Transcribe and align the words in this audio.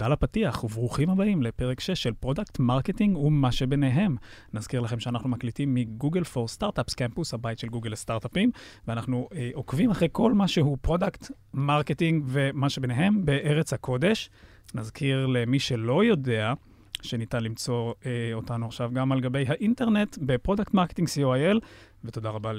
תודה 0.00 0.12
לפתיח 0.12 0.64
וברוכים 0.64 1.10
הבאים 1.10 1.42
לפרק 1.42 1.80
6 1.80 1.90
של 2.02 2.12
פרודקט 2.12 2.58
מרקטינג 2.58 3.16
ומה 3.16 3.52
שביניהם. 3.52 4.16
נזכיר 4.52 4.80
לכם 4.80 5.00
שאנחנו 5.00 5.28
מקליטים 5.28 5.74
מ-Google 5.74 6.24
for 6.24 6.48
Startups 6.48 6.94
Campus, 6.94 7.34
הבית 7.34 7.58
של 7.58 7.68
גוגל 7.68 7.90
לסטארט-אפים, 7.90 8.50
ואנחנו 8.88 9.28
אה, 9.34 9.50
עוקבים 9.54 9.90
אחרי 9.90 10.08
כל 10.12 10.32
מה 10.32 10.48
שהוא 10.48 10.78
Product 10.80 11.30
Marketing 11.54 12.24
ומה 12.26 12.70
שביניהם 12.70 13.24
בארץ 13.24 13.72
הקודש. 13.72 14.30
נזכיר 14.74 15.26
למי 15.26 15.58
שלא 15.58 16.04
יודע, 16.04 16.52
שניתן 17.02 17.42
למצוא 17.42 17.92
אה, 18.06 18.30
אותנו 18.34 18.66
עכשיו 18.66 18.90
גם 18.94 19.12
על 19.12 19.20
גבי 19.20 19.44
האינטרנט 19.48 20.18
ב-Product 20.20 20.74
Marketing 20.74 21.08
co.il, 21.08 21.58
ותודה 22.04 22.30
רבה 22.30 22.52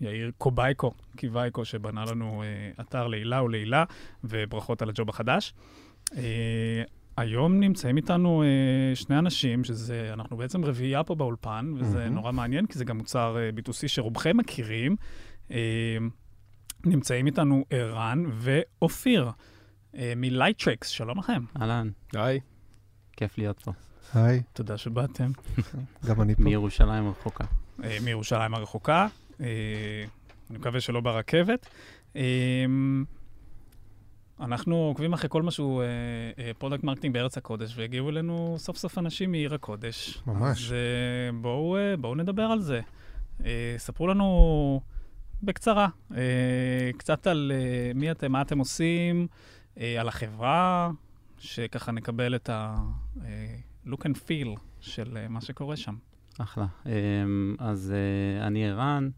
ליאיר 0.00 0.30
קובייקו, 0.38 0.92
קיווייקו, 1.16 1.64
שבנה 1.64 2.04
לנו 2.04 2.42
אה, 2.42 2.70
אתר 2.80 3.06
לעילא 3.06 3.42
ולעילא, 3.42 3.84
וברכות 4.24 4.82
על 4.82 4.88
הג'וב 4.88 5.08
החדש. 5.08 5.54
אה, 6.16 6.82
היום 7.16 7.60
נמצאים 7.60 7.96
איתנו 7.96 8.42
אה, 8.42 8.96
שני 8.96 9.18
אנשים, 9.18 9.64
שזה, 9.64 10.10
אנחנו 10.12 10.36
בעצם 10.36 10.64
רביעייה 10.64 11.04
פה 11.04 11.14
באולפן, 11.14 11.72
וזה 11.78 11.98
מהמם. 11.98 12.14
נורא 12.14 12.32
מעניין, 12.32 12.66
כי 12.66 12.78
זה 12.78 12.84
גם 12.84 12.98
מוצר 12.98 13.36
אה, 13.38 13.50
B2C 13.56 13.88
שרובכם 13.88 14.36
מכירים. 14.36 14.96
אה, 15.50 15.96
נמצאים 16.84 17.26
איתנו 17.26 17.64
ערן 17.70 18.24
ואופיר 18.32 19.30
אה, 19.94 20.12
מלייטריקס, 20.16 20.88
שלום 20.88 21.18
לכם. 21.18 21.42
אהלן, 21.60 21.90
היי. 22.14 22.40
כיף 23.12 23.38
להיות 23.38 23.60
פה. 23.60 23.72
היי, 24.14 24.42
תודה 24.52 24.78
שבאתם. 24.78 25.30
גם 26.06 26.22
אני 26.22 26.34
פה. 26.34 26.42
מירושלים 26.42 27.08
רחוקה. 27.08 27.44
אה, 27.84 27.98
מירושלים 28.04 28.54
הרחוקה, 28.54 29.06
אה, 29.40 29.46
אני 30.50 30.58
מקווה 30.58 30.80
שלא 30.80 31.00
ברכבת. 31.00 31.66
אה, 32.16 32.64
אנחנו 34.40 34.76
עוקבים 34.76 35.12
אחרי 35.12 35.30
כל 35.30 35.42
מה 35.42 35.53
שהוא 35.53 35.82
Product 36.58 36.84
Marketing 36.84 37.14
בארץ 37.14 37.38
הקודש, 37.38 37.78
והגיעו 37.78 38.08
אלינו 38.08 38.54
סוף 38.58 38.76
סוף 38.76 38.98
אנשים 38.98 39.30
מעיר 39.30 39.54
הקודש. 39.54 40.22
ממש. 40.26 40.66
אז 40.66 40.72
אה, 40.72 41.38
בואו 41.40 41.76
אה, 41.76 41.96
בואו 41.96 42.14
נדבר 42.14 42.42
על 42.42 42.60
זה. 42.60 42.80
אה, 43.44 43.74
ספרו 43.78 44.06
לנו 44.06 44.80
בקצרה, 45.42 45.88
קצת 46.98 47.26
על 47.26 47.52
מי 47.94 48.10
אתם, 48.10 48.32
מה 48.32 48.42
אתם 48.42 48.58
עושים, 48.58 49.26
על 49.76 50.08
החברה, 50.08 50.90
שככה 51.38 51.92
נקבל 51.92 52.34
את 52.34 52.48
ה-look 52.48 54.00
and 54.00 54.16
feel 54.16 54.60
של 54.80 55.26
מה 55.28 55.40
שקורה 55.40 55.76
שם. 55.76 55.94
אחלה. 56.38 56.66
אמ, 56.86 57.56
אז 57.58 57.92
אני 58.40 58.68
ערן, 58.68 59.08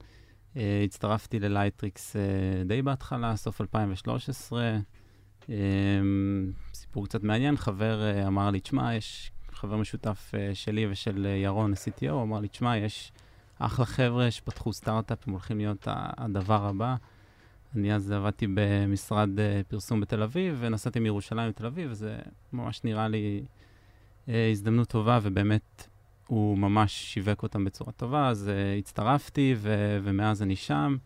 אה, 0.56 0.82
הצטרפתי 0.84 1.41
ללייטריקס 1.41 2.16
אה, 2.16 2.22
די 2.64 2.82
בהתחלה, 2.82 3.36
סוף 3.36 3.60
2013. 3.60 4.78
אמ, 5.48 6.52
סיפור 6.74 7.06
קצת 7.06 7.22
מעניין, 7.22 7.56
חבר 7.56 8.02
אה, 8.02 8.27
אמר 8.27 8.50
לי, 8.50 8.60
תשמע, 8.60 8.94
יש 8.94 9.32
חבר 9.52 9.77
משותף 9.77 10.32
אה, 10.34 10.54
שלי 10.54 10.86
ושל 10.91 11.27
אה, 11.27 11.36
ירון, 11.36 11.72
ה-CTO, 11.72 12.12
אמר 12.12 12.41
לי, 12.41 12.48
תשמע, 12.48 12.77
יש 12.77 13.12
אחלה 13.58 13.86
חבר'ה 13.86 14.30
שפתחו 14.30 14.72
סטארט-אפ, 14.72 15.19
הם 15.26 15.32
הולכים 15.32 15.58
להיות 15.58 15.88
הדבר 15.91 16.66
הבא. 16.66 16.96
אני 17.76 17.94
אז 17.94 18.10
עבדתי 18.10 18.46
במשרד 18.54 19.30
פרסום 19.69 20.00
בתל 20.00 20.22
אביב, 20.22 20.56
ונסעתי 20.60 21.00
מירושלים 21.00 21.48
לתל 21.48 21.66
אביב, 21.66 21.88
וזה 21.91 22.19
ממש 22.52 22.84
נראה 22.84 23.08
לי 23.08 23.44
הזדמנות 24.28 24.88
טובה, 24.88 25.19
ובאמת 25.22 25.88
הוא 26.26 26.58
ממש 26.58 26.92
שיווק 26.92 27.42
אותם 27.42 27.64
בצורה 27.64 27.92
טובה, 27.92 28.28
אז 28.28 28.50
הצטרפתי, 28.78 29.54
ו- 29.58 29.98
ומאז 30.03 30.42
אני 30.42 30.56
שם. 30.56 30.97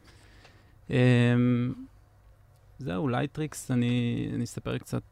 זהו, 2.82 3.08
לייטריקס, 3.08 3.70
אני, 3.70 4.28
אני 4.34 4.44
אספר 4.44 4.78
קצת 4.78 5.02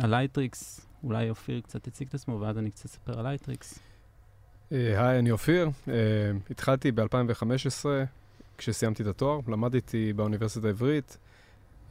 על 0.00 0.10
לייטריקס, 0.10 0.86
אולי 1.04 1.30
אופיר 1.30 1.60
קצת 1.60 1.86
יציג 1.86 2.08
את 2.08 2.14
עצמו, 2.14 2.40
ואז 2.40 2.58
אני 2.58 2.70
קצת 2.70 2.84
אספר 2.84 3.18
על 3.18 3.24
לייטריקס. 3.26 3.78
אה, 4.72 5.06
היי, 5.08 5.18
אני 5.18 5.30
אופיר. 5.30 5.70
אה, 5.88 5.94
התחלתי 6.50 6.92
ב-2015, 6.92 7.84
כשסיימתי 8.58 9.02
את 9.02 9.08
התואר, 9.08 9.40
למדתי 9.48 10.12
באוניברסיטה 10.12 10.66
העברית. 10.66 11.18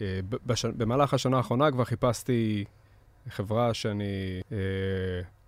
ב- 0.02 0.36
בש- 0.46 0.66
במהלך 0.66 1.14
השנה 1.14 1.38
האחרונה 1.38 1.72
כבר 1.72 1.84
חיפשתי 1.86 2.66
חברה 3.30 3.74
שאני 3.74 4.42
אה, 4.52 4.58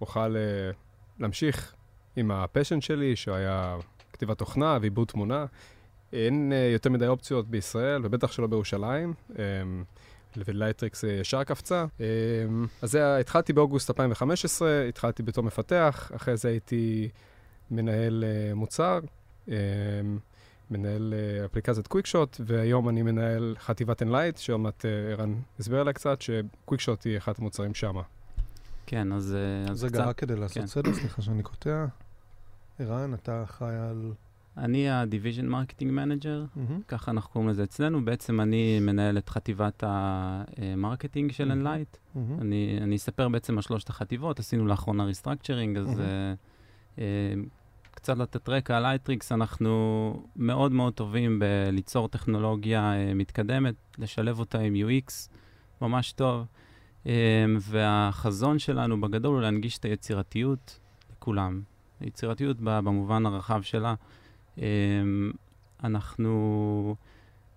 אוכל 0.01 0.35
אה, 0.35 0.71
להמשיך 1.19 1.73
עם 2.15 2.31
ה-passion 2.31 2.81
שלי, 2.81 3.15
שהיה 3.15 3.77
כתיבת 4.13 4.37
תוכנה 4.37 4.77
ועיבוד 4.81 5.07
תמונה. 5.07 5.45
אין 6.13 6.53
אה, 6.53 6.69
יותר 6.73 6.89
מדי 6.89 7.07
אופציות 7.07 7.47
בישראל, 7.47 8.01
ובטח 8.03 8.31
שלא 8.31 8.47
בירושלים. 8.47 9.13
אה, 9.39 9.43
ולייטריקס 10.37 11.05
אה, 11.05 11.09
ישר 11.09 11.43
קפצה. 11.43 11.85
אה, 12.01 12.05
אז 12.81 12.91
זה, 12.91 13.17
התחלתי 13.17 13.53
באוגוסט 13.53 13.89
2015, 13.89 14.85
התחלתי 14.89 15.23
בתור 15.23 15.43
מפתח, 15.43 16.11
אחרי 16.15 16.37
זה 16.37 16.49
הייתי 16.49 17.09
מנהל 17.71 18.23
אה, 18.27 18.55
מוצר, 18.55 18.99
אה, 19.49 19.55
מנהל 20.71 21.13
אפליקציית 21.45 21.87
Quickshot, 21.87 22.41
והיום 22.45 22.89
אני 22.89 23.01
מנהל 23.01 23.55
חטיבת 23.59 24.01
Enlight, 24.01 24.37
שעוד 24.37 24.59
מעט 24.59 24.85
ערן 25.11 25.35
הסביר 25.59 25.79
עליה 25.79 25.93
קצת, 25.93 26.21
שקוויקשוט 26.21 27.03
היא 27.03 27.17
אחד 27.17 27.33
המוצרים 27.37 27.73
שמה. 27.73 28.01
כן, 28.85 29.13
אז, 29.13 29.35
אז 29.69 29.83
רגע, 29.83 29.93
קצת, 29.93 30.07
רק 30.07 30.17
כדי 30.17 30.35
לעשות 30.35 30.57
כן. 30.57 30.67
סדר, 30.67 30.93
סליחה 30.93 31.21
שאני 31.21 31.43
קוטע. 31.43 31.85
ערן, 32.79 33.13
אתה 33.13 33.43
אחראי 33.43 33.75
על... 33.75 34.13
אני 34.57 34.89
ה-Division 34.89 35.45
Marketing 35.51 35.89
Manager, 35.89 36.55
מהמם. 36.55 36.81
ככה 36.87 37.11
אנחנו 37.11 37.31
קוראים 37.31 37.49
לזה 37.49 37.63
אצלנו. 37.63 38.05
בעצם 38.05 38.41
אני 38.41 38.79
מנהל 38.79 39.17
את 39.17 39.29
חטיבת 39.29 39.83
ה-marketing 39.87 41.31
של 41.31 41.47
מהמם. 41.47 41.67
Enlight. 41.67 41.97
מהמם. 42.15 42.39
אני, 42.41 42.79
אני 42.81 42.95
אספר 42.95 43.29
בעצם 43.29 43.55
על 43.55 43.61
שלושת 43.61 43.89
החטיבות, 43.89 44.39
עשינו 44.39 44.65
לאחרונה 44.65 45.03
restructuring, 45.03 45.77
אז 45.77 45.87
מהמם. 45.87 46.35
אה, 46.95 46.99
אה, 46.99 47.01
קצת 47.91 48.17
לתת 48.17 48.49
רקע 48.49 48.77
על 48.77 48.83
לייטריקס, 48.83 49.31
אנחנו 49.31 50.13
מאוד 50.35 50.71
מאוד 50.71 50.93
טובים 50.93 51.39
בליצור 51.39 52.07
טכנולוגיה 52.07 52.93
אה, 52.93 53.13
מתקדמת, 53.15 53.75
לשלב 53.97 54.39
אותה 54.39 54.59
עם 54.59 54.75
UX, 54.75 55.29
ממש 55.81 56.11
טוב. 56.11 56.45
אמ, 57.03 57.07
והחזון 57.59 58.59
שלנו 58.59 59.01
בגדול 59.01 59.33
הוא 59.33 59.41
להנגיש 59.41 59.77
את 59.77 59.85
היצירתיות 59.85 60.79
לכולם. 61.11 61.61
היצירתיות 61.99 62.57
במובן 62.59 63.25
הרחב 63.25 63.61
שלה. 63.61 63.93
אמ, 64.57 64.61
אנחנו... 65.83 66.95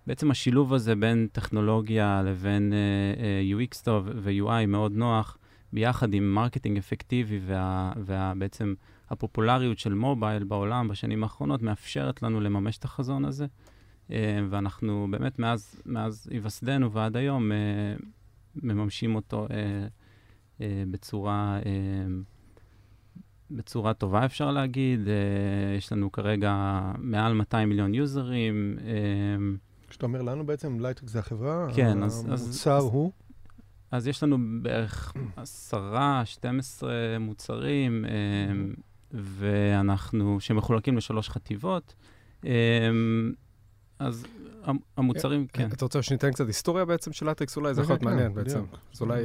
בעצם 0.07 0.31
השילוב 0.31 0.73
הזה 0.73 0.95
בין 0.95 1.27
טכנולוגיה 1.31 2.21
לבין 2.25 2.73
אה, 2.73 3.69
אה, 3.69 3.73
UX 3.73 3.83
טוב 3.83 4.09
ו-UI 4.15 4.65
מאוד 4.67 4.91
נוח, 4.91 5.37
ביחד 5.73 6.13
עם 6.13 6.33
marketing 6.33 6.77
אפקטיבי 6.77 7.39
ובעצם 8.05 8.73
הפופולריות 9.09 9.79
של 9.79 9.93
מובייל 9.93 10.43
בעולם 10.43 10.87
בשנים 10.87 11.23
האחרונות, 11.23 11.61
מאפשרת 11.61 12.23
לנו 12.23 12.41
לממש 12.41 12.77
את 12.77 12.85
החזון 12.85 13.25
הזה. 13.25 13.45
אה, 14.09 14.11
ואנחנו 14.49 15.07
באמת 15.11 15.39
מאז, 15.39 15.81
מאז 15.85 16.27
היווסדנו 16.31 16.91
ועד 16.91 17.17
היום 17.17 17.51
מממשים 18.55 19.15
אותו 19.15 19.47
בצורה, 20.59 21.59
בצורה 23.51 23.93
טובה, 23.93 24.25
אפשר 24.25 24.51
להגיד. 24.51 24.99
אה, 25.05 25.09
יש 25.77 25.91
לנו 25.91 26.11
כרגע 26.11 26.81
מעל 26.97 27.33
200 27.33 27.69
מיליון 27.69 27.93
יוזרים. 27.93 28.77
אה, 28.77 28.81
כשאתה 29.89 30.05
אומר 30.05 30.21
לנו 30.21 30.45
בעצם, 30.45 30.79
לייטריקס 30.79 31.11
זה 31.13 31.19
החברה, 31.19 31.67
כן, 31.75 32.03
אז- 32.03 32.25
המוצר 32.29 32.77
אז- 32.77 32.83
הוא, 32.83 33.11
אז 33.91 34.07
יש 34.07 34.23
לנו 34.23 34.37
בערך 34.61 35.13
עשרה, 35.35 36.21
12 36.25 36.91
מוצרים, 37.19 38.05
אמ, 38.05 38.73
ואנחנו, 39.11 40.39
שמחולקים 40.39 40.97
לשלוש 40.97 41.29
חטיבות. 41.29 41.93
אז 43.99 44.25
המ- 44.63 44.77
המוצרים, 44.97 45.47
כן. 45.47 45.67
אתה 45.73 45.85
רוצה 45.85 46.01
שניתן 46.01 46.31
קצת 46.31 46.47
היסטוריה 46.47 46.85
בעצם 46.85 47.13
של 47.13 47.25
לייטריקס? 47.25 47.57
אולי 47.57 47.73
זה 47.73 47.81
יכול 47.81 47.93
להיות 47.93 48.01
כן, 48.03 48.09
מעניין. 48.09 48.33
בעצם. 48.33 48.61
אז 48.93 49.01
אולי... 49.01 49.23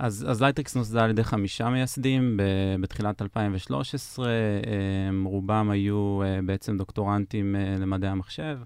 אה, 0.00 0.06
אז, 0.06 0.26
אז 0.28 0.42
לייטריקס 0.42 0.76
נוסדה 0.76 1.04
על 1.04 1.10
ידי 1.10 1.24
חמישה 1.24 1.70
מייסדים 1.70 2.36
ב- 2.36 2.80
בתחילת 2.80 3.22
2013, 3.22 4.26
אמ, 4.26 5.28
רובם 5.28 5.70
היו 5.70 6.20
אה, 6.22 6.44
בעצם 6.46 6.76
דוקטורנטים 6.76 7.56
uh, 7.56 7.80
למדעי 7.80 8.10
המחשב, 8.10 8.58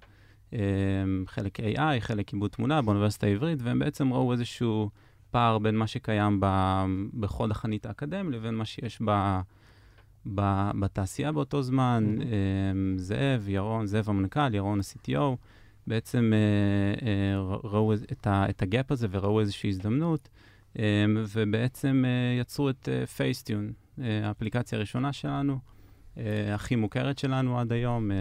um, 0.51 0.55
חלק 1.27 1.61
AI, 1.61 2.01
חלק 2.01 2.33
עיבוד 2.33 2.51
תמונה 2.51 2.83
באוניברסיטה 2.83 3.27
העברית, 3.27 3.59
והם 3.63 3.79
בעצם 3.79 4.13
ראו 4.13 4.33
איזשהו 4.33 4.91
פער 5.31 5.59
בין 5.59 5.77
מה 5.77 5.87
שקיים 5.87 6.39
ב- 6.41 6.85
בחוד 7.21 7.51
החנית 7.51 7.87
האקדמי 7.87 8.33
לבין 8.33 8.55
מה 8.55 8.65
שיש 8.65 8.99
ב, 9.05 9.41
ב, 10.35 10.71
בתעשייה 10.81 11.33
באותו 11.33 11.63
זמן. 11.63 12.17
Mhm. 12.19 12.23
um, 12.23 13.01
זאב, 13.01 13.49
ירון, 13.49 13.87
זאב 13.87 14.09
המנכ"ל, 14.09 14.55
ירון 14.55 14.81
ה-CTO, 14.81 15.37
בעצם 15.87 16.33
uh, 17.01 17.05
ראו 17.65 17.93
את, 17.95 18.27
ה, 18.27 18.51
את 18.51 18.63
הגאפ 18.63 18.93
הזה 18.93 19.07
וראו 19.11 19.41
איזושהי 19.41 19.71
הזדמנות. 19.71 20.29
Um, 20.75 20.79
ובעצם 21.33 22.05
uh, 22.05 22.41
יצרו 22.41 22.71
את 22.71 22.89
פייסטיון, 23.17 23.73
uh, 23.99 24.03
האפליקציה 24.25 24.79
הראשונה 24.79 25.13
שלנו, 25.13 25.59
אה, 26.19 26.55
הכי 26.55 26.77
מוכרת 26.77 27.19
שלנו 27.19 27.61
עד 27.61 27.73
היום. 27.73 28.11
אה, 28.11 28.17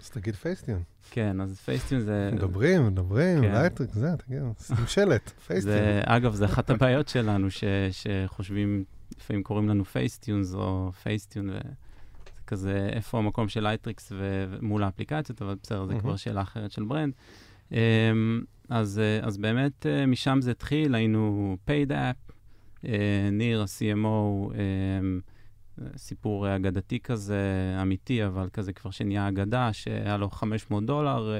אז 0.00 0.10
תגיד 0.10 0.34
Facetune. 0.34 0.82
כן, 1.10 1.40
אז 1.40 1.60
Facetune 1.60 2.00
זה... 2.00 2.30
מדברים, 2.32 2.86
מדברים, 2.86 3.42
כן. 3.42 3.52
לייטריק, 3.52 3.90
זה, 3.92 4.08
תגיד, 4.26 4.38
שים 4.60 4.76
שלט, 4.86 5.30
Facetune. 5.46 5.76
זה, 5.76 6.00
אגב, 6.04 6.34
זה 6.34 6.44
אחת 6.44 6.70
הבעיות 6.70 7.08
שלנו, 7.08 7.50
ש, 7.50 7.64
שחושבים, 7.90 8.84
לפעמים 9.18 9.42
קוראים 9.42 9.68
לנו 9.68 9.84
Facetunes 9.84 10.54
או 10.54 10.90
Facetune, 11.02 11.50
וזה 11.50 11.58
כזה, 12.46 12.88
איפה 12.92 13.18
המקום 13.18 13.48
של 13.48 13.62
לייטריקס 13.62 14.12
ו- 14.12 14.56
מול 14.62 14.82
האפליקציות, 14.82 15.42
אבל 15.42 15.54
בסדר, 15.62 15.86
זה. 15.86 15.94
כבר 16.00 16.16
שאלה 16.16 16.42
אחרת 16.42 16.70
של 16.70 16.84
brand. 16.84 17.12
אז, 18.68 18.98
אה, 18.98 19.26
אז 19.26 19.38
באמת 19.38 19.86
אה, 19.86 20.06
משם 20.06 20.38
זה 20.40 20.50
התחיל, 20.50 20.94
היינו 20.94 21.56
paid 21.66 21.90
app, 21.90 22.32
אה, 22.84 23.28
ניר, 23.32 23.62
ה-CMO, 23.62 24.52
סיפור 25.96 26.56
אגדתי 26.56 27.00
כזה, 27.00 27.76
אמיתי, 27.82 28.26
אבל 28.26 28.48
כזה 28.52 28.72
כבר 28.72 28.90
שנהיה 28.90 29.28
אגדה, 29.28 29.72
שהיה 29.72 30.16
לו 30.16 30.30
500 30.30 30.86
דולר 30.86 31.34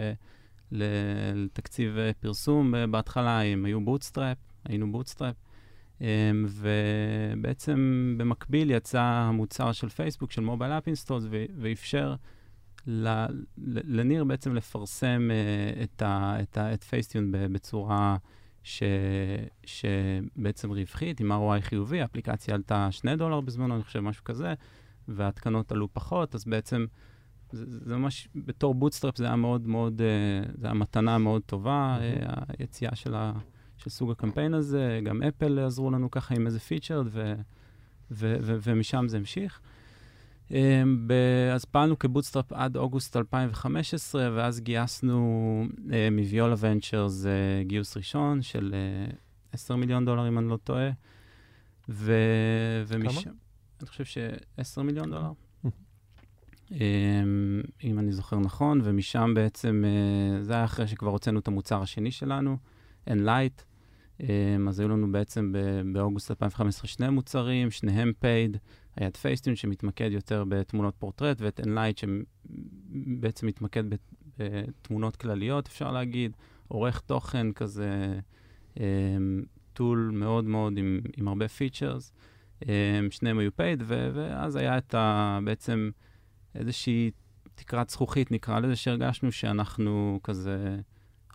לתקציב 0.72 1.96
פרסום 2.20 2.74
בהתחלה, 2.90 3.42
הם 3.42 3.64
היו 3.64 3.80
bootstrap, 3.80 4.36
היינו 4.64 4.92
bootstrap, 4.92 5.36
ובעצם 6.46 8.14
במקביל 8.18 8.70
יצא 8.70 9.00
המוצר 9.00 9.72
של 9.72 9.88
פייסבוק, 9.88 10.32
של 10.32 10.42
mobile 10.42 10.72
app 10.72 10.86
installs, 10.86 11.24
ואפשר 11.56 12.14
לניר 13.66 14.24
בעצם 14.24 14.54
לפרסם 14.54 15.28
אה, 15.30 15.82
את, 15.82 16.02
ה- 16.02 16.36
את, 16.42 16.56
ה- 16.58 16.74
את 16.74 16.84
פייסטיונ 16.84 17.32
בצורה 17.32 18.16
ש, 18.62 18.82
שבעצם 19.66 20.70
רווחית, 20.70 21.20
עם 21.20 21.32
ROI 21.32 21.60
חיובי, 21.60 22.00
האפליקציה 22.00 22.54
עלתה 22.54 22.88
2 22.92 23.18
דולר 23.18 23.40
בזמנו, 23.40 23.74
אני 23.74 23.82
חושב, 23.82 24.00
משהו 24.00 24.24
כזה, 24.24 24.54
וההתקנות 25.08 25.72
עלו 25.72 25.88
פחות, 25.92 26.34
אז 26.34 26.44
בעצם 26.44 26.86
זה, 27.52 27.64
זה 27.68 27.96
ממש, 27.96 28.28
בתור 28.34 28.74
bootstrap 28.74 29.16
זה 29.16 29.24
היה 29.26 29.36
מאוד 29.36 29.66
מאוד, 29.68 30.02
אה, 30.02 30.52
זה 30.54 30.66
היה 30.66 30.74
מתנה 30.74 31.18
מאוד 31.18 31.42
טובה, 31.42 31.98
אה, 32.00 32.34
היציאה 32.58 32.94
של, 32.96 33.14
ה, 33.14 33.32
של 33.76 33.90
סוג 33.90 34.10
הקמפיין 34.10 34.54
הזה, 34.54 35.00
גם 35.04 35.22
אפל 35.22 35.58
עזרו 35.58 35.90
לנו 35.90 36.10
ככה 36.10 36.34
עם 36.34 36.46
איזה 36.46 36.60
feature, 36.60 37.02
ו, 37.06 37.34
ו, 38.10 38.36
ו, 38.40 38.56
ומשם 38.62 39.08
זה 39.08 39.16
המשיך. 39.16 39.60
ב- 40.50 41.50
אז 41.54 41.64
פעלנו 41.64 41.98
כ 41.98 42.08
bootstrap 42.08 42.52
עד 42.52 42.76
אוגוסט 42.76 43.16
2015, 43.16 44.28
ואז 44.36 44.60
גייסנו 44.60 45.66
uh, 45.76 45.90
מ 46.12 46.19
Viola 46.19 46.54
Ventures 46.58 47.24
uh, 47.24 47.28
גיוס 47.66 47.96
ראשון 47.96 48.42
של 48.42 48.74
uh, 49.12 49.14
10 49.52 49.76
מיליון 49.76 50.04
דולר, 50.04 50.28
אם 50.28 50.38
אני 50.38 50.48
לא 50.48 50.56
טועה. 50.56 50.90
ו... 51.88 52.12
ומשם... 52.86 53.30
אני 53.80 53.88
חושב 53.88 54.04
ש-10 54.04 54.82
מיליון 54.82 55.10
דולר. 55.10 55.32
um, 56.70 56.74
אם 57.84 57.98
אני 57.98 58.12
זוכר 58.12 58.38
נכון, 58.38 58.80
ומשם 58.84 59.32
בעצם, 59.34 59.84
זה 60.40 60.52
היה 60.52 60.64
אחרי 60.64 60.86
שכבר 60.86 61.10
הוצאנו 61.10 61.38
את 61.38 61.48
המוצר 61.48 61.82
השני 61.82 62.10
שלנו, 62.10 62.56
Enlight. 63.08 63.62
Um, 64.18 64.24
אז 64.68 64.80
היו 64.80 64.88
לנו 64.88 65.12
בעצם 65.12 65.52
באוגוסט 65.92 66.30
2015 66.30 66.88
שני 66.88 67.08
מוצרים, 67.08 67.70
שניהם 67.70 68.12
paid. 68.22 68.58
היה 68.96 69.08
את 69.08 69.16
פייסטיון 69.16 69.56
שמתמקד 69.56 70.10
יותר 70.12 70.44
בתמונות 70.48 70.94
פורטרט, 70.98 71.40
ואת 71.40 71.60
Enlight 71.60 72.00
שבעצם 72.00 73.46
מתמקד 73.46 73.84
בתמונות 74.38 75.16
כלליות, 75.16 75.66
אפשר 75.66 75.92
להגיד, 75.92 76.36
עורך 76.68 77.00
תוכן 77.00 77.52
כזה, 77.52 78.20
tool 79.72 80.10
מאוד 80.14 80.44
מאוד 80.44 80.78
עם, 80.78 81.00
עם 81.16 81.28
הרבה 81.28 81.48
features. 81.48 82.12
שניהם 83.10 83.38
היו 83.38 83.50
ו- 83.80 84.10
ואז 84.14 84.56
היה 84.56 84.78
את 84.78 84.94
ה... 84.94 85.38
בעצם 85.44 85.90
איזושהי 86.54 87.10
תקרת 87.54 87.90
זכוכית, 87.90 88.30
נקרא 88.32 88.60
לזה, 88.60 88.76
שהרגשנו 88.76 89.32
שאנחנו 89.32 90.20
כזה, 90.22 90.76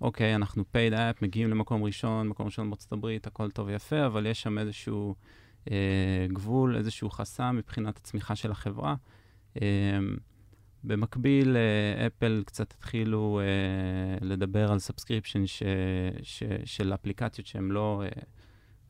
אוקיי, 0.01 0.35
אנחנו 0.35 0.63
paid 0.73 0.93
app, 0.93 1.17
מגיעים 1.21 1.49
למקום 1.49 1.83
ראשון, 1.83 2.27
מקום 2.27 2.45
ראשון 2.45 2.69
בארצות 2.69 2.91
הברית, 2.91 3.27
הכל 3.27 3.51
טוב 3.51 3.67
ויפה, 3.67 4.05
אבל 4.05 4.25
יש 4.25 4.41
שם 4.41 4.57
איזשהו... 4.57 5.15
אה, 5.71 6.25
גבול, 6.33 6.75
איזשהו 6.75 7.09
חסם 7.09 7.55
מבחינת 7.57 7.97
הצמיחה 7.97 8.35
של 8.35 8.51
החברה. 8.51 8.95
אה, 9.61 9.99
במקביל, 10.83 11.57
אה, 11.57 12.07
אפל 12.07 12.43
קצת 12.45 12.73
התחילו 12.73 13.41
אה, 13.43 14.27
לדבר 14.27 14.71
על 14.71 14.79
subscription 14.79 15.43
של 16.65 16.93
אפליקציות 16.93 17.47
שהן 17.47 17.69
לא, 17.69 18.03
אה, 18.05 18.21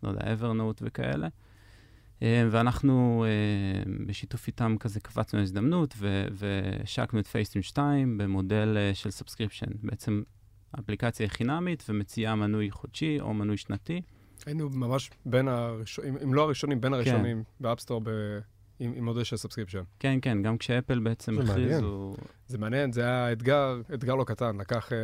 לא 0.04 0.10
יודע, 0.10 0.22
Evernote 0.22 0.80
וכאלה. 0.82 1.28
אה, 2.24 2.48
ואנחנו 2.52 3.26
אה, 3.28 3.92
בשיתוף 4.06 4.48
איתם 4.48 4.76
כזה 4.80 5.00
קפצנו 5.00 5.40
להזדמנות 5.40 5.94
ו- 5.98 6.26
והשקנו 6.32 7.20
את 7.20 7.28
פייסטיונ 7.28 7.64
2 7.64 8.18
במודל 8.18 8.78
של 8.94 9.12
subscription. 9.12 9.72
בעצם 9.84 10.24
האפליקציה 10.74 11.24
היא 11.24 11.32
חינמית 11.32 11.84
ומציעה 11.90 12.36
מנוי 12.36 12.72
חודשי 12.72 13.20
או 13.20 13.34
מנוי 13.34 13.58
שנתי. 13.58 14.02
היינו 14.46 14.70
ממש 14.70 15.10
בין 15.26 15.48
הראשונים, 15.48 16.18
אם 16.24 16.34
לא 16.34 16.42
הראשונים, 16.42 16.82
בין 16.82 16.94
הראשונים 16.94 17.44
ב 17.60 17.64
App 17.64 17.78
Store 17.78 18.02
ב- 18.04 18.40
עם 18.80 18.94
עם 18.96 19.06
מודל 19.06 19.24
של 19.24 19.38
subscription. 19.38 19.84
כן, 20.00 20.20
כן, 20.22 20.42
גם 20.44 20.58
כשאפל 20.58 21.00
בעצם. 21.00 21.40
הכריזו... 21.40 22.16
זה 22.48 22.58
מעניין, 22.58 22.92
זה 22.92 23.02
היה 23.02 23.32
אתגר, 23.32 23.82
אתגר 23.94 24.16
לא 24.16 24.24
קטן, 24.24 24.58
לקח 24.58 24.94
אה, 24.94 24.98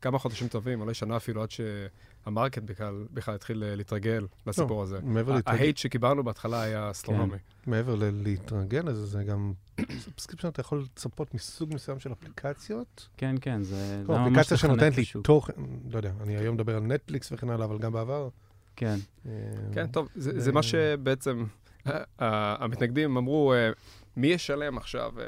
כמה 0.00 0.18
חודשים 0.18 0.48
טובים, 0.48 0.80
אולי 0.80 0.94
שנה 0.94 1.16
אפילו, 1.16 1.42
עד 1.42 1.48
שה 1.50 1.87
market 1.87 2.62
בכלל, 2.62 3.06
בכלל 3.10 3.34
התחיל 3.34 3.64
אה, 3.64 3.76
להתרגל 3.76 4.26
לסיפור 4.46 4.82
הזה. 4.82 4.98
מעבר 5.02 5.32
ה- 5.32 5.36
להתרגל- 5.36 5.56
ה 5.58 5.62
hate 5.62 5.76
שקיבלנו 5.76 6.24
בהתחלה 6.24 6.62
היה 6.62 6.90
אסטרונומי. 6.90 7.36
מעבר 7.66 7.94
ל- 7.94 8.22
להתרגל 8.22 8.82
לזה, 8.86 9.06
זה 9.06 9.24
גם... 9.24 9.52
subscription 9.98 10.48
אתה 10.48 10.60
יכול 10.60 10.78
לצפות 10.80 11.34
מסוג 11.34 11.74
מסוים 11.74 11.98
של 11.98 12.12
אפליקציות. 12.12 13.08
כן, 13.16 13.34
כן, 13.40 13.62
זה 13.62 13.76
זה 13.76 14.12
לא, 14.12 14.22
אפליקציה 14.26 14.56
שנותנת 14.56 14.96
לי. 14.96 15.04
תוכן, 15.22 15.52
לא 15.90 15.96
יודע, 15.96 16.12
אני 16.20 16.36
היום 16.36 16.54
מדבר 16.54 16.76
על 16.76 16.82
נטפליקס 16.82 17.32
וכן 17.32 17.50
הלאה, 17.50 17.64
אבל 17.66 17.78
גם 17.78 17.92
בעבר. 17.92 18.28
כן, 18.76 18.96
אה, 19.26 19.32
כן, 19.74 19.86
טוב, 19.86 20.08
זה, 20.14 20.40
זה 20.40 20.52
מה 20.52 20.62
שבעצם 20.62 21.44
אה, 21.86 21.92
אה, 22.20 22.56
המתנגדים 22.58 23.16
אמרו, 23.16 23.52
אה, 23.52 23.70
מי 24.16 24.26
ישלם 24.26 24.76
עכשיו, 24.76 25.12
אה, 25.20 25.24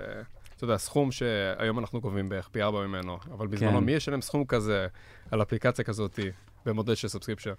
אתה 0.57 0.65
יודע, 0.65 0.79
סכום 0.79 1.13
שהיום 1.13 1.79
אנחנו 1.79 2.01
גובים 2.01 2.29
בערך 2.29 2.49
פי 2.49 2.63
ארבע 2.63 2.87
ממנו, 2.87 3.19
אבל 3.33 3.47
בזמנו, 3.47 3.79
כן. 3.79 3.85
מי 3.85 3.93
ישלם 3.93 4.21
סכום 4.21 4.45
כזה 4.45 4.87
על 5.31 5.43
אפליקציה 5.43 5.85
כזאת 5.85 6.19
במודל 6.67 6.95
של 6.95 7.09
subscription? 7.09 7.53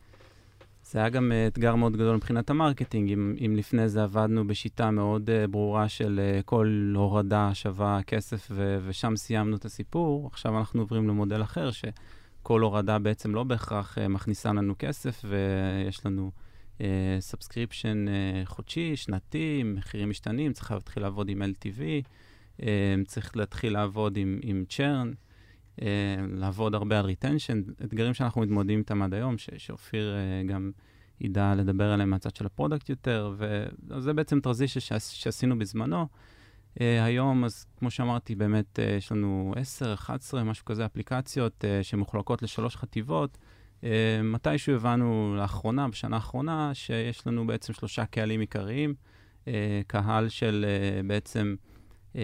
זה 0.83 0.99
היה 0.99 1.09
גם 1.09 1.31
אה, 1.31 1.47
אתגר 1.47 1.75
מאוד 1.75 1.93
גדול 1.93 2.15
מבחינת 2.15 2.49
ה 2.49 2.55
marketing. 2.55 3.11
אם, 3.11 3.35
אם 3.45 3.55
לפני 3.55 3.89
זה 3.89 4.03
עבדנו 4.03 4.47
בשיטה 4.47 4.91
מאוד 4.91 5.29
uh, 5.29 5.47
ברורה 5.47 5.89
של 5.89 6.19
uh, 6.39 6.43
כל 6.43 6.93
הורדה 6.95 7.49
שווה 7.53 7.99
כסף, 8.07 8.47
ו- 8.51 8.79
ושם 8.85 9.15
סיימנו 9.15 9.55
את 9.55 9.65
הסיפור, 9.65 10.29
עכשיו 10.31 10.57
אנחנו 10.57 10.81
עוברים 10.81 11.07
למודל 11.07 11.41
אחר, 11.41 11.69
שכל 12.39 12.61
הורדה 12.61 12.99
בעצם 12.99 13.35
לא 13.35 13.43
בהכרח 13.43 13.97
uh, 13.97 14.07
מכניסה 14.07 14.53
לנו 14.53 14.73
כסף, 14.79 15.25
ויש 15.25 16.05
לנו 16.05 16.31
subscription 17.19 18.05
uh, 18.07 18.45
חודשי, 18.45 18.95
שנתי, 18.95 19.63
מחירים 19.65 20.09
משתנים, 20.09 20.53
צריך 20.53 20.71
להתחיל 20.71 21.03
לעבוד 21.03 21.29
עם 21.29 21.41
LTV, 21.41 21.79
uh, 22.57 22.63
צריך 23.07 23.37
להתחיל 23.37 23.73
לעבוד 23.73 24.17
עם, 24.17 24.39
עם 24.43 24.63
churn. 24.69 25.11
אה, 25.81 25.87
לעבוד 26.33 26.75
הרבה 26.75 26.99
על 26.99 27.05
retention, 27.05 27.61
אתגרים 27.83 28.13
שאנחנו 28.13 28.41
מתמודדים 28.41 28.79
איתם 28.79 29.01
עד 29.01 29.13
היום, 29.13 29.37
ש- 29.37 29.49
שאופיר 29.57 30.15
אה, 30.15 30.43
גם 30.47 30.71
ידע 31.21 31.55
לדבר 31.55 31.91
עליהם 31.91 32.09
מהצד 32.09 32.35
של 32.35 32.45
ה 32.45 32.51
product 32.51 32.89
יותר, 32.89 33.33
וזה 33.37 34.13
בעצם 34.13 34.39
transition 34.39 34.79
שעש, 34.79 35.23
שעשינו 35.23 35.59
בזמנו. 35.59 36.07
אה, 36.81 37.03
היום, 37.03 37.45
אז 37.45 37.65
כמו 37.77 37.91
שאמרתי, 37.91 38.35
באמת 38.35 38.79
אה, 38.79 38.95
יש 38.97 39.11
לנו 39.11 39.53
10, 39.57 39.93
11, 39.93 40.43
משהו 40.43 40.65
כזה, 40.65 40.85
אפליקציות 40.85 41.65
אה, 41.65 41.83
שמחולקות 41.83 42.41
לשלוש 42.41 42.75
חטיבות. 42.75 43.37
אה, 43.83 44.21
מתישהו 44.23 44.75
הבנו 44.75 45.35
לאחרונה, 45.37 45.87
בשנה 45.87 46.15
האחרונה, 46.15 46.71
שיש 46.73 47.27
לנו 47.27 47.47
בעצם 47.47 47.73
שלושה 47.73 48.05
קהלים 48.05 48.39
עיקריים. 48.39 48.95
אה, 49.49 49.81
קהל 49.87 50.29
של 50.29 50.65
אה, 50.67 51.03
בעצם 51.03 51.55
אה, 52.15 52.21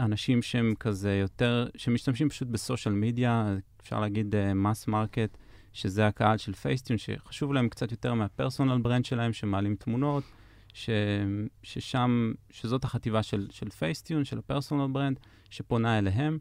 אנשים 0.00 0.42
שהם 0.42 0.74
כזה 0.80 1.16
יותר, 1.16 1.66
שמשתמשים 1.76 2.28
פשוט 2.28 2.48
ב 2.48 2.55
social 2.55 2.94
media, 2.94 3.54
אפשר 3.80 4.00
להגיד 4.00 4.34
mass 4.54 4.84
uh, 4.84 4.90
market, 4.90 5.38
שזה 5.72 6.06
הקהל 6.06 6.36
של 6.38 6.52
פייסטיונ, 6.52 6.98
שחשוב 6.98 7.52
להם 7.52 7.68
קצת 7.68 7.90
יותר 7.90 8.14
מה 8.14 8.27
personal 8.27 8.78
brand 8.78 9.04
שלהם, 9.04 9.32
שמעלים 9.32 9.76
תמונות, 9.76 10.24
ש, 10.74 10.90
ששם, 11.62 12.32
שזאת 12.50 12.84
החטיבה 12.84 13.22
של, 13.22 13.46
של 13.50 13.70
פייסטיונ, 13.70 14.24
של 14.24 14.38
ה 14.38 14.44
personal 14.44 14.92
brand, 14.92 15.20
שפונה 15.50 15.98
אליהם. 15.98 16.38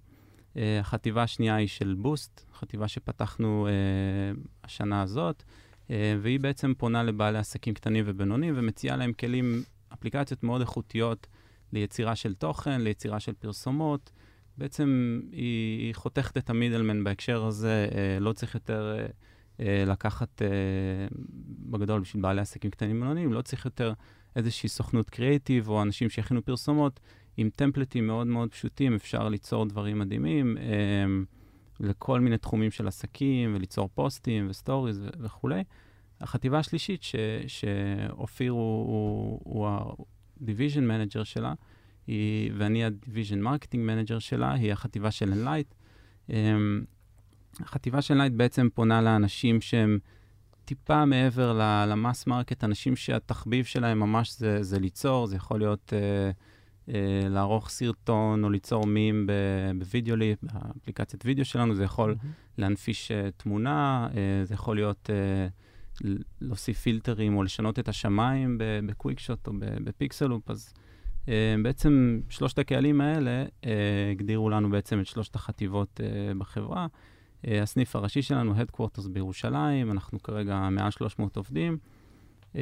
Uh, 0.53 0.57
החטיבה 0.79 1.23
השנייה 1.23 1.55
היא 1.55 1.67
של 1.67 1.95
בוסט, 1.99 2.45
חטיבה 2.53 2.87
שפתחנו 2.87 3.67
uh, 3.67 4.39
השנה 4.63 5.01
הזאת, 5.01 5.43
uh, 5.87 5.91
והיא 6.21 6.39
בעצם 6.39 6.73
פונה 6.77 7.03
לבעלי 7.03 7.37
עסקים 7.37 7.73
קטנים 7.73 8.03
ובינוניים 8.07 8.53
ומציעה 8.57 8.97
להם 8.97 9.13
כלים, 9.13 9.63
אפליקציות 9.93 10.43
מאוד 10.43 10.61
איכותיות, 10.61 11.27
ליצירה 11.73 12.15
של 12.15 12.33
תוכן, 12.33 12.81
ליצירה 12.81 13.19
של 13.19 13.33
פרסומות. 13.33 14.11
בעצם 14.57 15.19
היא, 15.31 15.79
היא 15.79 15.95
חותכת 15.95 16.37
את 16.37 16.49
המידלמן 16.49 17.03
בהקשר 17.03 17.45
הזה, 17.45 17.87
אה, 17.95 18.19
לא 18.19 18.33
צריך 18.33 18.55
יותר 18.55 18.97
אה, 19.59 19.83
לקחת, 19.87 20.41
אה, 20.41 20.47
בגדול 21.69 22.01
בשביל 22.01 22.21
בעלי 22.21 22.41
עסקים 22.41 22.71
קטנים 22.71 22.97
ובינוניים, 22.97 23.33
לא 23.33 23.41
צריך 23.41 23.65
יותר 23.65 23.93
איזושהי 24.35 24.69
סוכנות 24.69 25.09
קריאיטיב 25.09 25.69
או 25.69 25.81
אנשים 25.81 26.09
שיכינו 26.09 26.45
פרסומות. 26.45 26.99
עם 27.37 27.49
template 27.55 27.97
ים 27.97 28.07
מאוד 28.07 28.27
מאוד 28.27 28.51
פשוטים 28.51 28.95
אפשר 28.95 29.29
ליצור 29.29 29.65
דברים 29.65 29.99
מדהימים 29.99 30.57
um, 30.57 31.25
לכל 31.79 32.19
מיני 32.19 32.37
תחומים 32.37 32.71
של 32.71 32.87
עסקים, 32.87 33.55
וליצור 33.55 33.89
פוסטים 33.93 34.47
ו 34.49 34.55
stories 34.56 34.99
ו- 34.99 35.07
וכולי. 35.19 35.63
החטיבה 36.21 36.59
השלישית, 36.59 37.03
ש- 37.03 37.15
שאופיר 37.47 38.51
הוא, 38.51 38.87
הוא, 38.87 39.39
הוא 39.43 39.67
ה-division 39.67 40.81
manager 40.81 41.23
שלה, 41.23 41.53
היא, 42.07 42.51
ואני 42.57 42.85
ה-division 42.85 43.43
marketing 43.43 43.79
manager 43.89 44.19
שלה, 44.19 44.53
היא 44.53 44.71
החטיבה 44.73 45.11
של 45.11 45.33
Enlight. 45.33 45.73
Um, 46.29 46.33
החטיבה 47.59 48.01
של 48.01 48.21
Enlight 48.21 48.33
בעצם 48.33 48.67
פונה 48.73 49.01
לאנשים 49.01 49.61
שהם 49.61 49.99
טיפה 50.65 51.05
מעבר 51.05 51.53
למס 51.87 52.27
מרקט, 52.27 52.63
אנשים 52.63 52.95
שהתחביב 52.95 53.65
שלהם 53.65 53.99
ממש 53.99 54.37
זה, 54.37 54.63
זה 54.63 54.79
ליצור, 54.79 55.27
זה 55.27 55.35
יכול 55.35 55.59
להיות 55.59 55.93
uh, 55.93 56.89
uh, 56.89 56.93
לערוך 57.29 57.69
סרטון 57.69 58.43
או 58.43 58.49
ליצור 58.49 58.85
meme 58.85 59.09
ים 59.09 59.21
ב 59.21 59.27
Videoleap, 59.77 60.39
באפליקציית 60.41 61.25
וידאו 61.25 61.45
שלנו, 61.45 61.75
זה 61.75 61.83
יכול 61.83 62.11
mm-hmm. 62.11 62.27
להנפיש 62.57 63.11
uh, 63.11 63.31
תמונה, 63.37 64.07
uh, 64.11 64.15
זה 64.43 64.53
יכול 64.53 64.75
להיות 64.75 65.09
uh, 65.09 66.05
להוסיף 66.41 66.79
פילטרים 66.79 67.37
או 67.37 67.43
לשנות 67.43 67.79
את 67.79 67.87
השמיים 67.87 68.57
ב 68.85 69.19
Quickshot 69.19 69.47
או 69.47 69.53
ב 69.59 69.68
Pixaloop, 69.68 70.49
אז 70.49 70.73
uh, 71.25 71.29
בעצם 71.63 72.21
שלושת 72.29 72.59
הקהלים 72.59 73.01
האלה 73.01 73.45
uh, 73.45 73.67
הגדירו 74.11 74.49
לנו 74.49 74.69
בעצם 74.69 74.99
את 74.99 75.07
שלושת 75.07 75.35
החטיבות 75.35 75.99
uh, 75.99 76.37
בחברה. 76.37 76.87
אה, 77.47 77.61
הסניף 77.61 77.95
הראשי 77.95 78.21
שלנו, 78.21 78.53
Headquarters 78.55 79.09
בירושלים, 79.09 79.91
אנחנו 79.91 80.23
כרגע 80.23 80.69
מעל 80.71 80.91
300 80.91 81.37
עובדים, 81.37 81.77
אה, 82.55 82.61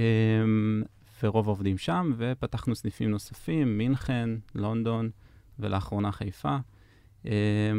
ורוב 1.24 1.48
העובדים 1.48 1.78
שם, 1.78 2.12
ופתחנו 2.18 2.76
סניפים 2.76 3.12
נוספים, 3.12 3.78
מינכן, 3.78 4.30
לונדון, 4.56 5.10
ולאחרונה 5.60 6.12
חיפה. 6.12 6.58
אה, 7.26 7.32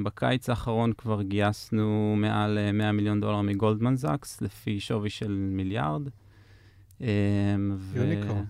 בקיץ 0.05 0.51
האחרון 0.51 0.93
כבר 0.93 1.23
גייסנו 1.23 2.15
מעל 2.19 2.73
100 2.73 2.93
מיליון 2.93 3.21
דולר 3.21 3.41
מגולדמן 3.41 3.97
זאקס, 3.97 4.41
לפי 4.41 4.81
שווי 4.81 5.11
של 5.11 5.33
מיליארד. 5.33 6.03
יוניקורן. 7.95 8.45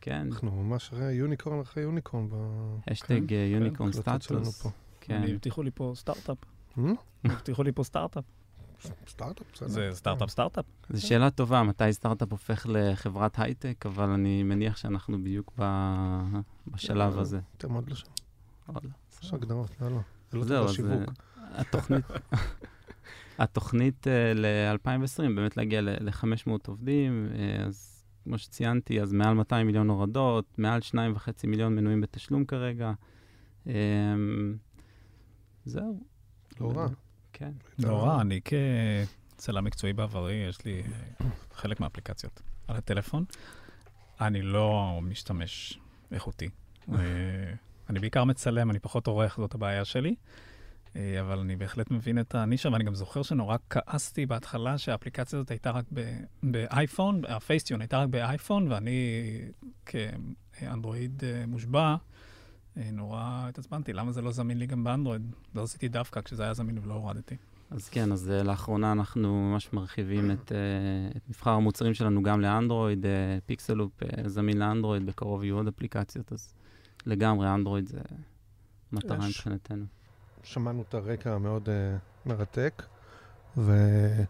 כן. 0.00 0.28
אנחנו 0.32 0.62
ממש 0.62 0.92
אחרי 0.92 1.12
יוניקורן 1.12 1.60
אחרי 1.60 1.82
יוניקורן. 1.82 2.26
השטג 2.88 3.32
יוניקורן 3.32 3.92
סטטוס. 3.92 4.66
כן. 5.00 5.22
הבטיחו 5.28 5.62
לי 5.62 5.70
פה 5.74 5.92
סטארט-אפ. 5.96 6.38
הבטיחו 7.24 7.62
לי 7.62 7.72
פה 7.72 7.84
סטארט-אפ. 7.84 8.24
סטארט-אפ, 9.08 9.46
בסדר. 9.52 9.68
זה 9.68 9.90
סטארט-אפ, 9.92 10.30
סטארט-אפ. 10.30 10.64
זו 10.90 11.06
שאלה 11.06 11.30
טובה, 11.30 11.62
מתי 11.62 11.92
סטארט-אפ 11.92 12.30
הופך 12.30 12.66
לחברת 12.68 13.38
הייטק, 13.38 13.86
אבל 13.86 14.08
אני 14.08 14.42
מניח 14.42 14.76
שאנחנו 14.76 15.18
בדיוק 15.18 15.52
בשלב 16.66 17.14
אה, 17.14 17.20
הזה. 17.20 17.40
אתם 17.56 17.72
עוד 17.72 17.88
לא 17.88 17.94
שם. 17.94 18.06
עוד 18.66 18.84
לא. 18.84 18.90
יש 19.22 19.34
הגדרות, 19.34 19.70
לא, 19.80 19.90
לא. 19.90 20.00
זה 20.30 20.38
לא 20.38 20.44
טוב 20.44 20.72
שיווק. 20.72 21.10
התוכנית... 21.36 22.04
התוכנית 23.38 24.06
אה, 24.06 24.32
ל-2020, 24.34 25.22
באמת 25.36 25.56
להגיע 25.56 25.80
ל-500 25.80 26.50
עובדים, 26.66 27.28
אה, 27.34 27.64
אז 27.66 28.04
כמו 28.24 28.38
שציינתי, 28.38 29.00
אז 29.00 29.12
מעל 29.12 29.34
200 29.34 29.66
מיליון 29.66 29.90
הורדות, 29.90 30.58
מעל 30.58 30.80
2.5 30.90 31.28
מיליון 31.46 31.74
מנויים 31.76 32.00
בתשלום 32.00 32.44
כרגע. 32.44 32.92
זהו. 35.64 36.00
לא 36.60 36.72
רע. 36.76 36.86
כן. 37.32 37.52
לא 37.78 38.04
רע, 38.04 38.20
אני 38.20 38.40
כצלם 39.36 39.64
מקצועי 39.64 39.92
בעברי, 39.92 40.34
יש 40.34 40.64
לי 40.64 40.82
חלק 41.52 41.80
מהאפליקציות 41.80 42.42
על 42.68 42.76
הטלפון. 42.76 43.24
אני 44.20 44.42
לא 44.42 44.98
משתמש 45.02 45.78
איכותי. 46.12 46.48
אה, 46.92 46.98
אני 47.90 47.98
בעיקר 47.98 48.24
מצלם, 48.24 48.70
אני 48.70 48.78
פחות 48.78 49.06
עורך, 49.06 49.36
זאת 49.36 49.54
הבעיה 49.54 49.84
שלי. 49.84 50.14
אה, 50.96 51.20
אבל 51.20 51.38
אני 51.38 51.56
בהחלט 51.56 51.90
מבין 51.90 52.18
את 52.18 52.34
הנישה, 52.34 52.68
ואני 52.72 52.84
גם 52.84 52.94
זוכר 52.94 53.22
שנורא 53.22 53.56
כעסתי 53.70 54.26
בהתחלה 54.26 54.78
שהאפליקציה 54.78 55.38
הזאת 55.38 55.50
הייתה 55.50 55.70
רק 55.70 55.84
באייפון, 56.42 57.22
הפייסטיון 57.28 57.80
הייתה 57.80 57.98
רק 57.98 58.08
באייפון, 58.08 58.72
ואני 58.72 59.00
כאנדרואיד 59.86 61.22
אה, 61.24 61.46
מושבע, 61.46 61.96
נורא 62.76 63.46
התעצבנתי, 63.48 63.92
למה 63.92 64.12
זה 64.12 64.22
לא 64.22 64.32
זמין 64.32 64.58
לי 64.58 64.66
גם 64.66 64.84
באנדרואיד? 64.84 65.22
לא 65.54 65.62
עשיתי 65.62 65.88
דווקא 65.88 66.20
כשזה 66.20 66.42
היה 66.42 66.54
זמין 66.54 66.78
ולא 66.78 66.94
הורדתי. 66.94 67.36
אז 67.70 67.88
כן, 67.88 68.12
אז 68.12 68.30
uh, 68.30 68.44
לאחרונה 68.44 68.92
אנחנו 68.92 69.50
ממש 69.50 69.72
מרחיבים 69.72 70.30
את, 70.30 70.52
uh, 70.52 71.16
את 71.16 71.28
מבחר 71.28 71.50
המוצרים 71.50 71.94
שלנו 71.94 72.22
גם 72.22 72.40
לאנדרואיד, 72.40 73.06
Pixaloop 73.46 73.92
זמין 74.26 74.58
לאנדרואיד, 74.58 75.06
בקרוב 75.06 75.44
יהיו 75.44 75.56
עוד 75.56 75.68
אפליקציות, 75.68 76.32
אז 76.32 76.54
לגמרי 77.06 77.48
אנדרואיד 77.48 77.88
זה 77.88 78.00
מטרה 78.92 79.28
יש. 79.28 79.36
מבחינתנו. 79.36 79.84
שמענו 80.42 80.82
את 80.88 80.94
הרקע 80.94 81.34
המאוד 81.34 81.68
uh, 81.68 82.28
מרתק, 82.28 82.82
ובעצם 83.56 84.28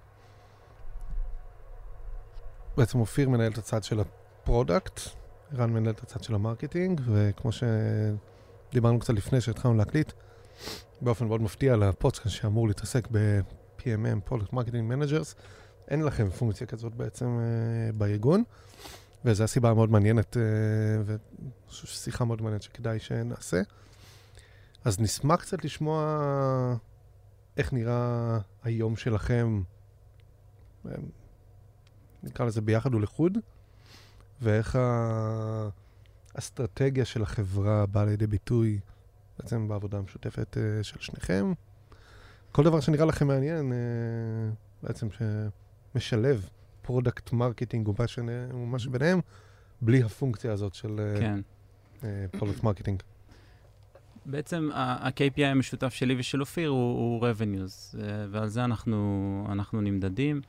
אופיר 2.98 3.28
מנהל 3.28 3.52
את 3.52 3.58
הצד 3.58 3.84
של 3.84 4.00
ה 4.00 4.11
product, 4.11 5.00
ערן 5.54 5.72
מנהל 5.72 5.92
את 5.92 6.02
הצד 6.02 6.22
של 6.22 6.34
ה 6.34 6.40
marketing, 6.40 7.00
וכמו 7.04 7.52
ש... 7.52 7.62
דיברנו 8.72 8.98
קצת 8.98 9.14
לפני 9.14 9.40
שהתחלנו 9.40 9.74
להקליט, 9.74 10.12
באופן 11.00 11.26
מאוד 11.26 11.42
מפתיע 11.42 11.76
לפודקאסט 11.76 12.34
שאמור 12.36 12.68
להתעסק 12.68 13.08
ב-PMM, 13.12 14.30
Product 14.30 14.52
Marketing 14.52 14.92
Managers, 14.92 15.34
אין 15.88 16.02
לכם 16.02 16.30
פונקציה 16.30 16.66
כזאת 16.66 16.94
בעצם 16.94 17.38
אה, 17.38 17.92
בארגון, 17.96 18.42
וזו 19.24 19.44
הסיבה 19.44 19.70
המאוד 19.70 19.90
מעניינת, 19.90 20.36
אה, 20.36 21.70
ושיחה 21.70 22.24
מאוד 22.24 22.42
מעניינת 22.42 22.62
שכדאי 22.62 22.98
שנעשה. 22.98 23.60
אז 24.84 25.00
נשמח 25.00 25.40
קצת 25.40 25.64
לשמוע 25.64 26.16
איך 27.56 27.72
נראה 27.72 28.38
היום 28.62 28.96
שלכם, 28.96 29.62
אה, 30.86 30.92
נקרא 32.22 32.46
לזה 32.46 32.60
ביחד 32.60 32.94
ולחוד, 32.94 33.38
ואיך 34.40 34.76
ה... 34.76 35.68
האסטרטגיה 36.36 37.04
של 37.04 37.22
החברה 37.22 37.86
באה 37.86 38.04
לידי 38.04 38.26
ביטוי 38.26 38.80
בעצם 39.38 39.68
בעבודה 39.68 39.98
המשותפת 39.98 40.56
אה, 40.56 40.82
של 40.82 41.00
שניכם. 41.00 41.52
כל 42.52 42.64
דבר 42.64 42.80
שנראה 42.80 43.04
לכם 43.04 43.26
מעניין, 43.26 43.72
אה, 43.72 44.86
בעצם 44.86 45.06
שמשלב 45.94 46.48
product 46.82 47.32
marketing 47.32 47.88
ומה 47.88 48.78
שביניהם, 48.78 49.20
בלי 49.80 50.02
הפונקציה 50.02 50.52
הזאת 50.52 50.74
של 50.74 51.00
product 52.30 52.60
אה, 52.60 52.64
marketing. 52.64 53.02
כן. 53.02 53.08
בעצם 54.26 54.70
ה-KPI 54.74 55.44
המשותף 55.44 55.94
שלי 55.94 56.16
ושל 56.18 56.40
אופיר 56.40 56.68
הוא, 56.68 56.78
הוא 56.78 57.26
revenues, 57.28 57.96
ועל 58.30 58.48
זה 58.48 58.64
אנחנו, 58.64 59.46
אנחנו 59.52 59.80
נמדדים. 59.80 60.40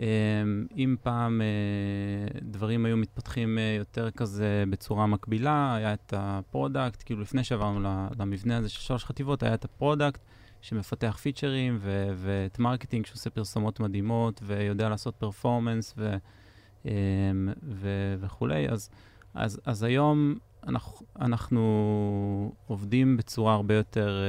אמ, 0.00 0.66
אם 0.76 0.96
פעם 1.02 1.40
אה, 1.40 2.38
דברים 2.42 2.86
היו 2.86 2.96
מתפתחים 2.96 3.58
אה, 3.58 3.76
יותר 3.78 4.10
כזה 4.10 4.64
בצורה 4.70 5.06
מקבילה, 5.06 5.74
היה 5.76 5.92
את 5.92 6.14
ה 6.16 6.26
product, 6.26 7.02
כאילו 7.06 7.20
לפני 7.20 7.44
שעברנו 7.44 8.08
למבנה 8.18 8.56
הזה 8.56 8.68
של 8.68 8.80
שלוש 8.80 9.04
חטיבות, 9.04 9.42
היה 9.42 9.54
את 9.54 9.64
ה 9.64 9.71
product 9.71 10.20
שמפתח 10.60 11.18
פיצ'רים 11.22 11.78
ו- 11.80 12.12
ואת 12.16 12.58
marketing 12.58 13.06
שעושה 13.06 13.30
פרסומות 13.30 13.80
מדהימות 13.80 14.40
ויודע 14.46 14.88
לעשות 14.88 15.14
performance 15.14 15.94
ו- 15.96 16.16
אמ, 16.84 16.90
ו- 17.62 18.14
וכולי. 18.20 18.68
אז, 18.68 18.90
אז, 19.34 19.60
אז 19.64 19.82
היום 19.82 20.34
אנחנו, 20.66 21.06
אנחנו 21.20 22.52
עובדים 22.66 23.16
בצורה 23.16 23.54
הרבה 23.54 23.74
יותר 23.74 24.20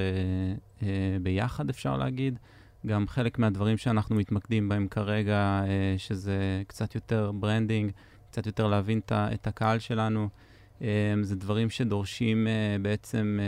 אה, 0.81 0.87
ביחד, 1.21 1.69
אפשר 1.69 1.97
להגיד. 1.97 2.39
גם 2.87 3.07
חלק 3.07 3.39
מהדברים 3.39 3.77
שאנחנו 3.77 4.15
מתמקדים 4.15 4.69
בהם 4.69 4.87
כרגע, 4.87 5.63
אה, 5.67 5.95
שזה 5.97 6.63
קצת 6.67 6.95
יותר 6.95 7.31
branding, 7.31 7.91
קצת 8.31 8.45
יותר 8.45 8.67
להבין 8.67 9.01
את 9.11 9.47
הקהל 9.47 9.79
שלנו, 9.79 10.29
אה, 10.81 11.13
זה 11.21 11.35
דברים 11.35 11.69
שדורשים 11.69 12.47
אה, 12.47 12.77
בעצם, 12.81 13.39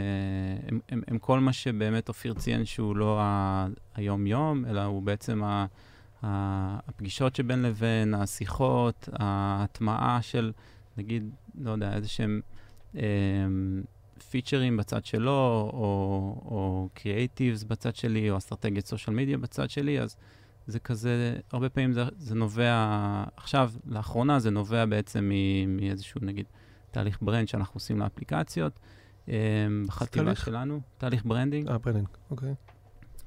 הם, 0.67 0.79
הם, 0.89 1.01
הם 1.07 1.17
כל 1.19 1.39
מה 1.39 1.53
שבאמת 1.53 2.09
אופיר 2.09 2.33
ציין 2.33 2.65
שהוא 2.65 2.95
לא 2.95 3.21
היום-יום, 3.95 4.65
אלא 4.65 4.83
הוא 4.83 5.03
בעצם 5.03 5.43
ה, 5.43 5.65
הפגישות 6.21 7.35
שבין 7.35 7.61
לבין, 7.61 8.13
השיחות, 8.13 9.09
ההטמעה 9.13 10.21
של, 10.21 10.51
נגיד, 10.97 11.29
לא 11.61 11.71
יודע, 11.71 11.93
איזה 11.95 12.07
שהם... 12.07 12.41
פיצ'רים 14.29 14.77
בצד 14.77 15.05
שלו, 15.05 15.69
או 15.73 16.89
creatives 16.93 17.63
בצד 17.63 17.95
שלי, 17.95 18.31
או 18.31 18.37
אסטרטגיית 18.37 18.85
social 18.85 19.15
media 19.15 19.37
בצד 19.37 19.69
שלי, 19.69 20.01
אז 20.01 20.15
זה 20.67 20.79
כזה, 20.79 21.37
הרבה 21.51 21.69
פעמים 21.69 21.93
זה, 21.93 22.03
זה 22.17 22.35
נובע, 22.35 23.23
עכשיו, 23.37 23.71
לאחרונה 23.85 24.39
זה 24.39 24.49
נובע 24.49 24.85
בעצם 24.85 25.31
מאיזשהו, 25.67 26.21
נגיד, 26.23 26.45
תהליך 26.91 27.17
brand 27.21 27.47
שאנחנו 27.47 27.77
עושים 27.77 27.99
לאפליקציות. 27.99 28.79
אמ, 29.27 29.33
בחטיבה 29.87 30.35
שלנו, 30.35 30.81
תהליך 30.97 31.25
branding. 31.25 31.67
אה, 31.67 31.77
branding, 31.77 32.07
אוקיי. 32.31 32.53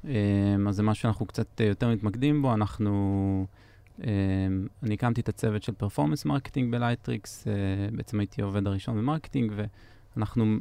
אמ, 0.05 0.69
אז 0.69 0.77
זה 0.77 0.83
משהו 0.83 1.03
שאנחנו 1.03 1.27
קצת 1.27 1.61
יותר 1.61 1.89
מתמקדים 1.89 2.43
בו. 2.43 2.55
אנחנו, 2.55 3.47
אמ, 4.01 4.07
אני 4.83 4.95
הקמתי 4.95 5.21
את 5.21 5.29
הצוות 5.29 5.63
של 5.63 5.73
performance 5.73 6.25
marketing 6.25 6.73
ב 6.73 6.79
Lightricks, 6.79 7.49
אה, 7.49 7.53
בעצם 7.97 8.21
הייתי 8.21 8.43
העובד 8.43 8.67
הראשון 8.67 8.97
ב 8.97 9.02
marketing, 9.02 9.53
ואנחנו 10.17 10.57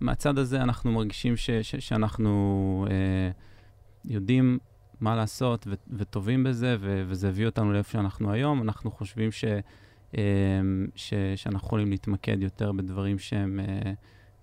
מהצד 0.00 0.38
הזה 0.38 0.62
אנחנו 0.62 0.92
מרגישים 0.92 1.36
ש, 1.36 1.50
ש, 1.50 1.76
שאנחנו 1.76 2.86
יודעים 4.04 4.58
מה 5.00 5.16
לעשות 5.16 5.66
ו- 5.66 5.74
וטובים 5.90 6.44
בזה, 6.44 6.76
ו- 6.80 7.02
וזה 7.06 7.28
הביא 7.28 7.46
אותנו 7.46 7.72
לאיפה 7.72 7.92
שאנחנו 7.92 8.32
היום. 8.32 8.62
אנחנו 8.62 8.90
חושבים 8.90 9.32
ש- 9.32 9.44
ש- 10.94 11.14
שאנחנו 11.36 11.66
יכולים 11.66 11.90
להתמקד 11.90 12.42
יותר 12.42 12.72
בדברים 12.72 13.18
שהם 13.18 13.60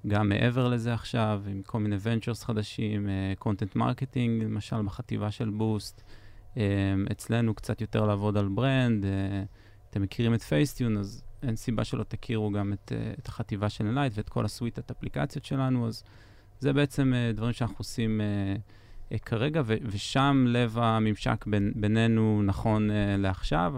גם 0.07 0.29
מעבר 0.29 0.67
לזה 0.67 0.93
עכשיו, 0.93 1.41
עם 1.51 1.61
כל 1.65 1.79
מיני 1.79 1.95
ventures 2.01 2.43
חדשים, 2.43 3.09
content 3.39 3.75
marketing, 3.75 4.43
למשל 4.43 4.81
בחטיבה 4.81 5.31
של 5.31 5.49
Boost. 5.49 6.03
אצלנו 7.11 7.53
קצת 7.53 7.81
יותר 7.81 8.05
לעבוד 8.05 8.37
על 8.37 8.47
brand. 8.47 9.05
אתם 9.89 10.01
מכירים 10.01 10.33
את 10.33 10.41
Facetune, 10.41 10.97
אז 10.97 11.23
אין 11.43 11.55
סיבה 11.55 11.83
שלא 11.83 12.03
תכירו 12.03 12.51
גם 12.51 12.73
את, 12.73 12.91
את 13.19 13.27
החטיבה 13.27 13.69
של 13.69 13.91
Enlight 13.91 14.13
ואת 14.15 14.29
כל 14.29 14.45
הסוויטת 14.45 14.91
אפליקציות 14.91 15.45
שלנו, 15.45 15.87
אז 15.87 16.03
זה 16.59 16.73
בעצם 16.73 17.13
דברים 17.33 17.53
שאנחנו 17.53 17.75
עושים 17.77 18.21
אה, 19.11 19.19
כרגע, 19.19 19.61
ו- 19.65 19.75
ושם 19.83 20.45
לב 20.47 20.77
הממשק 20.77 21.45
בין, 21.47 21.71
בינינו 21.75 22.41
נכון 22.45 22.89
לעכשיו. 23.17 23.73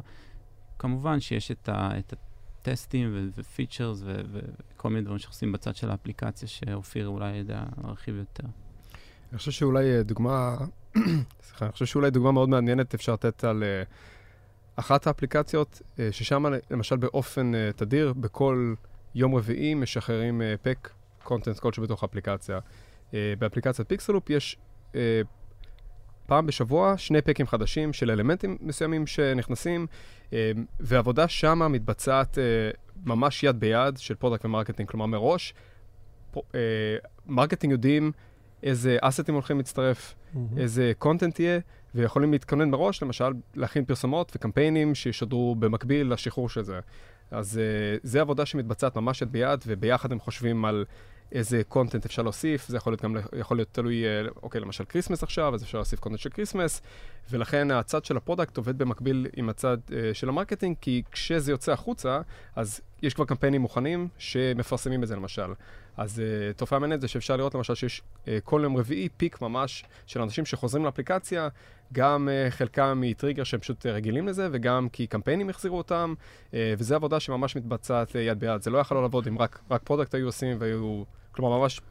כמובן 0.79 1.19
שיש 1.19 1.51
את, 1.51 1.69
ה- 1.69 1.91
את 1.99 2.13
הטסטים 2.61 3.29
ו 3.35 3.43
features 3.43 4.03
וכל 4.05 4.89
מיני 4.89 5.01
דברים 5.01 5.19
שעושים 5.19 5.51
בצד 5.51 5.75
של 5.75 5.91
האפליקציה, 5.91 6.47
שאופיר 6.47 7.07
אולי 7.07 7.35
יודע 7.35 7.63
להרחיב 7.83 8.15
יותר. 8.15 8.47
אני 9.31 9.37
חושב 9.37 9.51
שאולי 9.51 10.03
דוגמה, 10.03 10.57
סליחה, 11.45 11.65
אני 11.65 11.71
חושב 11.71 11.85
שאולי 11.85 12.11
דוגמה 12.11 12.31
מאוד 12.31 12.49
מעניינת 12.49 12.93
אפשר 12.93 13.13
לתת 13.13 13.43
על 13.43 13.63
אה, 13.63 13.89
אחת 14.79 15.07
האפליקציות, 15.07 15.81
אה, 15.81 15.99
ששם 16.11 16.45
למשל 16.71 16.95
באופן 16.95 17.51
אה, 17.53 17.77
תדיר, 17.77 18.13
בכל 18.13 18.73
יום 19.15 19.35
רביעי 19.35 19.73
משחררים 19.73 20.41
pack 20.61 20.89
content 21.23 21.59
כלשהו 21.59 21.83
בתוך 21.83 22.03
האפליקציה. 22.03 22.59
אה, 22.59 23.13
באפליקציית 23.39 23.87
Pixaloop 23.87 24.29
יש 24.29 24.57
פעם 26.25 26.45
בשבוע 26.45 26.97
שני 26.97 27.21
פקים 27.21 27.47
חדשים 27.47 27.93
של 27.93 28.11
אלמנטים 28.11 28.57
מסוימים 28.61 29.07
שנכנסים, 29.07 29.87
ועבודה 30.79 31.27
שמה 31.27 31.67
מתבצעת 31.67 32.37
ממש 33.05 33.43
יד 33.43 33.59
ביד 33.59 33.97
של 33.97 34.15
product 34.15 34.45
ו 34.45 34.49
marketing, 34.49 34.89
כלומר 34.89 35.05
מראש, 35.05 35.53
marketing 37.25 37.71
יודעים 37.71 38.11
איזה 38.63 38.97
אסטים 39.01 39.33
הולכים 39.33 39.57
להצטרף, 39.57 40.15
mm-hmm. 40.15 40.37
איזה 40.57 40.91
content 40.97 41.39
יהיה, 41.39 41.59
ויכולים 41.95 42.31
להתכונן 42.31 42.69
מראש, 42.69 43.03
למשל, 43.03 43.33
להכין 43.55 43.85
פרסומות 43.85 44.31
וקמפיינים 44.35 44.95
שישדרו 44.95 45.55
במקביל 45.55 46.13
לשחרור 46.13 46.49
של 46.49 46.63
זה. 46.63 46.79
אז 47.31 47.59
אה, 47.59 47.99
זה 48.03 48.21
עבודה 48.21 48.45
שמתבצעת 48.45 48.95
ממש 48.95 49.21
יד 49.21 49.31
ביד, 49.31 49.63
וביחד 49.67 50.11
הם 50.11 50.19
חושבים 50.19 50.65
על 50.65 50.85
איזה 51.31 51.61
content 51.67 52.05
אפשר 52.05 52.21
להוסיף, 52.21 52.67
זה 52.67 52.77
יכול 52.77 52.93
להיות 52.93 53.01
גם, 53.01 53.15
יכול 53.39 53.57
להיות 53.57 53.69
תלוי, 53.71 54.03
אוקיי, 54.43 54.61
למשל 54.61 54.83
Christmas 54.83 55.23
עכשיו, 55.23 55.53
אז 55.53 55.63
אפשר 55.63 55.77
להוסיף 55.77 55.99
content 55.99 56.19
של 56.19 56.29
Christmas, 56.29 56.81
ולכן 57.31 57.71
הצד 57.71 58.05
של 58.05 58.17
ה 58.17 58.22
product 58.22 58.57
עובד 58.57 58.77
במקביל 58.77 59.27
עם 59.35 59.49
הצד 59.49 59.77
אה, 59.87 59.91
של 60.13 60.29
ה 60.29 60.33
marketing, 60.33 60.75
כי 60.81 61.03
כשזה 61.11 61.51
יוצא 61.51 61.71
החוצה, 61.71 62.21
אז 62.55 62.81
יש 63.01 63.13
כבר 63.13 63.25
קמפיינים 63.25 63.61
מוכנים 63.61 64.07
שמפרסמים 64.17 65.03
את 65.03 65.07
זה 65.07 65.15
למשל. 65.15 65.53
אז 65.99 66.19
אה, 66.19 66.57
תופעה 66.57 66.79
מעניינת 66.79 67.01
זה 67.01 67.07
שאפשר 67.07 67.35
לראות 67.37 67.55
למשל 67.55 67.75
שיש 67.75 68.01
אה, 68.01 68.27
כל 68.43 68.61
יום 68.63 68.77
רביעי 68.77 69.09
peak 69.17 69.41
ממש 69.41 69.83
של 70.05 70.21
אנשים 70.21 70.45
שחוזרים 70.45 70.85
לאפליקציה, 70.85 71.47
גם 71.93 72.29
אה, 72.29 72.51
חלקם 72.51 73.01
מטריגר 73.01 73.43
שהם 73.43 73.59
פשוט 73.59 73.85
אה, 73.85 73.89
רגילים 73.89 74.27
לזה, 74.27 74.47
וגם 74.51 74.87
כי 74.93 75.07
קמפיינים 75.07 75.49
החזירו 75.49 75.77
אותם, 75.77 76.13
אה, 76.51 76.53
וזו 76.77 76.95
עבודה 76.95 77.19
שממש 77.19 77.55
מתבצעת 77.55 78.11
אה, 78.11 78.17
יד 78.17 78.39
ביד. 78.39 78.61
זה 78.61 78.69
לא 78.69 78.77
יכול 78.77 78.97
לעבוד 78.97 79.27
אם 79.27 79.37
רק, 79.39 79.59
רק 79.71 79.81
product 79.83 80.15
היו 80.15 80.25
עושים 80.25 80.57
והיו... 80.59 81.03
כלומר, 81.31 81.57
ממש 81.57 81.81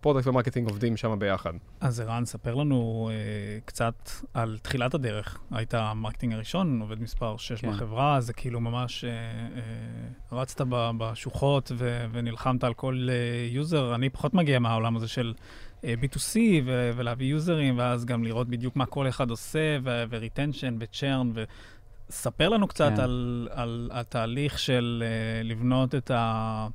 product 0.00 0.26
ו 0.26 0.30
marketing 0.30 0.68
עובדים 0.68 0.96
שם 0.96 1.18
ביחד. 1.18 1.52
אז 1.80 2.00
ערן, 2.00 2.24
ספר 2.24 2.54
לנו 2.54 3.10
אה, 3.12 3.58
קצת 3.64 4.10
על 4.34 4.58
תחילת 4.62 4.94
הדרך. 4.94 5.38
היית 5.50 5.74
ה 5.74 5.80
marketing 5.80 6.32
הראשון, 6.32 6.80
עובד 6.80 7.02
מספר 7.02 7.36
6 7.36 7.60
כן. 7.60 7.70
בחברה, 7.70 8.20
זה 8.20 8.32
כאילו 8.32 8.60
ממש 8.60 9.04
אה, 9.04 9.10
אה, 9.10 10.38
רצת 10.38 10.60
בשוחות 10.70 11.72
ו- 11.78 12.06
ונלחמת 12.12 12.64
על 12.64 12.74
כל 12.74 13.08
אה, 13.10 13.14
user. 13.50 13.94
אני 13.94 14.10
פחות 14.10 14.34
מגיע 14.34 14.58
מהעולם 14.58 14.96
הזה 14.96 15.08
של 15.08 15.34
אה, 15.84 15.94
B2C 16.02 16.36
ו- 16.64 16.90
ולהביא 16.96 17.26
יוזרים, 17.26 17.78
ואז 17.78 18.04
גם 18.04 18.24
לראות 18.24 18.48
בדיוק 18.48 18.76
מה 18.76 18.86
כל 18.86 19.08
אחד 19.08 19.30
עושה, 19.30 19.78
ו- 19.82 19.99
retention 19.99 20.74
ו-churn. 20.80 21.26
ו- 21.34 21.44
ספר 22.10 22.48
לנו 22.48 22.68
קצת 22.68 22.92
כן. 22.96 23.02
על, 23.02 23.48
על 23.50 23.90
התהליך 23.92 24.58
של 24.58 25.04
אה, 25.06 25.42
לבנות 25.42 25.94
את 25.94 26.10
ה... 26.10 26.66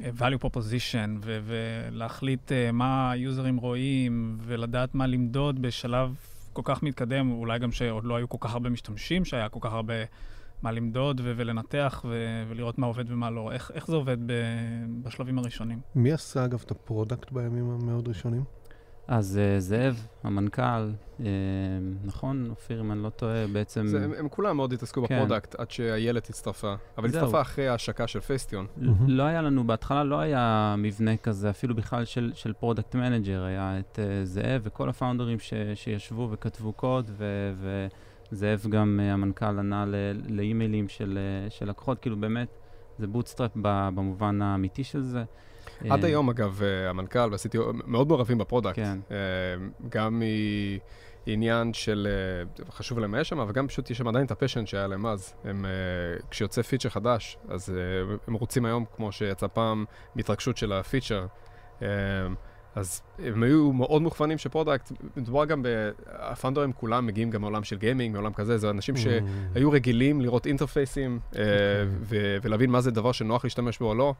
value 0.00 0.38
proposition 0.44 1.18
ו- 1.20 1.38
ולהחליט 1.44 2.48
אה, 2.52 2.72
מה 2.72 3.10
היוזרים 3.10 3.56
רואים 3.56 4.38
ולדעת 4.42 4.94
מה 4.94 5.06
למדוד 5.06 5.62
בשלב 5.62 6.16
כל 6.52 6.62
כך 6.64 6.82
מתקדם, 6.82 7.30
אולי 7.30 7.58
גם 7.58 7.72
שעוד 7.72 8.04
לא 8.04 8.16
היו 8.16 8.28
כל 8.28 8.36
כך 8.40 8.52
הרבה 8.52 8.70
משתמשים, 8.70 9.24
שהיה 9.24 9.48
כל 9.48 9.58
כך 9.62 9.72
הרבה 9.72 9.94
מה 10.62 10.72
למדוד 10.72 11.20
ו- 11.24 11.32
ולנתח 11.36 12.04
ו- 12.08 12.44
ולראות 12.48 12.78
מה 12.78 12.86
עובד 12.86 13.10
ומה 13.10 13.30
לא. 13.30 13.52
איך, 13.52 13.70
איך 13.74 13.86
זה 13.86 13.96
עובד 13.96 14.16
ב- 14.26 14.32
בשלבים 15.02 15.38
הראשונים? 15.38 15.80
מי 15.94 16.12
עשה 16.12 16.44
אגב 16.44 16.62
את 16.66 16.70
ה 16.70 16.78
product 16.78 17.32
בימים 17.32 17.70
המאוד 17.70 18.08
ראשונים? 18.08 18.44
אז 19.08 19.40
אה, 19.40 19.60
זאב, 19.60 20.06
המנכ"ל, 20.22 20.90
אה, 21.18 21.22
נכון, 22.04 22.50
אופיר, 22.50 22.80
אם 22.80 22.92
אני 22.92 23.02
לא 23.02 23.08
טועה, 23.08 23.46
בעצם... 23.46 23.86
זה, 23.86 24.04
הם, 24.04 24.12
הם 24.18 24.28
כולם 24.28 24.56
מאוד 24.56 24.72
התעסקו 24.72 25.06
כן. 25.06 25.16
ב 25.16 25.21
product 25.21 25.54
עד 25.54 25.70
שאיילת 25.70 26.30
הצטרפה, 26.30 26.74
אבל 26.98 27.08
זהו. 27.08 27.20
הצטרפה 27.20 27.40
אחרי 27.40 27.68
ההשקה 27.68 28.06
של. 28.06 28.66
Mm-hmm. 28.78 28.84
לא 29.06 29.22
היה 29.22 29.42
לנו, 29.42 29.66
בהתחלה 29.66 30.04
לא 30.04 30.20
היה 30.20 30.74
מבנה 30.78 31.16
כזה, 31.16 31.50
אפילו 31.50 31.74
בכלל 31.74 32.04
של, 32.04 32.32
של 32.34 32.52
product 32.52 32.94
manager, 32.94 33.42
היה 33.42 33.78
את 33.78 33.98
אה, 33.98 34.24
זאב 34.24 34.60
וכל 34.64 34.88
הפאונדרים 34.88 35.38
ש, 35.38 35.54
שישבו 35.74 36.28
וכתבו 36.30 36.72
קוד, 36.72 37.10
ו, 37.16 37.24
וזאב 38.32 38.66
גם, 38.68 39.00
אה, 39.02 39.12
המנכ"ל, 39.12 39.58
ענה 39.58 39.84
לאימיילים 40.28 40.88
של, 40.88 41.18
uh, 41.48 41.50
של 41.50 41.68
לקוחות, 41.68 41.98
כאילו 41.98 42.16
באמת, 42.16 42.48
זה 42.98 43.06
bootstrap 43.06 43.50
במובן 43.54 44.42
האמיתי 44.42 44.84
של 44.84 45.02
זה. 45.02 45.24
עד 45.90 46.04
אה, 46.04 46.08
היום, 46.08 46.30
אגב, 46.30 46.60
אה, 46.62 46.90
המנכ"ל 46.90 47.28
וה-CTO 47.30 47.72
מאוד 47.86 48.08
מעורבים 48.08 48.38
ב 48.38 48.42
product. 48.42 48.76
כן. 48.76 48.98
אה, 49.10 49.16
גם 49.88 50.22
מעניין 51.26 51.72
של, 51.72 52.08
חשוב 52.70 52.98
להם 52.98 53.14
היה 53.14 53.24
שם, 53.24 53.38
אבל 53.38 53.52
גם 53.52 53.68
פשוט 53.68 53.90
יש 53.90 53.98
שם 53.98 54.08
עדיין 54.08 54.26
את 54.26 54.30
ה 54.30 54.35
passion 54.35 54.66
שהיה 54.66 54.86
להם 54.86 55.06
אז. 55.06 55.34
הם, 55.44 55.64
כשיוצא 56.30 56.62
feature 56.62 56.88
חדש, 56.88 57.38
אז 57.48 57.72
הם 58.28 58.34
רוצים 58.34 58.64
היום, 58.64 58.84
כמו 58.96 59.12
שיצא 59.12 59.46
פעם, 59.46 59.84
מהתרגשות 60.14 60.56
של 60.56 60.72
ה 60.72 60.78
feature. 60.78 61.26
אז 62.74 63.02
הם 63.18 63.42
היו 63.42 63.72
מאוד 63.72 64.02
מוכוונים 64.02 64.38
של 64.38 64.48
product, 64.48 64.92
מדובר 65.16 65.44
גם, 65.44 65.64
הפאונדרים 66.06 66.72
כולם 66.72 67.06
מגיעים 67.06 67.30
גם 67.30 67.40
מעולם 67.40 67.64
של 67.64 67.78
גיימינג, 67.78 68.14
מעולם 68.14 68.32
כזה, 68.32 68.58
זה 68.58 68.70
אנשים 68.70 68.94
mm. 68.94 68.98
שהיו 68.98 69.70
רגילים 69.70 70.20
לראות 70.20 70.46
אינטרפייסים 70.46 71.18
אוקיי. 71.28 71.44
ולהבין 72.42 72.70
מה 72.70 72.80
זה 72.80 72.90
דבר 72.90 73.12
שנוח 73.12 73.44
להשתמש 73.44 73.78
בו 73.78 73.88
או 73.88 73.94
לא. 73.94 74.14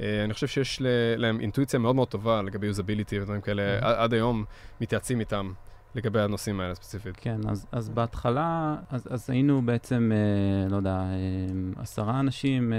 אה, 0.00 0.24
אני 0.24 0.34
חושב 0.34 0.46
שיש 0.46 0.82
להם 1.16 1.40
אינטואיציה 1.40 1.78
מאוד 1.78 1.94
מאוד 1.96 2.08
טובה 2.08 2.42
לגבי 2.42 2.66
יוזביליטי 2.66 3.20
ודברים 3.20 3.40
כאלה, 3.40 3.78
mm-hmm. 3.78 3.84
עד 3.84 4.14
היום 4.14 4.44
מתייעצים 4.80 5.20
איתם 5.20 5.52
לגבי 5.94 6.20
הנושאים 6.20 6.60
האלה 6.60 6.74
ספציפית. 6.74 7.16
כן, 7.16 7.40
אז, 7.48 7.66
אז 7.72 7.88
בהתחלה, 7.88 8.76
אז, 8.90 9.08
אז 9.10 9.30
היינו 9.30 9.62
בעצם, 9.62 10.12
אה, 10.14 10.70
לא 10.70 10.76
יודע, 10.76 10.96
אה, 10.96 11.82
עשרה 11.82 12.20
אנשים, 12.20 12.72
אה, 12.72 12.78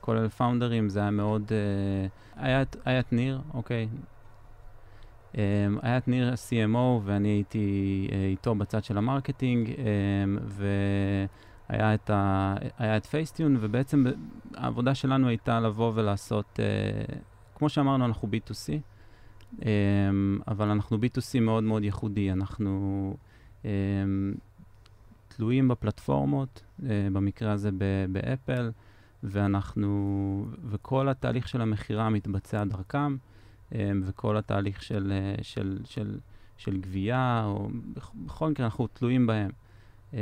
כולל 0.00 0.28
פאונדרים, 0.28 0.88
זה 0.88 1.00
היה 1.00 1.10
מאוד, 1.10 1.52
אה, 1.52 2.44
היה, 2.44 2.62
היה 2.84 3.00
את 3.00 3.12
ניר, 3.12 3.40
אוקיי. 3.54 3.88
אה, 5.38 5.42
היה 5.82 5.98
את 5.98 6.08
ניר 6.08 6.32
CMO 6.34 7.02
ואני 7.04 7.28
הייתי 7.28 8.08
אה, 8.12 8.26
איתו 8.26 8.54
בצד 8.54 8.84
של 8.84 8.98
ה 8.98 9.05
marketing, 9.05 9.70
אה, 9.70 9.84
ו... 10.46 10.66
היה 11.68 11.94
את, 11.94 12.10
ה, 12.10 12.54
היה 12.78 12.96
את 12.96 13.06
Facetune, 13.06 13.56
ובעצם 13.60 14.04
העבודה 14.54 14.94
שלנו 14.94 15.28
הייתה 15.28 15.60
לבוא 15.60 15.92
ולעשות, 15.94 16.58
uh, 16.58 17.14
כמו 17.54 17.68
שאמרנו, 17.68 18.06
אנחנו 18.06 18.28
B2C, 18.28 18.68
um, 19.60 19.64
אבל 20.48 20.68
אנחנו 20.68 20.96
B2C 20.96 21.40
מאוד 21.40 21.64
מאוד 21.64 21.84
ייחודי. 21.84 22.32
אנחנו 22.32 23.16
um, 23.62 23.66
תלויים 25.28 25.68
בפלטפורמות, 25.68 26.62
uh, 26.78 26.82
במקרה 27.12 27.52
הזה 27.52 27.70
ב 28.12 28.20
Apple, 28.20 28.70
ואנחנו, 29.22 30.46
וכל 30.70 31.08
התהליך 31.08 31.48
של 31.48 31.60
המכירה 31.60 32.10
מתבצע 32.10 32.64
דרכם, 32.64 33.16
um, 33.70 33.74
וכל 34.02 34.36
התהליך 34.36 34.82
של, 34.82 35.12
uh, 35.38 35.44
של, 35.44 35.78
של, 35.84 36.18
של 36.56 36.80
גבייה, 36.80 37.42
או 37.46 37.68
בכל 38.26 38.50
מקרה 38.50 38.66
אנחנו 38.66 38.86
תלויים 38.86 39.26
בהם. 39.26 39.50
Um, 40.12 40.16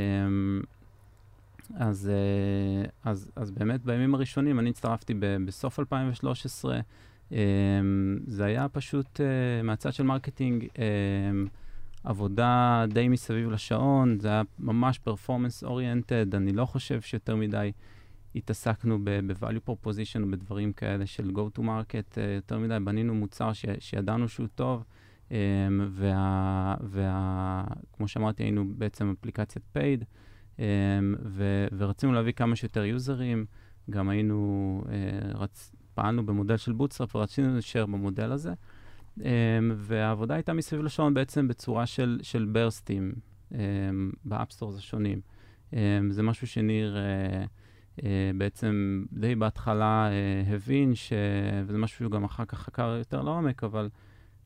אז, 1.75 2.11
אה, 2.13 3.11
אז, 3.11 3.31
אז 3.37 3.51
באמת 3.51 3.85
בימים 3.85 4.15
הראשונים, 4.15 4.59
אני 4.59 4.71
הצטרפתי 4.71 5.15
ב, 5.15 5.37
בסוף 5.47 5.79
2013, 5.81 6.81
אמ, 7.33 7.37
זה 8.27 8.45
היה 8.45 8.69
פשוט 8.69 9.21
אה, 9.21 9.63
מהצד 9.63 9.93
של 9.93 10.03
marketing, 10.03 10.67
אמ, 10.79 11.47
עבודה 12.05 12.85
די 12.89 13.09
מסביב 13.09 13.51
לשעון, 13.51 14.21
זה 14.21 14.29
היה 14.29 14.43
ממש 14.59 14.99
performance 14.99 15.65
oriented, 15.65 16.35
אני 16.35 16.53
לא 16.53 16.65
חושב 16.65 17.01
שיותר 17.01 17.37
מדי 17.37 17.73
התעסקנו 18.35 18.99
ב-value 19.05 19.71
proposition 19.71 20.23
ובדברים 20.23 20.73
כאלה 20.73 21.07
של 21.07 21.31
go 21.31 21.59
to 21.59 21.61
market, 21.61 22.15
uh, 22.15 22.21
יותר 22.21 22.59
מדי 22.59 22.77
בנינו 22.85 23.15
מוצר 23.15 23.53
ש, 23.53 23.67
שידענו 23.79 24.29
שהוא 24.29 24.47
טוב, 24.55 24.85
um, 25.29 25.33
וה, 25.89 26.75
וה, 26.81 27.65
כמו 27.93 28.09
שאמרתי, 28.09 28.43
היינו 28.43 28.65
בעצם 28.69 29.15
אפליקציית 29.21 29.65
um, 29.77 29.81
ו, 31.25 31.67
ורצינו 31.77 32.13
להביא 32.13 32.33
כמה 32.33 32.57
שיותר 32.57 32.85
יוזרים, 32.85 33.47
גם 33.91 34.09
היינו, 34.09 34.83
uh, 34.85 35.37
רצ, 35.37 35.73
פעלנו 35.95 36.27
במודל 36.27 36.57
של 36.57 36.73
bootstrap 36.73 37.17
ורצינו 37.17 37.53
להישאר 37.53 37.87
במודל 37.87 38.33
הזה. 38.33 38.53
Um, 39.19 39.23
והעבודה 39.77 40.35
הייתה 40.35 40.53
מסביב 40.53 40.83
לשעון 40.83 41.15
בעצם 41.15 41.49
בצורה 41.49 41.87
של, 41.87 42.19
של 42.23 42.49
burst 42.53 42.96
ים 42.96 43.13
um, 43.53 43.55
ב 44.25 44.30
app 44.30 44.46
stores 44.46 44.79
השונים. 44.79 45.21
Um, 45.71 45.75
זה 46.11 46.23
משהו 46.23 46.47
שניר... 46.47 46.97
Uh, 46.97 47.49
uh, 48.01 48.03
בעצם 48.39 49.05
די 49.13 49.35
בהתחלה 49.35 50.09
uh, 50.09 50.55
הבין, 50.55 50.95
ש... 50.95 51.13
וזה 51.67 51.79
משהו 51.79 51.99
שהוא 51.99 52.11
גם 52.11 52.25
אחר 52.25 52.45
כך 52.45 52.59
חקר 52.59 52.95
יותר 52.99 53.23
לעומק, 53.23 53.65
אבל 53.65 53.89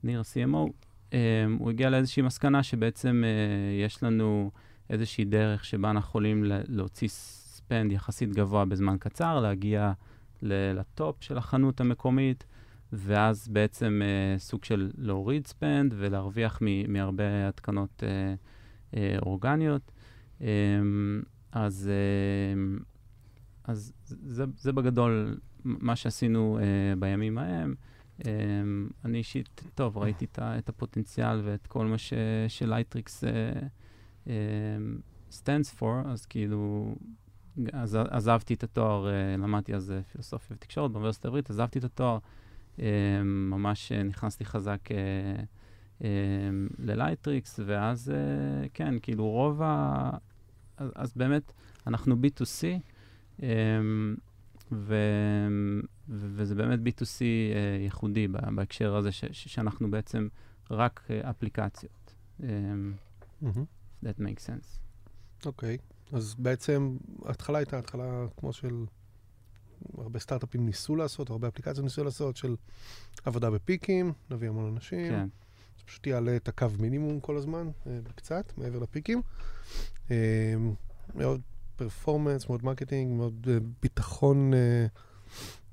ניר 0.02 0.20
ה-CMO, 0.20 1.16
הוא 1.58 1.70
הגיע 1.70 1.90
לאיזושהי 1.90 2.22
מסקנה 2.22 2.62
שבעצם 2.62 3.24
uh, 3.24 3.86
יש 3.86 4.02
לנו 4.02 4.50
איזושהי 4.90 5.24
דרך 5.24 5.64
שבה 5.64 5.90
אנחנו 5.90 6.08
יכולים 6.08 6.44
להוציא 6.46 7.08
ספנד 7.08 7.92
יחסית 7.92 8.32
גבוה 8.32 8.64
בזמן 8.64 8.96
קצר, 9.00 9.40
להגיע 9.40 9.92
לטופ 10.42 11.16
של 11.20 11.38
החנות 11.38 11.80
המקומית, 11.80 12.46
ואז 12.92 13.48
בעצם 13.48 14.02
uh, 14.02 14.40
סוג 14.40 14.64
של 14.64 14.90
להוריד 14.98 15.46
ספנד 15.46 15.94
ולהרוויח 15.96 16.62
מהרבה 16.88 17.48
התקנות 17.48 18.02
uh, 18.02 18.94
uh, 18.94 18.96
אורגניות. 19.22 19.92
Um, 20.40 20.44
אז... 21.52 21.90
Uh, 22.78 22.84
אז 23.68 23.92
זה, 24.04 24.44
זה 24.56 24.72
בגדול 24.72 25.38
מה 25.64 25.96
שעשינו 25.96 26.58
uh, 26.58 26.98
בימים 26.98 27.38
ההם. 27.38 27.74
Um, 28.20 28.24
אני 29.04 29.18
אישית, 29.18 29.62
טוב, 29.74 29.98
ראיתי 29.98 30.24
את, 30.24 30.38
את 30.58 30.68
הפוטנציאל 30.68 31.40
ואת 31.44 31.66
כל 31.66 31.86
מה 31.86 31.96
ש 32.48 32.61
Lightricks 32.61 33.24
uh, 33.24 33.26
uh, 33.26 33.64
stands 35.30 35.80
for, 35.80 36.08
אז 36.08 36.26
כאילו, 36.26 36.94
אז 37.72 37.98
עזבתי 38.10 38.54
את 38.54 38.62
התואר, 38.62 39.06
uh, 39.06 39.40
למדתי 39.40 39.74
אז 39.74 39.94
פילוסופיה 40.12 40.56
ותקשורת 40.56 40.90
באוניברסיטה 40.90 41.28
העברית, 41.28 41.50
עזבתי 41.50 41.78
את 41.78 41.84
התואר, 41.84 42.18
uh, 42.76 42.80
ממש 43.24 43.92
uh, 43.92 44.02
נכנסתי 44.04 44.44
חזק 44.44 44.80
uh, 44.88 44.92
uh, 45.98 46.04
ל 46.78 46.85
Lightricks, 46.85 47.60
ואז, 47.66 48.12
כן, 48.74 48.94
כאילו 49.02 49.28
רוב 49.28 49.62
ה... 49.62 50.10
אז, 50.76 50.90
אז 50.94 51.12
באמת, 51.14 51.52
אנחנו 51.86 52.14
B2C, 52.14 52.64
אמ, 53.42 54.16
ו, 54.72 54.94
וזה 56.08 56.54
באמת 56.54 56.78
B2C 56.78 57.02
uh, 57.02 57.22
אה, 57.22 57.78
ייחודי 57.80 58.28
בהקשר 58.28 58.96
הזה, 58.96 59.12
ש, 59.12 59.24
שאנחנו 59.32 59.90
בעצם 59.90 60.28
רק 60.70 61.08
אפליקציות. 61.30 62.14
Um, 62.40 62.44
that 64.04 64.18
makes 64.18 64.46
sense. 64.46 64.78
אוקיי, 65.46 65.76
okay. 65.76 66.16
אז 66.16 66.34
בעצם 66.38 66.96
ההתחלה 67.24 67.58
הייתה 67.58 67.78
התחלה 67.78 68.26
כמו 68.36 68.52
של 68.52 68.84
הרבה 69.98 70.18
סטארט-אפים 70.18 70.66
ניסו 70.66 70.96
לעשות, 70.96 71.30
הרבה 71.30 71.48
אפליקציות 71.48 71.84
ניסו 71.84 72.04
לעשות, 72.04 72.36
של 72.36 72.56
עבודה 73.24 73.50
בפיקים, 73.50 74.12
נביא 74.30 74.48
המון 74.48 74.72
אנשים. 74.72 75.08
כן. 75.08 75.28
זה 75.78 75.84
פשוט 75.84 76.06
יעלה 76.06 76.36
את 76.36 76.48
הקו 76.48 76.66
מינימום 76.78 77.20
כל 77.20 77.36
הזמן, 77.36 77.70
קצת, 78.14 78.52
מעבר 78.56 78.78
ל 78.78 78.84
peak 78.84 79.06
ים. 79.06 79.22
מאוד 81.14 81.40
performance, 81.76 82.48
מאוד 82.48 82.64
marketing, 82.64 83.16
מאוד 83.16 83.46
uh, 83.46 83.64
ביטחון, 83.82 84.52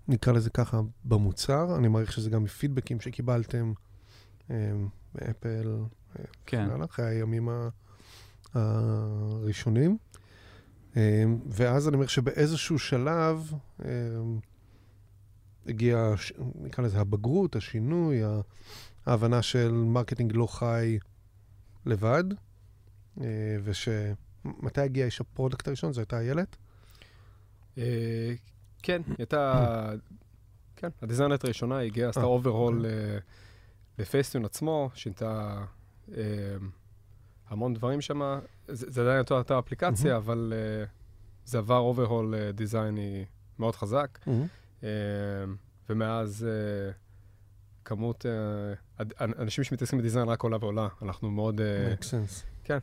נקרא 0.08 0.34
לזה 0.34 0.50
ככה, 0.50 0.82
במוצר. 1.06 1.76
אני 1.78 1.88
מעריך 1.88 2.12
שזה 2.12 2.30
גם 2.30 2.44
מפידבקים 2.44 3.02
שקיבלתם 3.02 3.74
מ 5.15 5.24
Apple, 5.24 5.78
כן. 6.46 6.82
אחרי 6.82 7.06
הימים 7.06 7.50
הראשונים. 8.56 9.98
Um, 10.94 10.98
ואז 11.48 11.88
אני 11.88 11.96
אומר 11.96 12.08
שבאיזשהו 12.08 12.80
שלב 12.80 13.54
um, 13.80 13.84
הגיע, 15.68 16.13
נקרא 16.56 16.84
לזה 16.84 17.00
הבגרות, 17.00 17.56
השינוי, 17.56 18.22
ההבנה 19.06 19.41
של 19.41 19.72
marketing 19.72 20.32
לא 20.36 20.48
חי 20.48 20.98
לבד, 21.86 22.24
uh, 23.18 23.22
וש... 23.63 23.89
מתי 24.46 24.82
הגיע 24.82 25.06
איש 25.06 25.22
ה 25.22 25.27
product 25.27 25.68
הראשון? 25.68 25.94
זו 25.94 26.02
הייתה 26.02 26.20
איילת? 26.20 26.56
אה, 27.78 28.34
כן, 28.84 29.02
היא 29.08 29.15
הייתה... 29.18 29.89
כן, 30.76 30.89
הדיזיינרית 31.02 31.44
הראשונה 31.44 31.80
הגיעה, 31.80 32.10
עשתה 32.10 32.24
overhaul 32.24 32.78
אוקיי. 32.78 32.91
אה, 32.91 33.18
ל 34.00 34.05
Facetune 34.05 34.46
עצמו, 34.46 34.89
שינתה 34.94 35.63
אה, 36.18 36.24
המון 37.50 37.74
דברים 37.74 38.02
שם. 38.02 38.40
זה 38.68 39.02
עדיין 39.02 39.24
אותה 39.32 39.60
אפליקציה, 39.60 40.18
אבל 40.18 40.54
זה 41.46 41.58
עבר 41.58 41.78
overhaul 41.78 42.52
דיזייני 42.54 43.26
מאוד 43.60 43.76
חזק. 43.76 44.20
ומאז 45.90 46.48
כמות, 47.86 48.26
אנשים 49.20 49.64
שמתעסקים 49.64 50.00
ב 50.00 50.04
design 50.04 50.28
רק 50.28 50.44
עולה 50.44 50.58
ועולה. 50.62 50.88
אנחנו 51.02 51.32
מאוד... 51.32 51.62
כן, 52.64 52.78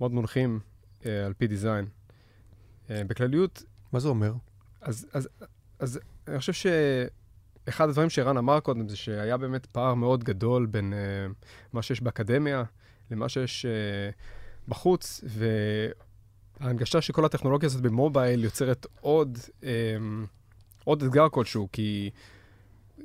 מאוד 0.00 0.12
מונחים 0.12 0.60
אה, 1.06 1.26
על 1.26 1.34
פי 1.34 1.46
design. 1.46 1.86
אה, 2.90 3.02
בכלליות... 3.06 3.62
מה 3.92 4.00
זה 4.00 4.08
אומר? 4.08 4.32
אז, 4.80 5.06
אז, 5.12 5.28
אז 5.78 6.00
אני 6.28 6.38
חושב 6.38 6.52
שאחד 6.52 7.88
הדברים 7.88 8.10
שערן 8.10 8.36
אמר 8.36 8.60
קודם 8.60 8.88
זה 8.88 8.96
שהיה 8.96 9.36
באמת 9.36 9.66
פער 9.66 9.94
מאוד 9.94 10.24
גדול 10.24 10.66
בין 10.66 10.92
uh, 10.92 11.46
מה 11.72 11.82
שיש 11.82 12.00
באקדמיה 12.00 12.62
למה 13.10 13.28
שיש 13.28 13.66
uh, 13.66 14.14
בחוץ, 14.68 15.24
וההנגשה 16.60 17.00
של 17.00 17.12
כל 17.12 17.24
הטכנולוגיה 17.24 17.66
הזאת 17.66 17.82
במובייל 17.82 18.44
יוצרת 18.44 18.86
עוד, 19.00 19.38
um, 19.60 19.64
עוד 20.84 21.02
אתגר 21.02 21.28
כלשהו, 21.28 21.68
כי 21.72 22.10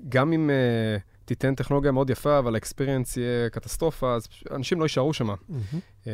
גם 0.09 0.33
אם... 0.33 0.49
Uh, 0.49 1.13
תיתן 1.25 1.55
טכנולוגיה 1.55 1.91
מאוד 1.91 2.09
יפה, 2.09 2.39
אבל 2.39 2.55
האקספיריאנס 2.55 3.17
יהיה 3.17 3.49
קטסטרופה, 3.49 4.15
אז 4.15 4.27
אנשים 4.51 4.79
לא 4.79 4.85
יישארו 4.85 5.13
שם. 5.13 5.29
Mm-hmm. 5.29 6.07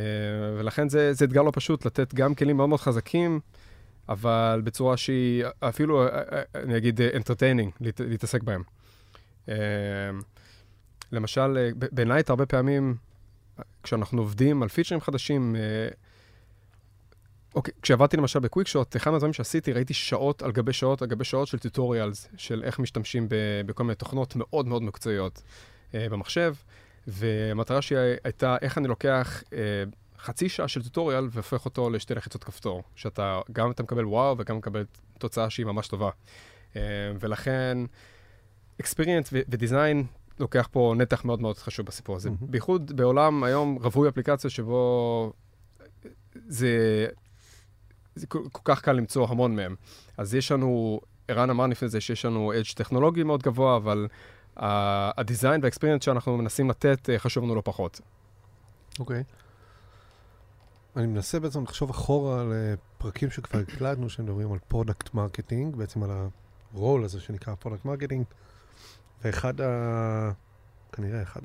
ולכן 0.58 0.90
זה, 0.90 1.14
זה 1.14 1.26
אתגר 1.26 1.42
לא 1.42 1.52
פשוט, 1.54 1.86
לתת 1.86 2.14
גם 2.14 2.36
כלים 2.36 2.58
מאוד 2.58 2.70
מאוד 2.70 2.80
חזקים, 2.80 3.40
אבל 4.10 4.62
בצורה 4.64 4.98
שהיא 4.98 5.44
אפילו, 5.60 6.08
אה, 6.08 6.42
אני 6.56 6.78
אגיד, 6.78 7.00
entertaining, 7.02 7.72
להת, 7.82 8.02
להתעסק 8.04 8.42
בהם. 8.44 8.64
למשל, 11.12 11.72
בנייט 11.92 12.30
הרבה 12.30 12.46
פעמים, 12.46 12.96
כשאנחנו 13.84 14.22
עובדים 14.22 14.64
על 14.64 14.70
פיצ'רים 14.70 15.02
חדשים, 15.02 15.56
אוקיי, 17.56 17.74
כשעבדתי 17.82 18.18
למשל 18.18 18.40
בקוויק 18.40 18.68
שוט, 18.68 18.96
אחד 18.96 19.12
מהדברים 19.12 19.34
שעשיתי, 19.34 19.74
ראיתי 19.74 19.94
שעות 19.94 20.42
על 20.42 20.52
גבי 20.52 20.74
שעות 20.74 21.02
על 21.02 21.08
גבי 21.08 21.24
שעות 21.24 21.48
של 21.48 21.60
טוטוריאלס, 21.60 22.28
של 22.38 22.64
איך 22.64 22.80
משתמשים 22.80 23.28
בכל 23.66 23.84
מיני 23.84 23.96
תוכנות 23.96 24.34
מאוד 24.36 24.68
מאוד 24.68 24.84
מקצועיות 24.84 25.42
אה, 25.94 26.10
במחשב, 26.10 26.54
והמטרה 27.08 27.82
שלי 27.82 27.98
הייתה 28.24 28.58
איך 28.62 28.78
אני 28.78 28.88
לוקח 28.88 29.44
אה, 29.54 29.84
חצי 30.20 30.50
שעה 30.50 30.68
של 30.68 30.84
טוטוריאל 30.84 31.28
והופך 31.32 31.66
אותו 31.66 31.90
לשתי 31.90 32.16
לחיצות 32.16 32.44
כפתור, 32.44 32.84
שאתה 32.96 33.40
גם 33.52 33.72
אתה 33.72 33.84
מקבל 33.84 34.06
וואו 34.06 34.36
וגם 34.38 34.58
מקבל 34.58 34.86
תוצאה 35.18 35.50
שהיא 35.50 35.66
ממש 35.66 35.88
טובה. 35.88 36.10
אה, 36.76 36.82
ולכן, 37.20 37.78
אקספיריאנס 38.82 39.30
ודיזיין 39.32 40.06
לוקח 40.40 40.70
פה 40.72 40.94
נתח 40.98 41.26
מאוד 41.26 41.42
מאוד 41.42 41.58
חשוב 41.58 41.86
בסיפור 41.86 42.16
הזה. 42.16 42.30
Mm-hmm. 42.30 42.46
בייחוד 42.52 42.96
בעולם 42.96 43.44
היום 43.44 43.78
רווי 43.82 44.10
אפליקציות 44.10 44.54
שבו 44.54 45.34
זה 46.48 47.08
זה 48.16 48.28
כל, 48.28 48.44
כל 48.52 48.62
כך 48.64 48.82
קל 48.82 48.94
למצוא 48.94 49.28
המון 49.30 49.56
מהם. 49.56 49.76
אז 50.18 50.36
יש 50.36 50.52
לנו, 50.52 51.00
ערן 51.28 51.50
אמר 51.50 51.68
לפני 51.68 51.90
זה 51.90 52.02
שיש 52.02 52.26
לנו 52.26 52.54
אדג' 52.54 52.72
טכנולוגי 52.76 53.24
מאוד 53.24 53.44
גבוה, 53.44 53.78
אבל 53.78 54.08
הדיזיין 54.58 55.62
והאקספיריאנס 55.62 56.04
שאנחנו 56.04 56.38
מנסים 56.38 56.70
לתת 56.70 57.10
uh, 57.10 57.20
חשוב 57.20 57.44
לנו 57.44 57.56
לא 57.56 57.62
פחות. 57.66 58.02
אוקיי. 59.00 59.24
Okay. 59.28 59.40
אני 60.96 61.08
מנסה 61.08 61.40
בעצם 61.40 61.64
לחשוב 61.64 61.90
אחורה 61.90 62.42
על 62.42 62.54
פרקים 62.98 63.30
שכבר 63.30 63.60
הקלטנו, 63.60 64.10
שמדברים 64.10 64.52
על 64.52 64.60
product 64.68 65.14
marketing, 65.14 65.76
בעצם 65.76 66.04
על 66.04 66.10
הרול 66.74 67.04
הזה 67.04 67.20
שנקרא 67.20 67.56
product 67.56 67.86
marketing, 67.86 68.26
ואחד 69.22 69.62
ה... 69.62 70.32
כנראה 70.92 71.22
אחד 71.22 71.42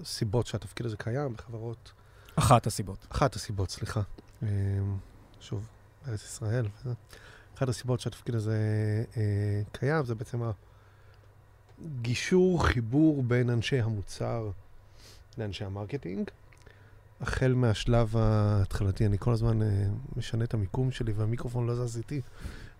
הסיבות 0.00 0.46
שהתפקיד 0.46 0.86
הזה 0.86 0.96
קיים 0.96 1.32
בחברות... 1.32 1.92
אחת 2.36 2.66
הסיבות. 2.66 3.06
אחת 3.12 3.34
הסיבות, 3.34 3.70
סליחה. 3.70 4.00
אמ, 4.42 4.48
שוב, 5.40 5.66
בארץ 6.06 6.24
ישראל. 6.24 6.66
אחת 7.56 7.68
הסיבות 7.68 8.00
שהתפקיד 8.00 8.34
הזה 8.34 8.58
אה, 9.16 9.62
קיים 9.72 10.04
זה 10.04 10.14
בעצם 10.14 10.42
הגישור, 11.84 12.66
חיבור 12.66 13.22
בין 13.22 13.50
אנשי 13.50 13.80
המוצר 13.80 14.50
לאנשי 15.38 15.64
ה 15.64 15.70
marketing. 15.70 16.30
החל 17.20 17.54
מהשלב 17.54 18.16
ההתחלתי, 18.16 19.06
אני 19.06 19.18
כל 19.18 19.32
הזמן 19.32 19.62
uh, 19.62 19.64
משנה 20.16 20.44
את 20.44 20.54
המיקום 20.54 20.90
שלי 20.90 21.12
והמיקרופון 21.12 21.66
לא 21.66 21.86
זז 21.86 21.96
איתי, 21.96 22.20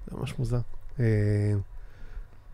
זה 0.07 0.16
ממש 0.16 0.38
מוזר. 0.38 0.61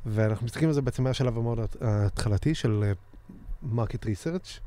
ואנחנו 0.07 0.47
מסתכלים 0.47 0.69
על 0.69 0.75
זה 0.75 0.83
בעצם 0.83 1.05
מהשלב 1.05 1.39
המאוד 1.39 1.59
ההתחלתי 1.81 2.55
של 2.55 2.93
market 3.63 4.05
uh, 4.05 4.07
research, 4.07 4.61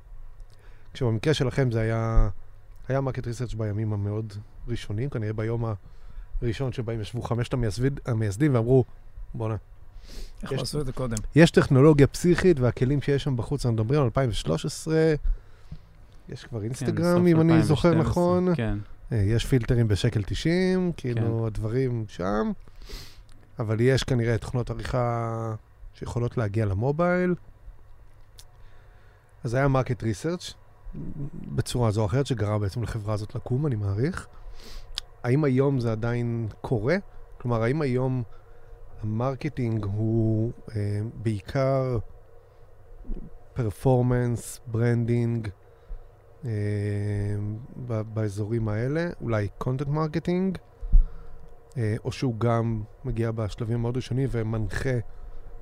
כשבמקרה 0.93 1.33
שלכם 1.33 1.71
זה 1.71 1.79
היה, 1.81 2.29
היה 2.87 3.01
market 3.01 3.27
research 3.27 3.53
בימים 3.53 3.93
המאוד 3.93 4.33
ראשונים, 4.67 5.09
כנראה 5.09 5.33
ביום 5.33 5.65
הראשון 6.41 6.73
שבהם 6.73 7.01
ישבו 7.01 7.21
חמשת 7.21 7.53
המייסד, 7.53 8.07
המייסדים 8.07 8.55
ואמרו, 8.55 8.85
בואנה. 9.33 9.55
איך 10.43 10.51
לא 10.51 10.61
עשו 10.61 10.81
את 10.81 10.85
זה 10.85 10.91
קודם? 10.91 11.17
יש 11.35 11.51
טכנולוגיה 11.51 12.07
פסיכית 12.07 12.59
והכלים 12.59 13.01
שיש 13.01 13.23
שם 13.23 13.37
בחוץ, 13.37 13.65
אנחנו 13.65 13.83
מדברים 13.83 13.99
על 13.99 14.05
2013, 14.05 15.13
יש 16.29 16.43
כבר 16.43 16.63
אינסטגרם, 16.63 17.21
כן, 17.21 17.27
אם 17.27 17.41
אני 17.41 17.63
זוכר 17.63 17.95
נכון. 17.95 18.55
כן. 18.55 18.77
אה, 19.11 19.17
יש 19.17 19.45
פילטרים 19.45 19.87
בשקל 19.87 20.23
90, 20.23 20.91
כאילו 20.97 21.39
כן. 21.39 21.47
הדברים 21.47 22.05
שם, 22.07 22.51
אבל 23.59 23.81
יש 23.81 24.03
כנראה 24.03 24.37
תוכנות 24.37 24.69
עריכה 24.69 25.55
שיכולות 25.93 26.37
להגיע 26.37 26.65
ל 26.65 26.74
mobile. 26.74 27.35
אז 29.43 29.53
היה 29.53 29.67
market 29.67 30.03
research 30.03 30.53
בצורה 31.33 31.91
זו 31.91 32.01
או 32.01 32.05
אחרת, 32.05 32.25
שגרם 32.25 32.61
בעצם 32.61 32.83
לחברה 32.83 33.13
הזאת 33.13 33.35
לקום, 33.35 33.67
אני 33.67 33.75
מעריך. 33.75 34.27
האם 35.23 35.43
היום 35.43 35.79
זה 35.79 35.91
עדיין 35.91 36.47
קורה? 36.61 36.95
כלומר, 37.37 37.63
האם 37.63 37.81
היום 37.81 38.23
ה 39.03 39.11
marketing 39.11 39.85
הוא 39.85 40.51
אה, 40.75 41.01
בעיקר 41.23 41.97
performance, 43.53 44.59
branding, 44.67 45.47
אה, 46.45 46.51
באזורים 48.13 48.67
האלה, 48.67 49.09
אולי 49.21 49.47
content 49.57 49.87
marketing, 49.87 50.57
או 52.05 52.11
שהוא 52.11 52.39
גם 52.39 52.83
מגיע 53.05 53.31
בשלבים 53.31 53.75
המאוד 53.75 53.95
ראשונים 53.95 54.27
ומנחה 54.31 54.97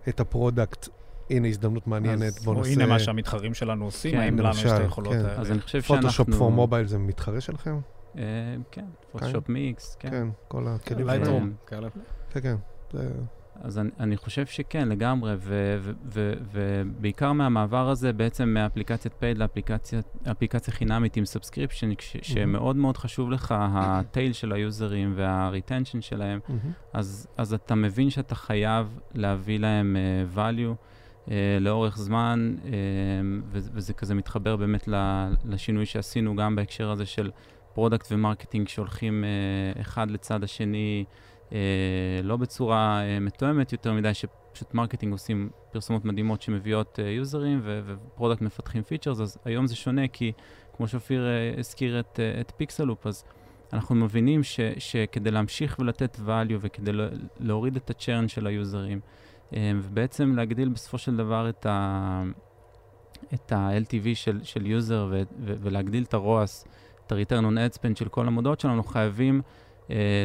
את 0.10 0.20
ה 0.20 0.27
product. 0.27 0.88
הנה 1.30 1.48
הזדמנות 1.48 1.88
מעניינת, 1.88 2.40
בוא 2.44 2.56
נעשה... 2.56 2.72
הנה 2.72 2.86
מה 2.86 3.00
שהמתחרים 3.00 3.54
שלנו 3.54 3.86
עושים, 3.86 4.12
כן, 4.12 4.18
האם 4.18 4.40
לנו 4.40 4.50
יש 4.50 4.66
את 4.66 4.80
היכולות 4.80 5.14
כן. 5.14 5.20
האלה. 5.20 5.42
אז 5.42 5.52
אני 5.52 5.62
חושב 5.62 5.82
שאנחנו... 5.82 6.02
Photoshop 6.02 6.30
for 6.38 6.52
mobile 6.52 6.88
זה 6.88 6.98
מתחרה 6.98 7.42
שלכם? 7.42 7.80
אה, 8.18 8.24
כן, 8.72 8.86
Photoshop 9.12 9.50
Mix, 9.50 9.98
כן. 10.00 10.10
כן, 10.10 10.28
כל 10.48 10.68
הכלים 10.68 11.08
שלהם. 11.08 11.54
כן, 11.68 12.42
כן. 12.42 12.56
אז 13.62 13.80
אני, 13.80 13.90
אני 14.00 14.18
חושב 14.18 14.46
שכן, 14.46 14.90
לגמרי, 14.90 15.36
ובעיקר 16.52 17.32
מהמעבר 17.32 17.90
הזה, 17.90 18.14
בעצם 18.14 18.50
מאפליקציית 18.50 19.14
paid 19.20 19.38
לאפליקציה 20.26 20.74
חינמית 20.74 21.18
עם 21.18 21.26
subscription, 21.26 21.92
mm-hmm. 21.92 21.96
שמאוד 22.22 22.76
מאוד 22.76 22.98
חשוב 22.98 23.32
לך 23.32 23.56
ה 23.58 23.73
tail 23.73 24.34
של 24.34 24.54
היוזרים 24.54 25.14
וה 25.16 25.31
retention 25.31 26.02
שלהם, 26.02 26.40
mm-hmm. 26.48 26.54
אז, 26.94 27.28
אז 27.38 27.54
אתה 27.54 27.76
מבין 27.76 28.10
שאתה 28.10 28.36
חייב 28.36 29.00
להביא 29.14 29.60
להם 29.60 29.96
uh, 29.96 30.38
value. 30.38 30.98
uh, 31.28 31.30
לאורך 31.60 31.98
זמן, 31.98 32.56
uh, 32.64 32.68
וזה 33.52 33.94
כזה 33.94 34.16
מתחבר 34.16 34.56
באמת 34.56 34.90
לשינוי 35.46 35.86
שעשינו 35.86 36.36
גם 36.36 36.56
בהקשר 36.56 36.92
הזה 36.92 37.06
של 37.06 37.32
product 37.74 38.08
ו 38.12 38.17
marketing 38.17 38.68
שהולכים 38.68 39.24
uh, 39.24 39.82
אחד 39.82 40.12
לצד 40.12 40.44
השני. 40.44 41.06
אה, 41.52 41.60
לא 42.24 42.38
בצורה 42.38 43.02
אה, 43.04 43.20
מתואמת 43.20 43.72
יותר 43.72 43.94
מדי, 43.94 44.14
שפשוט 44.14 44.74
marketing 44.74 45.12
עושים 45.12 45.50
פרסומות 45.72 46.06
מדהימות 46.06 46.42
שמביאות 46.42 47.00
אה, 47.00 47.10
יוזרים 47.10 47.62
ו 47.64 47.73
product 47.74 48.42
מפתחים 48.42 48.84
features, 48.84 49.20
אז 49.20 49.38
היום 49.46 49.68
זה 49.68 49.76
שונה 49.76 50.08
כי 50.08 50.32
כמו 50.78 50.88
שאופיר 50.88 51.26
הזכיר 51.58 52.00
את, 52.00 52.20
את 52.42 52.52
Pixaloop, 52.58 53.08
אז 53.08 53.24
אנחנו 53.74 53.96
מבינים 53.96 54.44
ש, 54.44 54.60
שכדי 54.78 55.32
להמשיך 55.32 55.80
ולתת 55.80 56.20
value 56.28 56.58
וכדי 56.60 56.92
להוריד 57.40 57.76
את 57.76 57.90
ה 57.90 57.96
churn 57.96 58.28
של 58.28 58.48
היוזרים, 58.48 59.00
ובעצם 59.54 60.36
להגדיל 60.36 60.70
בסופו 60.70 60.98
של 60.98 61.18
דבר 61.18 61.50
את 61.50 61.66
ה... 61.66 62.24
את 63.34 63.52
ה-LTV 63.52 64.16
של, 64.16 64.40
של 64.44 64.66
יוזר 64.66 65.08
ו- 65.12 65.22
ו- 65.40 65.56
ולהגדיל 65.60 66.04
את 66.04 66.14
ה-ROAS, 66.14 66.68
את 67.06 67.12
ה-return 67.12 67.44
on 67.44 67.56
ad 67.56 67.78
spend 67.78 68.00
של 68.00 68.10
כל 68.10 68.28
המודעות 68.28 68.60
שלנו, 68.60 68.84
חייבים 68.84 69.42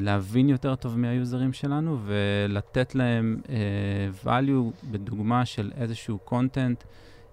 להבין 0.00 0.48
יותר 0.48 0.74
טוב 0.74 0.98
מהיוזרים 0.98 1.52
שלנו 1.52 1.98
ולתת 2.04 2.94
להם 2.94 3.40
uh, 3.44 4.26
value 4.26 4.90
בדוגמה 4.90 5.44
של 5.44 5.72
איזשהו 5.76 6.18
content 6.26 6.84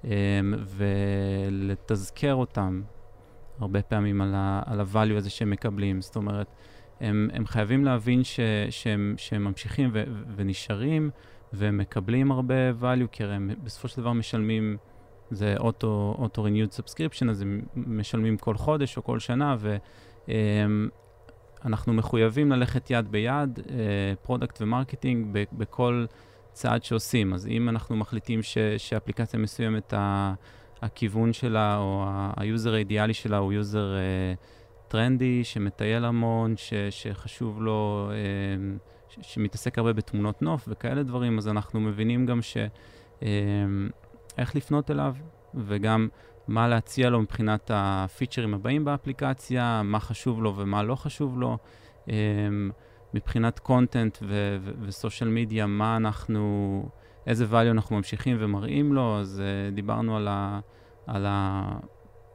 um, 0.04 0.06
ולתזכר 0.66 2.36
אותם 2.36 2.82
הרבה 3.60 3.82
פעמים 3.82 4.22
על, 4.22 4.34
ה-value 4.36 5.18
הזה 5.18 5.30
שהם 5.30 5.50
מקבלים. 5.50 6.02
זאת 6.02 6.16
אומרת, 6.16 6.48
הם, 7.00 7.30
הם 7.34 7.48
חייבים 7.48 7.86
להבין 7.86 8.24
ש, 8.24 8.40
שהם, 8.70 9.16
שהם 9.18 9.44
ממשיכים 9.44 9.90
ו, 9.94 10.04
ונשארים 10.36 11.10
ומקבלים 11.54 12.32
הרבה 12.32 12.72
value, 12.82 13.08
כי 13.12 13.24
הם 13.24 13.52
בסופו 13.64 13.88
של 13.88 14.02
דבר 14.02 14.14
משלמים, 14.14 14.78
זה 15.32 15.56
auto-renewed 15.58 16.80
subscription, 16.80 17.30
אז 17.30 17.42
הם 17.42 17.62
משלמים 17.76 18.38
כל 18.38 18.56
חודש 18.56 18.98
או 18.98 19.04
כל 19.04 19.20
שנה, 19.20 19.56
ו... 19.60 19.78
Um, 20.26 20.30
אנחנו 21.66 21.94
מחויבים 21.94 22.52
ללכת 22.52 22.90
יד 22.90 23.12
ביד, 23.12 23.60
product 24.22 24.58
uh, 24.58 24.64
ו 24.64 24.71
marketing, 24.71 25.38
בכל 25.54 26.06
צעד 26.52 26.84
שעושים. 26.84 27.34
אז 27.34 27.48
אם 27.48 27.70
אנחנו 27.70 27.96
מחליטים 27.96 28.44
ש, 28.44 28.58
שאפליקציה 28.78 29.40
מסוימת, 29.40 29.94
ה, 29.94 30.34
הכיוון 30.82 31.34
שלה 31.34 31.78
או 31.78 32.06
ה 32.38 32.45
user 32.45 32.74
האידיאלי 32.74 33.14
שלה 33.14 33.38
הוא 33.38 33.54
user 33.54 33.94
uh, 33.94 34.88
טרנדי, 34.88 35.44
שמטייל 35.44 36.06
המון, 36.06 36.58
ש, 36.58 36.74
שחשוב 36.90 37.62
לו, 37.62 38.10
uh, 38.10 39.14
ש, 39.14 39.34
שמתעסק 39.34 39.78
הרבה 39.78 39.94
בתמונות 39.94 40.42
נוף 40.42 40.66
וכאלה 40.68 41.04
דברים, 41.04 41.38
אז 41.38 41.48
אנחנו 41.48 41.80
מבינים 41.80 42.26
גם 42.26 42.42
ש... 42.42 42.58
Uh, 43.20 43.24
איך 44.38 44.56
לפנות 44.56 44.92
אליו, 44.92 45.16
וגם 45.56 46.08
מה 46.50 46.68
להציע 46.68 47.10
לו 47.10 47.22
מבחינת 47.22 47.72
הפיצ'רים 47.74 48.54
הבאים 48.54 48.86
באפליקציה, 48.86 49.82
מה 49.84 50.00
חשוב 50.00 50.44
לו 50.44 50.56
ומה 50.58 50.84
לא 50.84 50.96
חשוב 50.96 51.40
לו. 51.40 51.58
Um, 52.06 52.12
מבחינת 53.14 53.60
content 53.60 54.18
ו 54.82 54.89
social 54.89 55.30
media, 55.30 55.66
מה 55.66 55.98
אנחנו, 55.98 56.90
איזה 57.28 57.46
value 57.52 57.72
אנחנו 57.72 57.96
ממשיכים 57.96 58.38
ומראים 58.40 58.94
לו, 58.94 59.20
אז 59.20 59.42
uh, 59.72 59.76
דיברנו 59.76 60.18
על, 60.18 60.28
ה, 60.28 60.60
על 61.08 61.26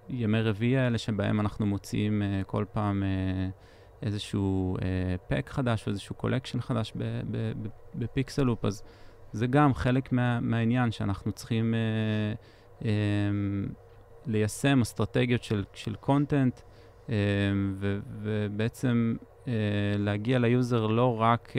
הימי 0.08 0.40
רביעי 0.40 0.78
האלה 0.78 0.98
שבהם 0.98 1.40
אנחנו 1.40 1.66
מוציאים 1.66 2.22
uh, 2.22 2.44
כל 2.44 2.64
פעם 2.72 3.02
uh, 3.02 4.06
איזשהו 4.06 4.76
pack 5.28 5.50
חדש 5.50 5.86
או 5.86 5.92
איזשהו 5.92 6.14
collection 6.14 6.60
חדש 6.60 6.92
ב 7.94 8.01
Pixaloop, 8.01 8.64
אז 8.64 8.82
זה 9.32 9.46
גם 9.46 9.74
חלק 9.74 10.12
מה, 10.12 10.40
מהעניין 10.40 10.90
שאנחנו 10.90 11.32
צריכים 11.32 11.74
uh, 11.74 12.82
um, 12.82 12.84
ליישם 14.26 14.80
אסטרטגיות 14.80 15.42
של, 15.42 15.64
של 15.74 15.94
content, 15.94 16.60
אה, 17.08 17.14
ובעצם 18.22 19.16
uh, 19.44 19.48
להגיע 19.98 20.38
ל 20.38 20.48
user 20.48 20.86
לא 20.86 21.20
רק 21.20 21.52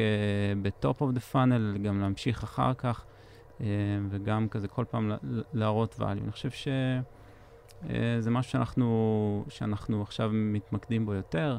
ב 0.61 0.71
top 0.71 1.01
of 1.01 1.11
the 1.11 1.19
funnel, 1.19 1.77
גם 1.77 2.01
להמשיך 2.01 2.43
אחר 2.43 2.73
כך, 2.73 3.05
uh, 3.57 3.61
וגם 4.09 4.47
כזה 4.49 4.67
כל 4.67 4.85
פעם 4.89 5.11
להראות 5.53 5.95
value. 5.99 6.03
אני 6.03 6.31
חושב 6.31 6.49
שזה 6.49 8.31
משהו 8.31 8.51
שאנחנו, 8.51 9.45
שאנחנו 9.49 10.01
עכשיו 10.01 10.29
מתמקדים 10.33 11.05
בו 11.05 11.13
יותר. 11.13 11.57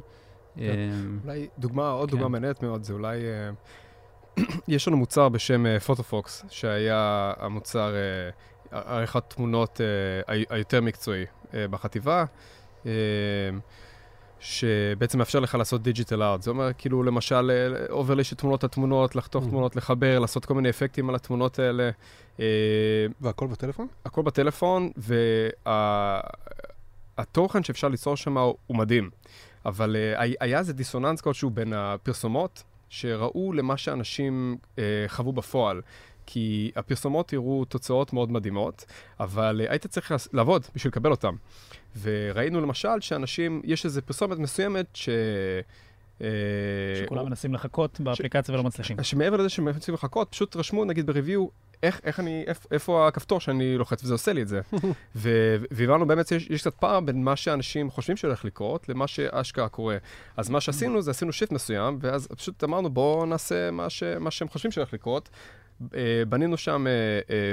אולי 1.25 1.49
דוגמה, 1.59 1.91
עוד 1.91 2.11
כן. 2.11 2.17
דוגמה 2.17 2.29
מעניינת 2.29 2.63
מאוד, 2.63 2.85
זה 2.85 2.93
אולי... 2.93 3.19
יש 4.69 4.89
לנו 4.89 4.97
מוצר 4.97 5.29
בשם 5.29 5.79
Photofox, 5.79 6.45
שהיה 6.51 7.33
המוצר 7.39 7.95
עריכת 8.71 9.23
תמונות 9.29 9.81
uh, 9.81 10.33
היותר 10.51 10.81
מקצועי 10.81 11.25
uh, 11.25 11.55
בחטיבה, 11.71 12.25
uh, 12.83 12.87
שבעצם 14.41 15.19
מאפשר 15.19 15.41
לך 15.41 15.55
לעשות 15.55 15.83
digital 15.83 16.23
art. 16.23 16.43
זה 16.43 16.51
אומר, 16.51 16.73
כאילו, 16.79 17.03
למשל, 17.03 17.75
overlay 17.91 18.25
של 18.25 18.37
תמונות 18.37 18.65
התמונות, 18.65 19.17
לחתוך 19.17 19.45
mm. 19.45 19.49
תמונות, 19.49 19.77
לחבר, 19.77 20.19
לעשות 20.19 20.45
כל 20.45 20.55
מיני 20.55 20.71
אפקטים 20.71 21.09
על 21.09 21.15
התמונות 21.15 21.59
האלה. 21.59 21.91
והכל 23.21 23.47
בטלפון? 23.47 23.87
הכל 24.05 24.23
בטלפון, 24.23 24.91
והתוכן 27.17 27.59
וה, 27.59 27.65
שאפשר 27.65 27.89
ליצור 27.89 28.17
שם 28.17 28.39
הוא 28.39 28.57
מדהים. 28.77 29.11
אבל 29.67 29.97
היה 30.41 30.59
איזה 30.59 30.73
דיסוננס 30.73 31.21
כלשהו 31.21 31.51
בין 31.51 31.73
הפרסומות, 31.73 32.63
שראו 32.89 33.53
למה 33.53 33.77
שאנשים 33.77 34.57
חוו 35.09 35.33
בפועל. 35.33 35.81
כי 36.27 36.71
הפרסומות 36.77 37.33
הראו 37.33 37.65
תוצאות 37.65 38.13
מאוד 38.13 38.33
מדהימות, 38.33 38.85
אבל 39.21 39.61
uh, 39.65 39.71
היית 39.71 39.87
צריך 39.87 40.13
לעבוד 40.33 40.67
בשביל 40.75 40.91
לקבל 40.91 41.11
אותן. 41.11 41.35
וראינו 42.03 42.61
למשל 42.61 43.01
שאנשים, 43.01 43.63
יש 43.65 43.85
איזו 43.85 44.01
פרסומת 44.03 44.39
מסוימת 44.39 44.87
ש... 44.95 45.09
אה, 46.21 46.29
שכולם 47.05 47.27
מנסים 47.27 47.55
לחכות 47.55 48.01
באפליקציה 48.01 48.55
ולא 48.55 48.65
מצליחים. 48.65 49.03
שמעבר 49.03 49.37
לזה 49.37 49.49
שהם 49.49 49.65
מנסים 49.65 49.95
לחכות, 49.95 50.29
פשוט 50.31 50.57
רשמו 50.57 50.85
נגיד 50.85 51.07
בריוויו, 51.07 51.47
איך, 51.83 52.01
איך 52.05 52.21
אני, 52.21 52.45
איפ, 52.47 52.67
איפה 52.73 53.09
הכפתור 53.09 53.41
שאני 53.41 53.79
לוחץ 53.79 54.05
וזה 54.05 54.15
עושה 54.15 54.33
לי 54.33 54.43
את 54.43 54.49
זה. 54.49 54.61
והבנו 55.15 56.07
באמת 56.07 56.27
שיש 56.27 56.51
יש 56.51 56.61
קצת 56.61 56.75
פער 56.75 57.01
בין 57.01 57.25
מה 57.25 57.37
שאנשים 57.37 57.91
חושבים 57.91 58.17
שהולך 58.17 58.45
לקרות 58.45 58.89
למה 58.89 59.07
שאשכרה 59.07 59.69
קורה. 59.69 59.97
אז 60.37 60.51
מה 60.51 60.61
שעשינו 60.61 61.03
זה 61.03 61.11
עשינו 61.11 61.33
shift 61.33 61.53
מסוים, 61.53 61.99
ואז 62.01 62.27
פשוט 62.27 62.65
אמרנו 62.65 62.91
בואו 62.91 63.27
נעשה 63.27 63.71
מה, 63.71 63.91
ש- 63.91 64.03
מה 64.03 64.31
שהם 64.31 64.49
חושבים 64.49 64.73
שהולך 64.73 64.93
לקרות. 64.93 65.29
אה, 65.95 66.23
בנינו 66.29 66.57
שם 66.57 66.87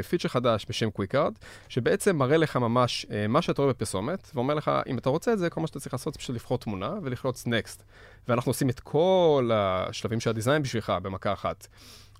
feature 0.09 0.27
חדש 0.29 0.65
בשם 0.69 0.89
Quick 0.99 1.17
Art, 1.17 1.31
שבעצם 1.69 2.15
מראה 2.15 2.37
לך 2.37 2.57
ממש 2.57 3.05
אה, 3.11 3.27
מה 3.27 3.41
שאתה 3.41 3.61
רואה 3.61 3.73
בפרסומת, 3.73 4.31
ואומר 4.35 4.53
לך, 4.53 4.71
אם 4.87 4.97
אתה 4.97 5.09
רוצה 5.09 5.33
את 5.33 5.39
זה, 5.39 5.49
כל 5.49 5.61
מה 5.61 5.67
שאתה 5.67 5.79
צריך 5.79 5.93
לעשות 5.93 6.13
זה 6.13 6.19
פשוט 6.19 6.35
לבחור 6.35 6.57
תמונה 6.57 6.93
וללחוץ 7.03 7.47
Next. 7.47 7.83
ואנחנו 8.27 8.49
עושים 8.49 8.69
את 8.69 8.79
כל 8.79 9.49
השלבים 9.53 10.19
של 10.19 10.29
ה 10.29 10.34
design 10.34 10.61
בשבילך 10.61 10.93
במכה 11.01 11.33
אחת. 11.33 11.67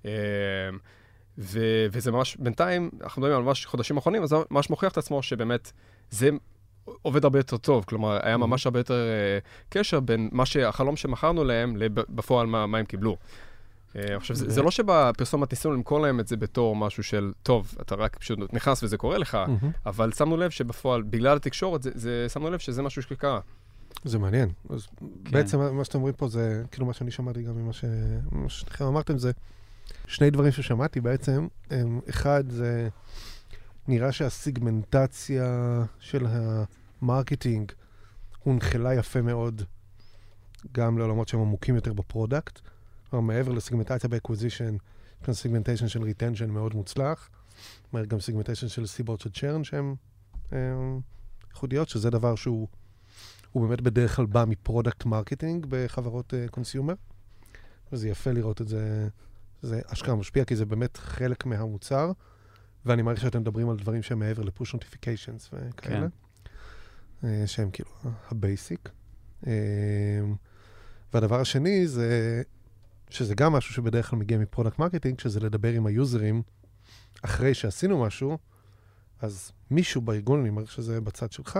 אה, 0.06 0.10
ו- 1.38 1.86
וזה 1.92 2.12
ממש, 2.12 2.36
בינתיים, 2.36 2.90
אנחנו 3.02 3.22
מדברים 3.22 3.38
על 3.38 3.44
ממש 3.44 3.66
חודשים 3.66 3.96
אחרונים, 3.96 4.22
אז 4.22 4.28
זה 4.28 4.36
ממש 4.50 4.70
מוכיח 4.70 4.92
את 4.92 4.98
עצמו 4.98 5.22
שבאמת 5.22 5.72
זה 6.10 6.30
עובד 7.02 7.24
הרבה 7.24 7.38
יותר 7.38 7.56
טוב. 7.56 7.84
כלומר, 7.84 8.18
היה 8.22 8.36
ממש 8.36 8.66
הרבה 8.66 8.80
יותר 8.80 8.94
אה, 8.94 9.38
קשר 9.68 10.00
בין 10.00 10.28
מה 10.32 10.46
שהחלום 10.46 10.96
שמכרנו 10.96 11.44
להם, 11.44 11.76
לב- 11.76 12.00
בפועל 12.08 12.46
מה, 12.46 12.66
מה 12.66 12.78
הם 12.78 12.84
קיבלו. 12.84 13.16
אה, 13.96 14.16
עכשיו, 14.16 14.36
זה, 14.36 14.62
לא 14.62 14.70
שבפרסומת 14.70 15.52
ניסינו 15.52 15.74
למכור 15.74 16.00
להם 16.00 16.20
את 16.20 16.28
זה 16.28 16.36
בתור 16.36 16.76
משהו 16.76 17.02
של, 17.02 17.32
טוב, 17.42 17.74
אתה 17.80 17.94
רק 17.94 18.16
פשוט 18.16 18.38
נכנס 18.52 18.82
וזה 18.82 18.96
קורה 18.96 19.18
לך. 19.18 19.38
אבל 19.86 20.12
שמנו 20.12 20.36
לב 20.36 20.50
שבפועל, 20.50 21.02
בגלל 21.02 21.36
התקשורת, 21.36 21.86
שמנו 22.28 22.50
לב 22.50 22.58
שזה 22.58 22.82
משהו 22.82 23.02
שקרה. 23.02 23.40
זה 24.04 24.18
מעניין. 24.18 24.48
אז 24.70 24.86
כן. 24.86 25.30
בעצם 25.30 25.76
מה 25.76 25.84
שאתם 25.84 25.98
אומרים 25.98 26.14
פה 26.14 26.28
זה, 26.28 26.62
כאילו 26.70 26.86
מה 26.86 26.92
שאני 26.92 27.10
שמעתי 27.10 27.42
גם 27.42 27.56
ממה 27.56 27.72
ש- 27.72 27.84
ששניכם 28.48 28.84
אמרתם 28.84 29.18
זה, 29.18 29.32
שני 30.06 30.30
דברים 30.30 30.52
ששמעתי 30.52 31.00
בעצם, 31.00 31.46
הם, 31.70 32.00
אחד 32.10 32.44
זה, 32.50 32.88
נראה 33.88 34.12
שהסיגמנטציה 34.12 35.82
של 35.98 36.26
ה 37.02 37.09
marketing 37.09 37.72
הונחלה 38.42 38.94
יפה 38.94 39.22
מאוד 39.22 39.62
גם 40.72 40.98
לעולמות 40.98 41.28
שהם 41.28 41.40
עמוקים 41.40 41.74
יותר 41.74 41.92
ב 41.92 42.00
product. 42.00 42.60
כלומר, 43.14 43.34
מעבר 43.34 43.52
לסיגמנטציה 43.52 44.08
ב 44.10 44.15
acquisition, 44.15 44.74
יש 44.74 45.26
כאן 45.26 45.34
segmentation 45.34 45.88
של 45.88 46.02
retention 46.02 46.50
מאוד 46.50 46.74
מוצלח. 46.74 47.30
אומרת, 47.92 48.08
גם 48.08 48.20
segmentation 48.20 48.68
של 48.68 48.86
סיבות 48.86 49.20
של 49.20 49.30
churn 49.30 49.64
שהן 49.64 49.94
אה, 50.52 50.58
ייחודיות, 51.48 51.88
שזה 51.88 52.10
דבר 52.10 52.34
שהוא 52.34 52.68
הוא 53.52 53.66
באמת 53.66 53.80
בדרך 53.80 54.16
כלל 54.16 54.26
בא 54.26 54.44
מ 54.48 54.55
product 54.55 55.04
marketing 55.04 55.66
בחברות 55.68 56.34
consumer. 56.50 56.94
וזה 57.92 58.08
יפה 58.08 58.30
לראות 58.30 58.60
את 58.60 58.68
זה, 58.68 59.08
זה 59.62 59.80
אשכרה 59.86 60.14
משפיע, 60.14 60.44
כי 60.44 60.56
זה 60.56 60.66
באמת 60.66 60.96
חלק 60.96 61.46
מהמוצר, 61.46 62.12
ואני 62.86 63.02
מעריך 63.02 63.20
שאתם 63.20 63.40
מדברים 63.40 63.70
על 63.70 63.76
דברים 63.76 64.02
שהם 64.02 64.18
מעבר 64.18 64.42
ל 64.42 64.48
push 64.48 64.74
notifications 64.74 65.50
וכאלה, 65.52 66.06
אה, 67.24 67.42
שהם 67.46 67.70
כאילו 67.70 67.90
ה 68.30 68.38
basic. 68.38 68.88
אה, 69.46 69.52
והדבר 71.12 71.40
השני 71.40 71.86
זה, 71.86 72.42
שזה 73.14 73.34
גם 73.34 73.52
משהו 73.52 73.74
שבדרך 73.74 74.10
כלל 74.10 74.18
מגיע 74.18 74.38
מ 74.38 74.43
product 74.43 74.78
marketing, 74.78 75.20
שזה 75.20 75.40
לדבר 75.40 75.72
עם 75.72 75.86
היוזרים 75.86 76.42
אחרי 77.22 77.54
שעשינו 77.54 78.02
משהו, 78.02 78.38
אז 79.20 79.52
מישהו 79.70 80.00
בארגון, 80.00 80.40
אני 80.40 80.50
מעריך 80.50 80.72
שזה 80.72 81.00
בצד 81.00 81.32
שלך, 81.32 81.58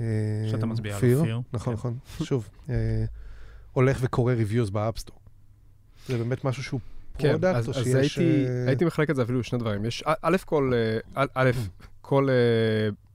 אה, 0.00 0.04
שאתה 0.50 0.66
מצביע 0.66 0.92
על 0.96 0.96
אופיר. 0.96 1.40
נכון, 1.52 1.76
כן. 1.76 1.78
נכון. 1.78 1.98
שוב, 2.22 2.48
אה, 2.70 3.04
הולך 3.72 3.98
וקורא 4.00 4.32
reviews 4.32 4.70
ב 4.70 4.75
App 4.75 4.88
Store. 4.88 5.16
זה 6.08 6.18
באמת 6.18 6.44
משהו 6.44 6.62
שהוא 6.62 6.80
product, 7.12 7.44
אז, 7.44 7.68
או 7.68 7.72
אז 7.72 7.84
שיש... 7.84 8.18
הייתי, 8.18 8.46
אה, 8.48 8.64
הייתי 8.66 8.84
מחלק 8.84 9.10
את 9.10 9.16
זה 9.16 9.22
אפילו 9.22 9.40
לשני 9.40 9.58
דברים. 9.58 9.84
יש, 9.84 10.02
א- 10.06 10.36
כל, 10.44 10.72
א', 11.14 11.26
א', 11.34 11.50
כל 12.00 12.28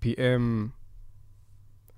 PM, 0.01 0.07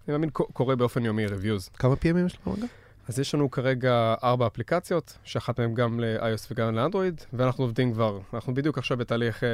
אני 0.07 0.11
מאמין, 0.13 0.29
קורא 0.29 0.75
באופן 0.75 1.05
יומי 1.05 1.25
reviews. 1.25 1.69
כמה 1.73 1.93
PMים 1.93 2.25
יש 2.25 2.37
לנו 2.45 2.55
רגע? 2.55 2.65
אז 3.07 3.19
יש 3.19 3.35
לנו 3.35 3.51
כרגע 3.51 4.15
ארבע 4.23 4.47
אפליקציות, 4.47 5.17
שאחת 5.23 5.59
מהן 5.59 5.73
גם 5.73 5.99
ל-iOS 5.99 6.47
וגם 6.51 6.75
לאנדרואיד, 6.75 7.21
ואנחנו 7.33 7.63
עובדים 7.63 7.93
כבר, 7.93 8.19
אנחנו 8.33 8.53
בדיוק 8.53 8.77
עכשיו 8.77 8.97
בתהליך 8.97 9.43
אה, 9.43 9.49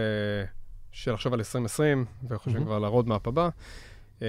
של 0.92 1.14
לחשוב 1.14 1.34
על 1.34 1.40
2020, 1.40 2.06
וחושבים 2.30 2.54
מהמם. 2.54 2.66
כבר 2.66 2.76
על 2.76 2.84
ה 2.84 2.89
roadmap 2.89 3.28
הבא. 3.28 3.50
אה, 4.22 4.28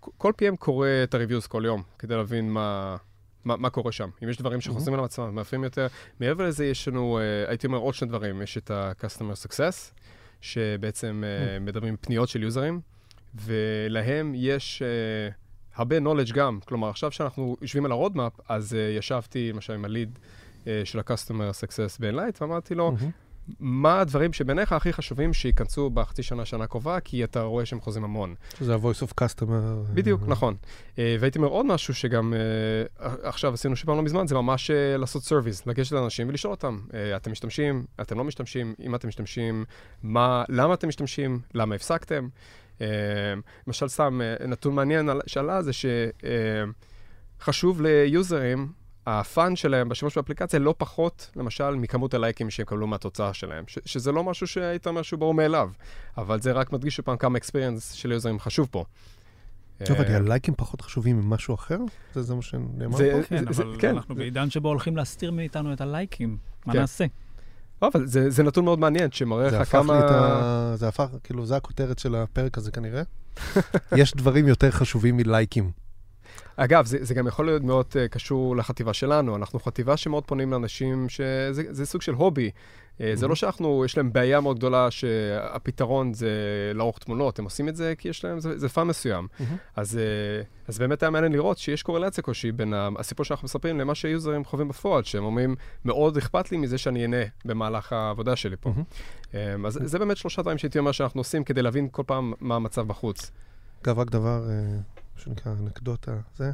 כל 0.00 0.32
PM 0.42 0.56
קורא 0.56 0.88
את 1.04 1.14
ה-reviews 1.14 1.48
כל 1.48 1.62
יום, 1.66 1.82
כדי 1.98 2.16
להבין 2.16 2.50
מה, 2.50 2.96
מה, 3.44 3.56
מה 3.56 3.70
קורה 3.70 3.92
שם. 3.92 4.10
אם 4.24 4.28
יש 4.28 4.38
דברים 4.38 4.60
שחוזרים 4.60 4.98
על 4.98 5.04
עצמם, 5.04 5.34
מאפיינים 5.34 5.64
יותר. 5.64 5.86
מעבר 6.20 6.44
לזה, 6.44 6.66
יש 6.66 6.88
לנו, 6.88 7.18
אה, 7.18 7.48
הייתי 7.48 7.66
אומר 7.66 7.78
עוד 7.78 7.94
שני 7.94 8.08
דברים. 8.08 8.42
יש 8.42 8.58
את 8.58 8.70
ה-Customer 8.70 9.46
Success, 9.46 10.00
שבעצם 10.40 11.24
אה, 11.26 11.58
מדברים 11.58 11.96
פניות 12.00 12.28
של 12.28 12.42
יוזרים, 12.42 12.80
ולהם 13.34 14.32
יש 14.36 14.82
אה, 14.82 15.30
הרבה 15.78 15.98
knowledge 15.98 16.34
גם. 16.34 16.58
כלומר, 16.64 16.88
עכשיו 16.88 17.12
שאנחנו 17.12 17.56
יושבים 17.62 17.84
על 17.84 17.92
ה 17.92 17.96
roadmap, 17.96 18.32
אז 18.48 18.74
אה, 18.74 18.80
ישבתי 18.98 19.52
למשל 19.52 19.72
עם 19.72 19.84
ה 19.84 19.91
lead 19.91 20.18
אה, 20.66 20.80
של 20.84 20.98
ה-Customer 20.98 21.64
Success 21.64 22.00
ב-Enlight, 22.00 22.38
ואמרתי 22.40 22.74
לו, 22.74 22.92
מהמם. 22.92 23.10
מה 23.60 24.00
הדברים 24.00 24.32
שבעיניך 24.32 24.72
הכי 24.72 24.92
חשובים 24.92 25.32
שייכנסו 25.32 25.90
בחצי 25.90 26.22
שנה, 26.22 26.44
שנה 26.44 26.64
הקרובה, 26.64 27.00
כי 27.00 27.24
אתה 27.24 27.42
רואה 27.42 27.66
שהם 27.66 27.80
חוזרים 27.80 28.04
המון. 28.04 28.34
שזה 28.58 28.74
ה-voice 28.74 29.02
of 29.02 29.24
customer. 29.24 29.92
בדיוק, 29.94 30.22
אה, 30.22 30.28
נכון. 30.28 30.56
אה, 30.98 31.16
והייתי 31.20 31.38
אומר 31.38 31.48
עוד 31.48 31.66
משהו 31.66 31.94
שגם 31.94 32.34
אה, 32.34 33.06
עכשיו 33.22 33.54
עשינו 33.54 33.76
שפעם 33.76 33.96
לא 33.96 34.02
מזמן, 34.02 34.26
זה 34.26 34.34
ממש 34.34 34.70
אה, 34.70 34.96
לעשות 34.96 35.22
surveys, 35.22 35.62
לגשת 35.66 35.92
לאנשים 35.92 36.28
ולשאול 36.28 36.50
אותם, 36.50 36.78
אה, 36.94 37.16
אתם 37.16 37.32
משתמשים, 37.32 37.84
אתם 38.00 38.18
לא 38.18 38.24
משתמשים, 38.24 38.74
אם 38.80 38.94
אתם 38.94 39.08
משתמשים, 39.08 39.64
מה, 40.02 40.44
למה 40.48 40.74
אתם 40.74 40.88
משתמשים, 40.88 41.40
למה 41.54 41.74
הפסקתם. 41.74 42.28
אה, 42.80 42.86
למשל, 43.66 43.88
סתם 43.88 44.20
אה, 44.22 44.46
נתון 44.46 44.74
מעניין 44.74 45.08
על- 45.08 45.20
שעלה 45.26 45.62
זה 45.62 45.70
שחשוב 47.40 47.82
ליוזרים, 47.82 48.72
הפאן 49.06 49.56
שלהם 49.56 49.88
בשימוש 49.88 50.16
באפליקציה 50.16 50.58
לא 50.58 50.74
פחות, 50.78 51.30
למשל, 51.36 51.70
מכמות 51.70 52.14
הלייקים 52.14 52.50
שהם 52.50 52.62
יקבלו 52.62 52.86
מהתוצאה 52.86 53.34
שלהם, 53.34 53.64
ש- 53.66 53.78
שזה 53.84 54.12
לא 54.12 54.24
משהו 54.24 54.46
שהיית 54.46 54.86
אומר 54.86 55.02
שהוא 55.02 55.20
ברור 55.20 55.34
מאליו, 55.34 55.70
אבל 56.18 56.40
זה 56.40 56.52
רק 56.52 56.72
מדגיש 56.72 56.96
שוב 56.96 57.04
פעם 57.04 57.16
כמה 57.16 57.38
אקספיריאנס 57.38 57.92
של 57.92 58.12
יוזרים 58.12 58.38
חשוב 58.38 58.68
פה. 58.70 58.84
טוב, 59.84 59.96
אה, 59.96 60.02
אבל 60.06 60.14
הלייקים 60.14 60.54
פחות 60.56 60.80
חשובים 60.80 61.20
ממשהו 61.20 61.54
אחר? 61.54 61.78
זה 62.14 62.22
זה 62.22 62.34
מה 62.34 62.42
שנאמר 62.42 62.96
פה? 62.98 63.22
כן, 63.28 63.44
אבל 63.48 63.76
כן. 63.78 63.94
אנחנו 63.96 64.14
בעידן 64.14 64.50
שבו 64.50 64.68
הולכים 64.68 64.96
להסתיר 64.96 65.30
מאיתנו 65.30 65.72
את 65.72 65.80
הלייקים. 65.80 66.36
מה 66.66 66.72
כן. 66.72 66.78
נעשה? 66.80 67.04
לא, 67.82 67.90
אבל 67.94 68.06
זה, 68.06 68.30
זה 68.30 68.42
נתון 68.42 68.64
מאוד 68.64 68.78
מעניין, 68.78 69.12
שמראה 69.12 69.50
לך 69.50 69.72
כמה... 69.72 69.98
ה... 70.10 70.76
זה 70.76 70.88
הפך, 70.88 71.06
כאילו, 71.24 71.46
זה 71.46 71.56
הכותרת 71.56 71.98
של 71.98 72.14
הפרק 72.14 72.58
הזה 72.58 72.70
כנראה. 72.70 73.02
יש 73.96 74.14
דברים 74.14 74.48
יותר 74.48 74.70
חשובים 74.70 75.16
מלייקים. 75.16 75.70
אגב, 76.60 76.86
זה, 76.86 76.98
זה 77.00 77.14
גם 77.14 77.26
יכול 77.26 77.46
להיות 77.46 77.62
מאוד 77.62 77.86
uh, 77.90 78.08
קשור 78.08 78.56
לחטיבה 78.56 78.92
שלנו. 78.92 79.36
אנחנו 79.36 79.58
חטיבה 79.58 79.96
שמאוד 79.96 80.24
פונים 80.24 80.52
לאנשים 80.52 81.08
שזה 81.08 81.62
זה 81.70 81.86
סוג 81.86 82.02
של 82.02 82.14
hobby. 82.14 82.50
Uh, 82.50 83.00
זה. 83.14 83.28
לא 83.28 83.34
שאנחנו, 83.34 83.84
יש 83.84 83.96
להם 83.96 84.12
בעיה 84.12 84.40
מאוד 84.40 84.58
גדולה 84.58 84.90
שהפתרון 84.90 86.14
זה 86.14 86.30
לערוך 86.74 86.98
תמונות. 86.98 87.38
הם 87.38 87.44
עושים 87.44 87.68
את 87.68 87.76
זה 87.76 87.94
כי 87.98 88.08
יש 88.08 88.24
להם, 88.24 88.40
זה, 88.40 88.58
זה 88.58 88.68
fun 88.68 88.86
מסוים. 88.86 89.28
אז, 89.76 89.98
uh, 89.98 90.68
אז 90.68 90.78
באמת 90.78 91.02
היה 91.02 91.10
מעניין 91.10 91.32
לראות 91.32 91.58
שיש 91.58 91.82
קורלציה 91.82 92.24
כלשהי 92.24 92.52
בין 92.52 92.74
הסיפור 92.98 93.24
שאנחנו 93.24 93.44
מספרים 93.44 93.80
למה 93.80 93.94
שה 93.94 94.13
users 94.13 94.44
חווים 94.44 94.68
בפועל, 94.68 95.04
שהם 95.04 95.24
אומרים, 95.24 95.56
מאוד 95.84 96.16
אכפת 96.16 96.52
לי 96.52 96.58
מזה 96.58 96.78
שאני 96.78 97.02
אהנה 97.02 97.24
במהלך 97.44 97.92
העבודה 97.92 98.36
שלי 98.36 98.56
פה. 98.60 98.70
מהמם. 98.70 99.64
Um, 99.64 99.66
אז 99.66 99.78
זה 99.84 99.98
באמת 99.98 100.16
שלושה 100.16 100.42
דברים 100.42 100.58
שהייתי 100.58 100.78
אומר 100.78 100.92
שאנחנו 100.92 101.20
עושים 101.20 101.44
כדי 101.44 101.62
להבין 101.62 101.88
כל 101.90 102.02
פעם 102.06 102.32
מה 102.40 102.56
המצב 102.56 102.88
בחוץ. 102.88 103.30
אגב, 103.82 103.98
רק 103.98 104.10
דבר, 104.10 104.50
אה, 104.50 104.78
שנקרא 105.18 105.52
אנקדוטה, 105.52 106.12
זה, 106.36 106.52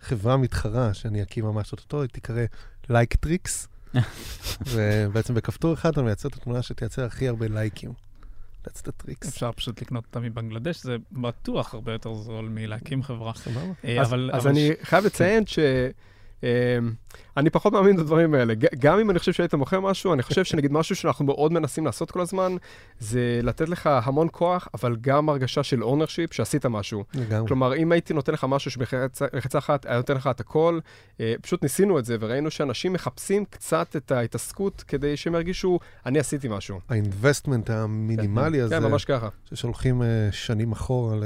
חברה 0.00 0.36
מתחרה 0.36 0.94
שאני 0.94 1.22
אקים 1.22 1.44
ממש 1.44 1.72
אוטוטו, 1.72 2.02
היא 2.02 2.08
תיקרא 2.10 2.42
Like 2.88 3.14
Tricks, 3.14 3.68
ובעצם 4.70 5.34
בכפתור 5.34 5.74
אחד 5.74 5.90
אתה 5.92 6.02
מייצר 6.02 6.28
את 6.28 6.34
התמונה 6.34 6.62
שתייצר 6.62 7.04
הכי 7.04 7.28
הרבה 7.28 7.48
לייקים. 7.48 7.92
That's 8.66 8.78
the 8.86 9.06
tricks. 9.06 9.28
אפשר 9.28 9.52
פשוט 9.52 9.82
לקנות 9.82 10.04
אותה 10.06 10.20
מבנגלדש, 10.20 10.82
זה 10.82 10.96
בטוח 11.12 11.74
הרבה 11.74 11.92
יותר 11.92 12.14
זול 12.14 12.48
מלהקים 12.48 13.02
חברה. 13.02 13.32
סבבה? 13.34 13.60
אה, 13.84 14.00
אז, 14.00 14.08
אבל- 14.08 14.30
אז 14.32 14.46
אני 14.46 14.70
חייב 14.82 15.04
לציין 15.04 15.46
ש... 15.46 15.58
אמ, 16.42 16.48
אני 17.36 17.50
פחות 17.50 17.72
מאמין 17.72 17.96
בדברים 17.96 18.34
האלה. 18.34 18.54
גם 18.78 18.98
אם 18.98 19.10
אני 19.10 19.18
חושב 19.18 19.32
שהיית 19.32 19.54
מוכר 19.54 19.80
משהו, 19.80 20.12
אני 20.12 20.22
חושב 20.22 20.44
שנגיד 20.44 20.72
משהו 20.72 20.96
שאנחנו 20.96 21.24
מאוד 21.24 21.52
מנסים 21.52 21.86
לעשות 21.86 22.10
כל 22.10 22.20
הזמן, 22.20 22.56
זה 22.98 23.40
לתת 23.42 23.68
לך 23.68 23.86
המון 23.92 24.28
כוח, 24.32 24.68
אבל 24.74 24.96
גם 25.00 25.28
הרגשה 25.28 25.62
של 25.62 25.82
ownership 25.84 26.32
שעשית 26.34 26.66
משהו. 26.66 27.04
לגמרי. 27.14 27.48
כלומר, 27.48 27.74
אם 27.76 27.92
הייתי 27.92 28.14
נותן 28.14 28.32
לך 28.32 28.46
משהו 28.48 28.70
שבלחיצה 28.70 29.58
אחת 29.58 29.86
היה 29.86 29.96
נותן 29.96 30.14
לך 30.14 30.26
את 30.26 30.40
הכל, 30.40 30.78
אה, 31.20 31.34
פשוט 31.42 31.62
ניסינו 31.62 31.98
את 31.98 32.04
זה 32.04 32.16
וראינו 32.20 32.50
שאנשים 32.50 32.92
מחפשים 32.92 33.44
קצת 33.44 33.96
את 33.96 34.12
ההתעסקות 34.12 34.84
כדי 34.88 35.16
שהם 35.16 35.34
ירגישו, 35.34 35.78
אני 36.06 36.18
עשיתי 36.18 36.48
משהו. 36.50 36.80
ה 36.88 36.96
investment 36.96 37.70
המינימלי 37.70 38.60
הזה, 38.60 38.74
כן, 38.76 38.82
ממש 38.82 39.04
ככה. 39.04 39.28
ששולחים 39.54 40.02
אה, 40.02 40.28
שנים 40.32 40.72
אחורה 40.72 41.16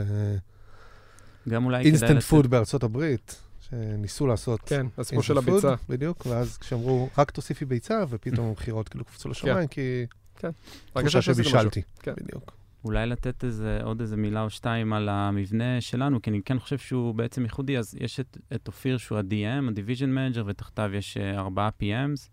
גם 1.48 1.64
אולי 1.64 1.76
כדאי 1.78 1.90
לאינסטנט 1.90 2.10
לתת- 2.10 2.22
food 2.24 2.46
בארצות 2.46 2.82
הברית, 2.82 3.40
שניסו 3.74 4.26
לעשות 4.26 4.60
כן, 4.60 4.86
הסיפור 4.98 5.22
של 5.22 5.38
הביצה. 5.38 5.74
בדיוק, 5.88 6.26
ואז 6.26 6.58
כשאמרו, 6.58 7.08
רק 7.18 7.30
תוסיפי 7.30 7.64
ביצה, 7.64 8.04
ופתאום 8.08 8.46
המכירות 8.48 8.88
כאילו 8.88 9.04
קפצו 9.04 9.28
לשמיים, 9.28 9.68
כי 9.68 10.06
כן. 10.36 10.50
תחושה. 10.92 11.22
שבישלתי. 11.22 11.82
כן. 12.00 12.12
בדיוק. 12.16 12.52
אולי 12.84 13.06
לתת 13.06 13.44
איזה, 13.44 13.78
עוד 13.82 14.00
איזה 14.00 14.16
מילה 14.16 14.42
או 14.42 14.50
שתיים 14.50 14.92
על 14.92 15.08
המבנה 15.08 15.80
שלנו, 15.80 16.22
כי 16.22 16.30
אני 16.30 16.42
כן 16.44 16.58
חושב 16.58 16.78
שהוא 16.78 17.14
בעצם 17.14 17.42
ייחודי. 17.42 17.78
אז 17.78 17.94
יש 18.00 18.20
את, 18.20 18.38
את 18.54 18.66
אופיר 18.66 18.98
שהוא 18.98 19.18
ה-DM, 19.18 19.68
ה-Division 19.68 20.36
Manager, 20.36 20.42
ותחתיו 20.46 20.90
יש 20.94 21.16
uh, 21.16 21.38
ארבעה 21.38 21.68
PMs, 21.82 22.28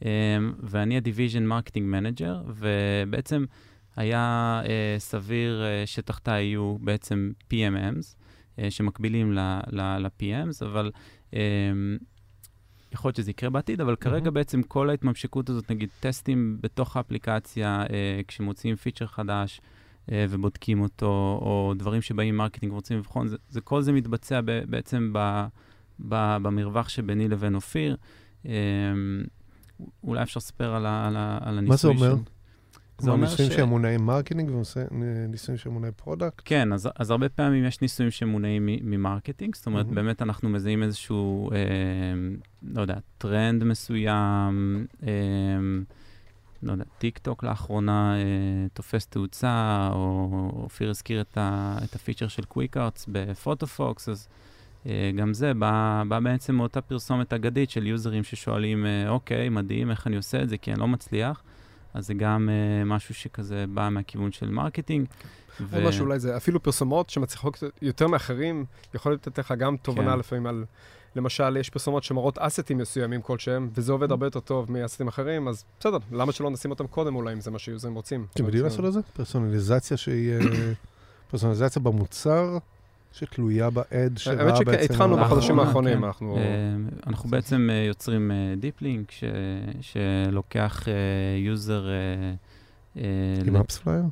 um, 0.00 0.04
ואני 0.60 0.96
ה-Division 0.96 1.50
Marketing 1.50 1.94
Manager, 1.94 2.32
ובעצם 2.46 3.44
היה 3.96 4.62
uh, 4.64 4.68
סביר 4.98 5.62
uh, 5.62 5.86
שתחתיי 5.86 6.44
יהיו 6.44 6.76
בעצם 6.80 7.32
PMMs, 7.50 8.23
שמקבילים 8.70 9.32
ל-PMs, 9.32 10.66
אבל... 10.66 10.90
Um, 11.30 11.36
יכול 12.94 13.08
להיות 13.08 13.16
שזה 13.16 13.30
יקרה 13.30 13.50
בעתיד, 13.50 13.80
אבל 13.80 13.96
כרגע 13.96 14.30
בעצם 14.30 14.62
כל 14.62 14.90
ההתממשקות 14.90 15.50
הזאת, 15.50 15.70
נגיד 15.70 15.88
טסטים 16.00 16.58
בתוך 16.60 16.96
האפליקציה, 16.96 17.82
אה, 17.90 18.20
כשמוציאים 18.28 18.76
feature 18.76 19.06
חדש 19.06 19.60
אה, 20.12 20.26
ובודקים 20.30 20.80
אותו, 20.80 21.38
או 21.42 21.74
דברים 21.76 22.02
שבאים 22.02 22.36
marketing 22.36 22.72
ורוצים 22.72 22.98
לבחון, 22.98 23.28
זה, 23.28 23.36
זה, 23.48 23.60
כל 23.60 23.82
זה 23.82 23.92
מתבצע 23.92 24.40
ב, 24.44 24.62
בעצם 24.70 25.10
ב, 25.12 25.46
ב, 26.08 26.36
במרווח 26.42 26.88
שביני 26.88 27.28
לבין 27.28 27.54
אופיר. 27.54 27.96
אה, 28.46 28.52
אולי 30.04 30.22
אפשר 30.22 30.38
לספר 30.38 30.74
על, 30.74 30.86
ה, 30.86 31.06
על, 31.06 31.16
ה, 31.16 31.38
על 31.42 31.58
הניסוי 31.58 31.92
מה 31.92 32.00
זה 32.00 32.06
אומר? 32.06 32.22
זה 32.98 33.10
אומר 33.10 33.28
ניסויים 33.30 33.50
ש- 33.52 33.54
שהם 33.54 33.68
מונעי 33.68 33.96
marketing 33.96 34.50
וניסויים 34.90 35.58
שהם 35.58 35.72
מונעי 35.72 35.90
פרודקט? 35.92 36.42
כן, 36.44 36.72
אז, 36.72 36.88
אז 36.96 37.10
הרבה 37.10 37.28
פעמים 37.28 37.64
יש 37.64 37.80
ניסויים 37.80 38.10
שמונעים 38.10 38.66
מ 38.66 38.74
marketing, 38.74 39.54
זאת 39.54 39.66
אומרת, 39.66 39.84
מהמם. 39.86 39.94
באמת 39.94 40.22
אנחנו 40.22 40.48
מזהים 40.48 40.82
איזשהו, 40.82 41.50
אה, 41.52 41.56
לא 42.74 42.80
יודע, 42.82 42.94
טרנד 43.18 43.64
מסוים, 43.64 44.86
אה, 45.02 45.08
לא 46.62 46.72
יודע, 46.72 46.84
טיק 46.98 47.18
טוק 47.18 47.44
לאחרונה 47.44 48.16
אה, 48.16 48.22
תופס 48.72 49.06
תאוצה, 49.06 49.88
או 49.92 50.30
אופיר 50.62 50.90
הזכיר 50.90 51.20
את, 51.20 51.38
ה, 51.38 51.78
את 51.84 51.94
ה 51.94 51.98
feature 51.98 52.28
של 52.28 52.44
Quick 52.44 52.76
Arts 52.76 53.06
ב 53.12 53.22
Photofox, 53.22 54.08
אז 54.08 54.28
אה, 54.86 55.10
גם 55.16 55.34
זה 55.34 55.54
בא, 55.54 56.02
בא 56.08 56.20
בעצם 56.20 56.54
מאותה 56.54 56.80
פרסומת 56.80 57.32
אגדית 57.32 57.70
של 57.70 57.86
users 57.86 58.24
ששואלים, 58.24 58.86
אה, 58.86 59.08
אוקיי, 59.08 59.48
מדהים, 59.48 59.90
איך 59.90 60.06
אני 60.06 60.16
עושה 60.16 60.42
את 60.42 60.48
זה, 60.48 60.58
כי 60.58 60.72
אני 60.72 60.80
לא 60.80 60.88
מצליח. 60.88 61.42
אז 61.94 62.06
זה 62.06 62.14
גם 62.14 62.48
אה, 62.48 62.84
משהו 62.84 63.14
שכזה 63.14 63.64
בא 63.68 63.88
מהכיוון 63.88 64.32
של 64.32 64.50
marketing. 64.50 65.06
עוד 65.72 65.82
משהו 65.82 66.04
אולי 66.04 66.18
זה 66.18 66.36
אפילו 66.36 66.62
פרסומות 66.62 67.10
שמצליחות 67.10 67.62
יותר 67.82 68.06
מאחרים, 68.06 68.64
יכול 68.94 69.12
לתת 69.12 69.38
לך 69.38 69.54
גם 69.58 69.76
תובנה 69.76 70.12
כן. 70.12 70.18
לפעמים 70.18 70.46
על, 70.46 70.64
למשל, 71.16 71.56
יש 71.56 71.70
פרסומות 71.70 72.04
שמראות 72.04 72.38
assetים 72.38 72.78
מסוימים 72.78 73.22
כלשהם, 73.22 73.70
וזה 73.74 73.92
עובד 73.92 74.10
הרבה 74.10 74.26
יותר 74.26 74.40
טוב 74.40 74.72
מ 74.72 74.77
assetים 74.77 75.08
אחרים, 75.08 75.48
אז 75.48 75.64
בסדר, 75.80 75.98
למה 76.12 76.32
שלא 76.32 76.50
נשים 76.50 76.70
אותם 76.70 76.86
קודם 76.86 77.14
אולי, 77.16 77.32
אם 77.32 77.40
זה 77.40 77.50
מה 77.50 77.58
ש 77.58 77.68
users 77.68 77.94
רוצים. 77.94 78.26
אתם 78.34 78.44
יודעים 78.44 78.64
לעשות 78.64 78.84
את 78.84 78.92
זה? 78.92 79.00
פרסונליזציה 79.12 79.96
שהיא... 79.96 80.32
אה, 80.32 80.38
פרסונליזציה 81.30 81.82
במוצר 81.82 82.58
שתלויה 83.14 83.70
ב 83.70 83.86
ad 83.86 84.18
שראה 84.18 84.46
האמת 84.54 84.66
בעצם... 84.66 84.86
שהתחלנו 84.86 85.18
ה- 85.18 85.24
בחודשים 85.24 85.56
לאחרונה, 85.56 85.66
האחרונים, 85.66 85.98
כן. 85.98 86.04
אנחנו... 86.04 86.36
אה, 86.36 86.42
אנחנו 87.06 87.30
בעצם 87.30 87.68
אה, 87.72 87.74
יוצרים 87.76 88.30
deep 88.56 88.82
link 88.82 89.12
שלוקח 89.80 90.86
user... 91.38 91.86
עם 93.46 93.56
AppsFlyer? 93.56 94.02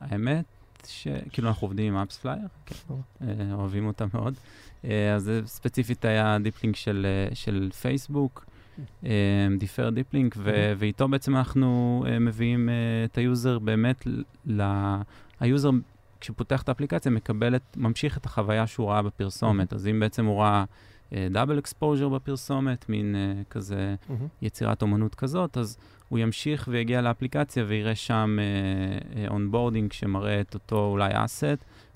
האמת, 0.00 0.44
שכאילו 0.88 1.48
אנחנו 1.48 1.66
עובדים 1.66 1.94
עם 1.94 2.02
AppsFlyer, 2.02 2.46
אה, 3.22 3.26
אוהבים 3.52 3.86
אותה 3.86 4.04
מאוד. 4.14 4.34
אה, 4.84 5.14
אז 5.14 5.22
זה 5.22 5.40
ספציפית 5.46 6.04
היה 6.04 6.36
deep 6.42 6.62
link 6.62 6.76
של, 6.76 7.06
אה, 7.30 7.34
של 7.34 7.70
פייסבוק, 7.80 8.46
deferred 9.58 9.90
deep 9.90 10.14
link, 10.14 10.34
ו- 10.38 10.72
ואיתו 10.78 11.08
בעצם 11.08 11.36
אנחנו 11.36 12.04
אה, 12.08 12.18
מביאים 12.18 12.68
אה, 12.68 12.74
את 13.04 13.18
ה 13.18 13.26
user 13.26 13.58
באמת 13.58 14.06
ל... 14.46 14.62
ה 15.40 15.46
user 15.46 15.70
כשפותח 16.20 16.62
את 16.62 16.68
האפליקציה 16.68 17.12
מקבל 17.12 17.56
את, 17.56 17.76
ממשיך 17.76 18.18
את 18.18 18.26
החוויה 18.26 18.66
שהוא 18.66 18.90
ראה 18.90 19.02
בפרסומת. 19.02 19.72
אז 19.72 19.86
אם 19.86 20.00
בעצם 20.00 20.24
הוא 20.24 20.42
ראה 20.42 20.64
double 21.12 21.58
exposure 21.58 22.08
בפרסומת, 22.08 22.88
מין 22.88 23.14
אה, 23.14 23.42
כזה 23.50 23.94
מהמם. 24.08 24.26
יצירת 24.42 24.82
אומנות 24.82 25.14
כזאת, 25.14 25.58
אז 25.58 25.78
הוא 26.08 26.18
ימשיך 26.18 26.68
ויגיע 26.72 27.00
לאפליקציה 27.00 27.64
ויראה 27.68 27.94
שם 27.94 28.38
onboarding 29.28 29.92
שמראה 29.92 30.40
את 30.40 30.54
אותו 30.54 30.86
אולי 30.86 31.10
asset, 31.12 31.44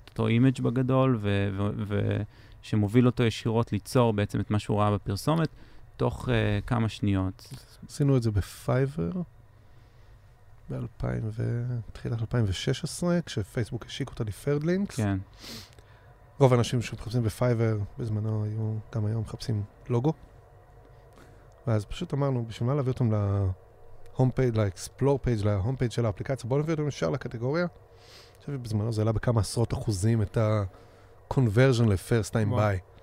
את 0.05 0.09
אותו 0.09 0.27
image 0.27 0.61
בגדול, 0.61 1.19
ושמוביל 2.61 3.05
אותו 3.05 3.23
ישירות 3.23 3.71
ליצור 3.71 4.13
בעצם 4.13 4.39
את 4.39 4.51
מה 4.51 4.59
שהוא 4.59 4.79
ראה 4.79 4.91
בפרסומת, 4.91 5.49
תוך 5.97 6.29
uh, 6.29 6.31
כמה 6.67 6.89
שניות. 6.89 7.53
עשינו 7.87 8.17
את 8.17 8.23
זה 8.23 8.31
בפייבר 8.31 9.11
ב-2000 10.69 11.05
ו... 11.23 11.65
תחילת 11.93 12.21
2016, 12.21 13.21
כשפייסבוק 13.21 13.85
השיק 13.85 14.09
אותה 14.09 14.23
deferred 14.23 14.63
links. 14.63 14.95
כן, 14.95 15.17
רוב 16.39 16.53
האנשים 16.53 16.81
שמחפשים 16.81 17.23
בפייבר 17.23 17.77
בזמנו 17.97 18.43
היו, 18.43 18.73
גם 18.95 19.05
היום 19.05 19.21
מחפשים 19.21 19.63
לוגו. 19.89 20.13
ואז 21.67 21.85
פשוט 21.85 22.13
אמרנו, 22.13 22.45
בשביל 22.45 22.69
מה 22.69 22.75
להביא 22.75 22.91
אותם 22.91 23.11
ל 23.11 23.35
home 23.35 24.31
page, 24.31 24.57
ל 24.57 24.65
explore 24.65 25.19
page, 25.21 25.45
ל 25.45 25.51
home 25.51 25.75
page 25.75 25.91
של 25.91 26.05
האפליקציה, 26.05 26.49
בואו 26.49 26.59
נביא 26.59 26.73
אותם 26.73 26.87
ישר 26.87 27.09
לקטגוריה. 27.09 27.63
אני 27.65 28.39
חושב 28.39 28.51
שבזמנו 28.53 28.93
זה 28.93 29.01
עלה 29.01 29.11
בכמה 29.11 29.41
עשרות 29.41 29.73
אחוזים 29.73 30.21
את 30.21 30.37
ה-conversion 30.37 31.83
ל-first 31.83 32.31
time 32.31 32.51
buy. 32.51 32.95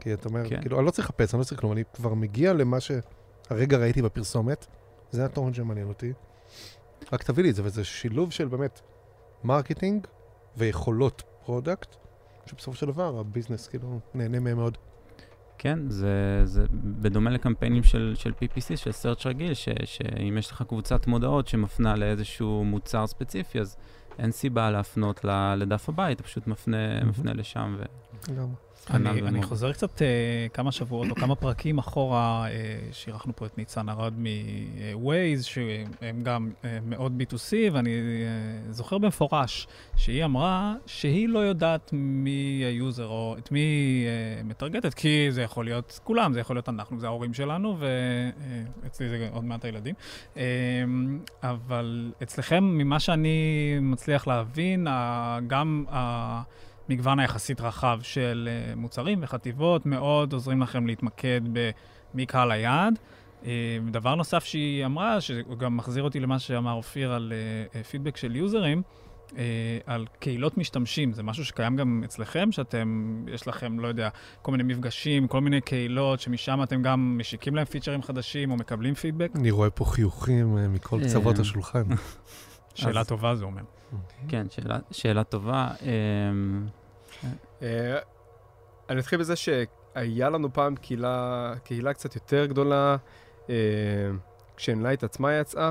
כי 0.00 0.14
אתה 0.14 0.28
אומר, 0.28 0.48
כן. 0.48 0.60
כאילו, 0.60 0.78
אני 0.78 0.86
לא 0.86 0.90
צריך 0.90 1.10
לחפש, 1.10 1.34
אני 1.34 1.38
לא 1.38 1.44
צריך 1.44 1.60
כלום, 1.60 1.72
אני 1.72 1.82
כבר 1.94 2.14
מגיע 2.14 2.52
למה 2.52 2.78
שהרגע 2.80 3.78
ראיתי 3.78 4.02
בפרסומת, 4.02 4.66
זה 5.10 5.24
התוכן 5.24 5.54
שמעניין 5.54 5.88
אותי. 5.88 6.12
רק 7.12 7.22
תביא 7.22 7.42
לי 7.42 7.50
את 7.50 7.54
זה, 7.54 7.62
וזה 7.64 7.84
שילוב 7.84 8.32
של 8.32 8.48
באמת 8.48 8.80
marketing 9.44 10.06
ויכולות 10.56 11.22
product, 11.44 11.96
שבסופו 12.46 12.76
של 12.76 12.86
דבר 12.86 13.18
הביזנס 13.18 13.68
כאילו 13.68 14.00
נהנה 14.14 14.40
מהם 14.40 14.56
מאוד. 14.56 14.78
כן, 15.58 15.90
זה, 15.90 16.40
זה 16.44 16.64
בדומה 16.72 17.30
לקמפיינים 17.30 17.82
של, 17.82 18.14
של 18.16 18.32
PPC, 18.32 18.76
של 18.76 18.90
search 18.90 19.26
רגיל, 19.26 19.54
ש, 19.54 19.68
שאם 19.84 20.38
יש 20.38 20.50
לך 20.50 20.62
קבוצת 20.68 21.06
מודעות 21.06 21.48
שמפנה 21.48 21.96
לאיזשהו 21.96 22.64
מוצר 22.64 23.06
ספציפי, 23.06 23.60
אז 23.60 23.76
אין 24.18 24.32
סיבה 24.32 24.70
להפנות 24.70 25.24
לדף 25.56 25.88
הבית, 25.88 26.16
אתה 26.16 26.22
פפשוט 26.22 26.46
מפנה, 26.46 26.94
מהמם. 26.94 27.08
מפנה 27.08 27.32
לשם. 27.32 27.76
ו... 27.78 27.82
לגמרי. 28.32 28.67
אני, 28.90 29.20
כנ"ל 29.20 29.26
אני. 29.26 29.42
חוזר 29.42 29.72
קצת 29.72 29.98
uh, 29.98 30.02
כמה 30.52 30.72
שבועות 30.72 31.10
או 31.10 31.14
כמה 31.14 31.34
פרקים 31.34 31.78
אחורה, 31.78 32.46
uh, 32.46 32.50
שאירחנו 32.94 33.36
פה 33.36 33.46
את 33.46 33.58
ניצן 33.58 33.88
ארד 33.88 34.14
מ-Waze, 34.18 35.42
שהם 35.42 36.22
גם 36.22 36.50
uh, 36.62 36.66
מאוד 36.86 37.22
B2C, 37.22 37.52
ואני 37.72 37.90
uh, 37.90 38.72
זוכר 38.72 38.98
במפורש 38.98 39.66
שהיא 39.96 40.24
אמרה 40.24 40.74
שהיא 40.86 41.28
לא 41.28 41.38
יודעת 41.38 41.90
מי 41.92 42.62
ה 42.64 42.72
user 42.72 43.06
או 43.06 43.34
את 43.38 43.52
מי 43.52 44.04
uh, 44.40 44.46
מטרגטת, 44.46 44.94
כי 44.94 45.26
זה 45.30 45.42
יכול 45.42 45.64
להיות 45.64 46.00
כולם, 46.04 46.32
זה 46.32 46.40
יכול 46.40 46.56
להיות 46.56 46.68
אנחנו, 46.68 46.98
זה 47.00 47.06
ההורים 47.06 47.34
שלנו, 47.34 47.76
ואצלי 48.82 49.08
זה 49.08 49.28
עוד 49.32 49.44
מעט 49.44 49.64
הילדים. 49.64 49.94
Um, 50.34 50.38
אבל 51.42 52.12
אצלכם, 52.22 52.64
ממה 52.64 53.00
שאני 53.00 53.38
מצליח 53.80 54.26
להבין, 54.26 54.86
ה- 54.86 55.38
גם 55.46 55.84
ה... 55.90 56.42
מגוון 56.88 57.18
היחסית 57.18 57.60
רחב 57.60 57.98
של 58.02 58.48
uh, 58.48 58.78
מוצרים 58.78 59.18
וחטיבות, 59.22 59.86
מאוד 59.86 60.32
עוזרים 60.32 60.62
לכם 60.62 60.86
להתמקד 60.86 61.40
במי 61.52 62.26
קהל 62.26 62.50
היעד. 62.50 62.98
Uh, 63.42 63.46
דבר 63.90 64.14
נוסף 64.14 64.44
שהיא 64.44 64.84
אמרה, 64.84 65.20
שהוא 65.20 65.58
גם 65.58 65.76
מחזיר 65.76 66.02
אותי 66.02 66.20
למה 66.20 66.38
שאמר 66.38 66.72
אופיר 66.72 67.12
על 67.12 67.32
uh, 67.72 67.84
פידבק 67.84 68.16
של 68.16 68.36
יוזרים, 68.36 68.82
על 69.86 70.06
קהילות 70.18 70.58
משתמשים. 70.58 71.12
זה 71.12 71.22
משהו 71.22 71.44
שקיים 71.44 71.76
גם 71.76 72.02
אצלכם, 72.04 72.52
שאתם, 72.52 73.24
יש 73.32 73.46
לכם, 73.46 73.80
לא 73.80 73.88
יודע, 73.88 74.08
כל 74.42 74.52
מיני 74.52 74.62
מפגשים, 74.62 75.28
כל 75.28 75.40
מיני 75.40 75.60
קהילות, 75.60 76.20
שמשם 76.20 76.62
אתם 76.62 76.82
גם 76.82 77.18
משיקים 77.18 77.54
להם 77.54 77.64
פיצ'רים 77.64 78.02
חדשים 78.02 78.50
או 78.50 78.56
מקבלים 78.56 78.94
פידבק? 78.94 79.30
אני 79.34 79.50
רואה 79.50 79.70
פה 79.70 79.84
חיוכים 79.84 80.58
אה, 80.58 80.68
מכל 80.68 81.00
קצוות 81.04 81.36
אה, 81.36 81.40
השולחן. 81.40 81.82
שאלה 82.78 83.00
אז- 83.00 83.06
טובה, 83.08 83.34
זה 83.34 83.44
אומר. 83.44 83.62
כן, 84.28 84.46
שאלה, 84.50 84.78
שאלה 84.90 85.24
טובה. 85.24 85.68
אמ, 85.82 86.66
אה, 87.62 87.98
אני 88.90 89.00
אתחיל 89.00 89.18
בזה 89.18 89.36
שהיה 89.36 90.30
לנו 90.30 90.52
פעם 90.52 90.76
קהילה, 90.76 91.52
קהילה 91.64 91.92
קצת 91.94 92.14
יותר 92.14 92.46
גדולה, 92.46 92.96
אה, 93.50 93.54
כשאנלייט 94.56 95.04
עצמה 95.04 95.32
יצאה, 95.34 95.70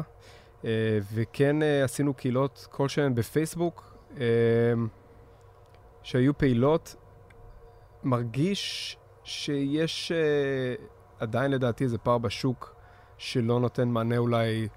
אה, 0.66 0.70
וכן 1.14 1.55
עשינו 1.84 2.14
קהילות 2.14 2.68
כלשהן 2.72 3.16
בפייסבוק, 3.16 3.97
שהיו 6.03 6.38
פעילות. 6.38 6.95
מרגיש 8.03 8.97
שיש 9.24 10.12
עדיין 11.20 11.51
לדעתי 11.51 11.84
איזה 11.84 11.97
פער 11.97 12.18
בשוק 12.18 12.76
שלא 13.18 13.60
נותן 13.60 13.88
מענה 13.88 14.18
אולי 14.18 14.68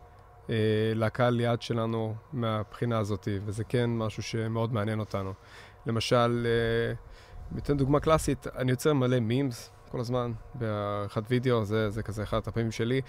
לקהל 0.95 1.41
יעד 1.41 1.63
שלנו 1.63 2.15
מהבחינה 2.33 2.99
הזאת, 2.99 3.29
וזה 3.45 3.65
כן 3.65 3.91
משהו 3.91 4.23
שמאוד 4.23 4.73
מעניין 4.73 5.01
אותנו. 5.01 5.33
למשל, 5.87 6.47
אה, 6.47 6.95
ניתן 7.53 7.77
דוגמה 7.77 8.01
קלאסית, 8.01 8.47
אני 8.57 8.71
יוצר 8.71 8.93
מלא 8.93 9.21
מימס 9.21 9.71
כל 9.91 10.01
הזמן, 10.01 10.33
בעריכת 10.55 11.23
וידאו, 11.29 11.65
זה, 11.65 11.91
זה 11.91 12.03
כזה 12.03 12.23
אחד 12.23 12.39
הפעמים 12.47 12.73
שלי. 12.73 13.01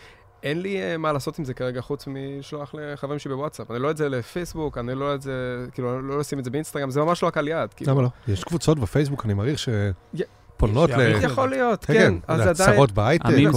אין 0.44 0.62
לי 0.62 0.82
אה, 0.82 0.98
מה 0.98 1.14
לעשות 1.14 1.40
עם 1.40 1.46
זה 1.46 1.54
כרגע 1.54 1.82
חוץ 1.82 2.08
משלוח 2.08 2.76
לחברים 2.78 3.20
שלי 3.20 3.34
בוואטסאפ. 3.34 3.72
אני 3.72 3.80
לא 3.80 3.92
את 3.92 3.98
זה 3.98 4.10
לפייסבוק, 4.10 4.78
אני 4.78 4.96
לא 4.96 5.16
את 5.16 5.22
זה, 5.22 5.66
כאילו, 5.74 6.02
לא 6.02 6.20
לשים 6.20 6.40
את 6.40 6.44
זה 6.44 6.50
באינסטגרם, 6.52 6.90
זה 6.90 7.02
ממש 7.02 7.24
לא 7.24 7.28
הקהל 7.28 7.48
יעד. 7.48 7.74
כאילו. 7.74 7.92
למה 7.92 8.02
לא? 8.02 8.10
יש 8.28 8.44
קבוצות 8.44 8.80
בפייסבוק, 8.80 9.26
אני 9.26 9.34
מעריך 9.34 9.68
י- 10.14 10.22
שפונות 10.68 10.90
ל... 10.90 11.02
יכול 11.24 11.50
להיות, 11.50 11.86
כן, 11.86 11.94
כן. 11.94 12.00
כן, 12.00 12.34
אז 12.34 12.40
עדיין... 12.40 12.50
הצהרות 12.52 12.92
בהייטק. 12.92 13.26
המימס 13.26 13.56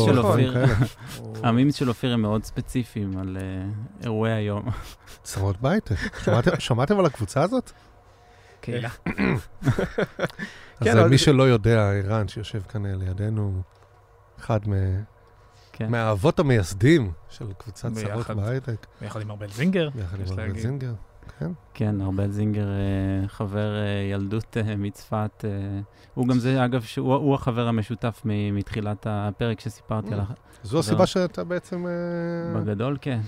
של 1.79 1.89
אופיר. 1.89 2.13
הם 2.15 2.23
מאוד 2.23 2.45
ספציפיים 2.45 3.19
על 3.19 3.37
אה, 3.41 3.67
אירועי 4.05 4.33
היום. 4.33 4.63
הצהרות 5.23 5.61
בהייטק. 5.61 5.97
שמעתם- 6.59 6.99
על 6.99 7.07
הקבוצה 7.07 7.43
הזאת? 7.43 7.71
קהילה. 8.61 8.89
אז 8.89 9.15
כן, 10.85 10.87
אה, 10.87 10.93
אבל 11.03 11.09
מי 11.09 11.19
שלא 11.19 11.43
יודע, 11.43 11.91
ערן, 11.93 12.29
שיושב 12.29 12.61
כאן 12.69 12.87
אה, 12.87 12.93
לידינו, 12.97 13.63
אחד 14.41 14.61
מ- 14.69 15.03
כן. 15.73 15.91
מהאבות 15.91 16.39
המייסדים 16.39 17.13
של 17.31 17.45
קבוצת 17.59 17.89
צרות. 17.93 18.31
בהייטק, 18.31 18.87
ביחד 19.01 19.21
עם 19.21 19.31
ארבל 19.31 19.51
זינגר. 19.51 19.89
ביחד 19.95 20.21
יש 20.21 20.31
עם 20.31 20.39
ארבל 20.39 20.47
להגיד. 20.49 20.63
זינגר. 20.63 20.93
כן. 21.39 21.51
כן, 21.75 22.01
ארבל 22.01 22.31
זינגר, 22.31 22.67
אה, 22.69 23.29
חבר 23.29 23.77
אה, 23.77 23.87
ילדות 24.13 24.57
אה, 24.57 24.77
מצפת. 24.77 25.45
הוא 26.15 26.29
גם 26.29 26.39
זה, 26.39 26.65
אגב, 26.65 26.83
שהוא 26.83 27.15
הוא 27.15 27.35
החבר 27.35 27.69
המשותף 27.69 28.23
מ- 28.25 28.55
מתחילת 28.55 29.07
הפרק 29.11 29.61
שסיפרתי 29.61 30.09
Mm. 30.09 30.13
על 30.13 30.21
זו 30.63 30.79
הסיבה 30.79 31.07
שאתה 31.07 31.45
בעצם... 31.45 31.87
בגדול, 32.57 32.99
כן. 33.01 33.21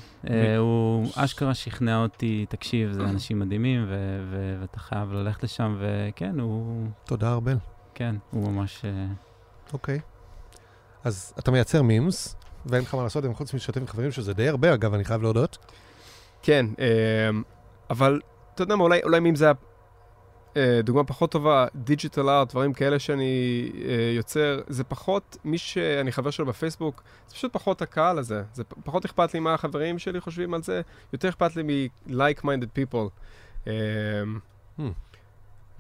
הוא 0.58 1.06
אשכרה 1.14 1.54
שכנע 1.54 2.02
אותי, 2.02 2.46
תקשיב, 2.48 2.92
זה 2.92 3.00
אנשים 3.02 3.38
מדהימים, 3.38 3.86
ואתה 4.60 4.80
חייב 4.80 5.12
ללכת 5.12 5.42
לשם, 5.44 5.76
וכן, 5.80 6.40
הוא, 6.40 6.86
תודה, 7.04 7.32
ארבל. 7.32 7.56
כן, 7.94 8.16
הוא 8.30 8.50
ממש... 8.52 8.84
אוקיי. 9.72 10.00
אז 11.04 11.34
אתה 11.38 11.50
מייצר 11.50 11.82
memes, 11.82 12.36
ואין 12.66 12.82
לך 12.82 12.94
מה 12.94 13.02
לעשות 13.02 13.24
חוץ 13.34 13.52
מלשתף 13.54 13.80
עם 13.80 13.86
חברים, 13.86 14.10
שזה 14.12 14.32
די 14.34 14.48
הרבה, 14.48 14.74
אגב, 14.74 14.94
אני 14.94 15.04
חייב 15.04 15.22
להודות. 15.22 15.58
כן, 16.42 16.66
אמ, 16.78 17.42
אבל 17.90 18.20
אתה 18.54 18.62
יודע 18.62 18.76
מה, 18.76 18.84
אולי, 18.84 19.00
אולי 19.04 19.18
אם 19.18 19.34
זה 19.34 19.44
היה 19.44 19.54
אה, 20.56 20.80
דוגמה 20.82 21.04
פחות 21.04 21.30
טובה, 21.30 21.66
digital 21.74 22.28
art, 22.28 22.50
דברים 22.50 22.72
כאלה 22.72 22.98
שאני 22.98 23.70
אה, 23.88 24.12
יוצר, 24.16 24.60
זה 24.68 24.84
פחות, 24.84 25.36
מי 25.44 25.58
שאני 25.58 26.12
חבר 26.12 26.30
שלו 26.30 26.46
בפייסבוק, 26.46 27.02
זה 27.28 27.34
פשוט 27.34 27.52
פחות 27.52 27.82
הקהל 27.82 28.18
הזה. 28.18 28.42
זה 28.54 28.64
פחות 28.64 29.04
אכפת 29.04 29.34
לי 29.34 29.40
מה 29.40 29.54
החברים 29.54 29.98
שלי 29.98 30.20
חושבים 30.20 30.54
על 30.54 30.62
זה, 30.62 30.80
יותר 31.12 31.28
אכפת 31.28 31.56
לי 31.56 31.62
מ-like-minded 31.62 32.78
people. 32.78 33.08
אמ, 33.66 33.72
Hmm. 34.78 34.82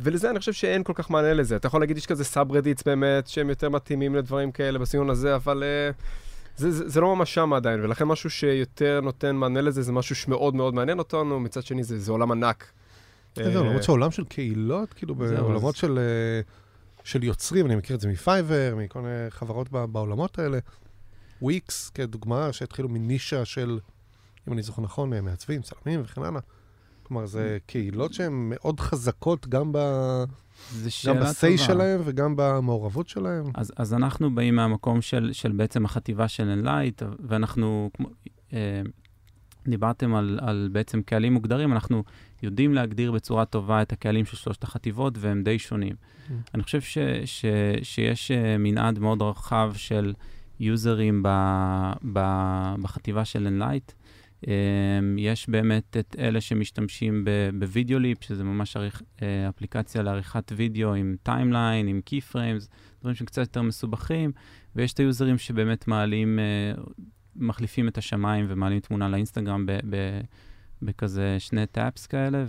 ולזה 0.00 0.30
אני 0.30 0.38
חושב 0.38 0.52
שאין 0.52 0.82
כל 0.82 0.92
כך 0.94 1.10
מענה 1.10 1.34
לזה. 1.34 1.56
אתה 1.56 1.66
יכול 1.66 1.80
להגיד, 1.80 1.96
יש 1.96 2.06
כזה 2.06 2.24
subreddits 2.24 2.82
באמת, 2.82 3.26
שהם 3.26 3.48
יותר 3.48 3.68
מתאימים 3.68 4.14
לדברים 4.14 4.52
כאלה 4.52 4.78
בסגנון 4.78 5.10
הזה, 5.10 5.34
אבל 5.34 5.62
uh, 5.62 6.02
זה, 6.56 6.70
זה, 6.70 6.88
זה 6.88 7.00
לא 7.00 7.16
ממש 7.16 7.34
שם 7.34 7.52
עדיין, 7.52 7.80
ולכן 7.80 8.04
משהו 8.04 8.30
שיותר 8.30 9.00
נותן 9.02 9.36
מענה 9.36 9.60
לזה, 9.60 9.82
זה 9.82 9.92
משהו 9.92 10.16
שמאוד 10.16 10.54
מאוד 10.54 10.74
מעניין 10.74 10.98
אותנו, 10.98 11.40
מצד 11.40 11.62
שני 11.62 11.84
זה, 11.84 11.98
זה 11.98 12.12
עולם 12.12 12.32
ענק. 12.32 12.72
כן, 13.34 13.52
זהו, 13.52 13.62
אה, 13.62 13.68
למרות 13.68 13.82
שהעולם 13.82 14.10
של 14.10 14.24
קהילות, 14.24 14.92
כאילו 14.92 15.14
בעולמות 15.14 15.76
של, 15.76 15.98
אה, 15.98 16.40
של 17.04 17.24
יוצרים, 17.24 17.66
אני 17.66 17.76
מכיר 17.76 17.96
את 17.96 18.00
זה 18.00 18.08
מפייבר, 18.08 18.74
מכל 18.76 19.00
מיני 19.00 19.30
חברות 19.30 19.70
בעולמות 19.70 20.38
האלה. 20.38 20.58
וויקס, 21.42 21.90
כדוגמה, 21.90 22.52
שהתחילו 22.52 22.88
מנישה 22.88 23.44
של, 23.44 23.78
אם 24.48 24.52
אני 24.52 24.62
זוכר 24.62 24.82
נכון, 24.82 25.12
אה, 25.12 25.20
מעצבים, 25.20 25.62
צלמים 25.62 26.00
וכן 26.04 26.22
הלאה. 26.22 26.40
כלומר, 27.02 27.26
זה 27.26 27.58
קהילות 27.66 28.14
שהן 28.14 28.32
מאוד 28.32 28.80
חזקות 28.80 29.48
גם, 29.48 29.72
ב, 29.72 29.78
זה 30.72 30.84
גם 30.84 30.90
שאלה 30.90 31.20
ב-say 31.20 31.40
טובה. 31.40 31.58
שלהם 31.58 32.00
וגם 32.04 32.34
במעורבות 32.36 33.08
שלהם. 33.08 33.44
אז, 33.54 33.72
אז 33.76 33.94
אנחנו 33.94 34.34
באים 34.34 34.56
מהמקום 34.56 35.00
של, 35.00 35.30
של 35.32 35.52
בעצם 35.52 35.84
החטיבה 35.84 36.28
של 36.28 36.62
Enlight, 36.62 37.04
ואנחנו, 37.28 37.90
כמו, 37.94 38.08
אה, 38.52 38.82
דיברתם 39.68 40.14
על, 40.14 40.38
על 40.42 40.68
בעצם 40.72 41.02
קהלים 41.02 41.34
מוגדרים, 41.34 41.72
אנחנו 41.72 42.04
יודעים 42.42 42.74
להגדיר 42.74 43.12
בצורה 43.12 43.44
טובה 43.44 43.82
את 43.82 43.92
הקהלים 43.92 44.24
של 44.24 44.36
שלושת 44.36 44.64
החטיבות, 44.64 45.14
והם 45.18 45.42
די 45.42 45.58
שונים. 45.58 45.92
Mm. 45.92 46.32
אני 46.54 46.62
חושב 46.62 46.80
ש, 46.80 46.98
ש, 47.24 47.44
שיש 47.82 48.30
אה, 48.30 48.58
מנעד 48.58 48.98
מאוד 48.98 49.22
רחב 49.22 49.72
של 49.76 50.14
users 50.60 51.22
ב, 51.22 51.28
ב, 52.12 52.20
בחטיבה 52.82 53.24
של 53.24 53.46
Enlight. 53.46 53.92
Um, 54.46 54.48
יש 55.18 55.48
באמת 55.48 55.96
את 55.96 56.16
אלה 56.18 56.40
שמשתמשים 56.40 57.24
ב 57.58 57.98
Videoleap, 57.98 58.22
שזה 58.22 58.44
ממש 58.44 58.76
עורך, 58.76 59.02
uh, 59.16 59.22
אפליקציה 59.48 60.02
לעריכת 60.02 60.52
וידאו 60.56 60.94
עם 60.94 61.16
timeline, 61.22 61.88
עם 61.88 62.00
key 62.00 62.20
frames, 62.20 62.68
דברים 63.00 63.14
שקצת 63.14 63.38
יותר 63.38 63.62
מסובכים, 63.62 64.32
ויש 64.76 64.92
את 64.92 65.00
ה 65.00 65.07
users 65.07 65.38
שבאמת 65.38 65.88
מעלים, 65.88 66.38
uh, 66.76 66.80
מחליפים 67.36 67.88
את 67.88 67.98
השמיים 67.98 68.46
ומעלים 68.48 68.80
תמונה 68.80 69.08
לאינסטגרם 69.08 69.66
בכזה 70.82 71.36
שני 71.38 71.66
taps 71.66 72.06
כאלה, 72.06 72.44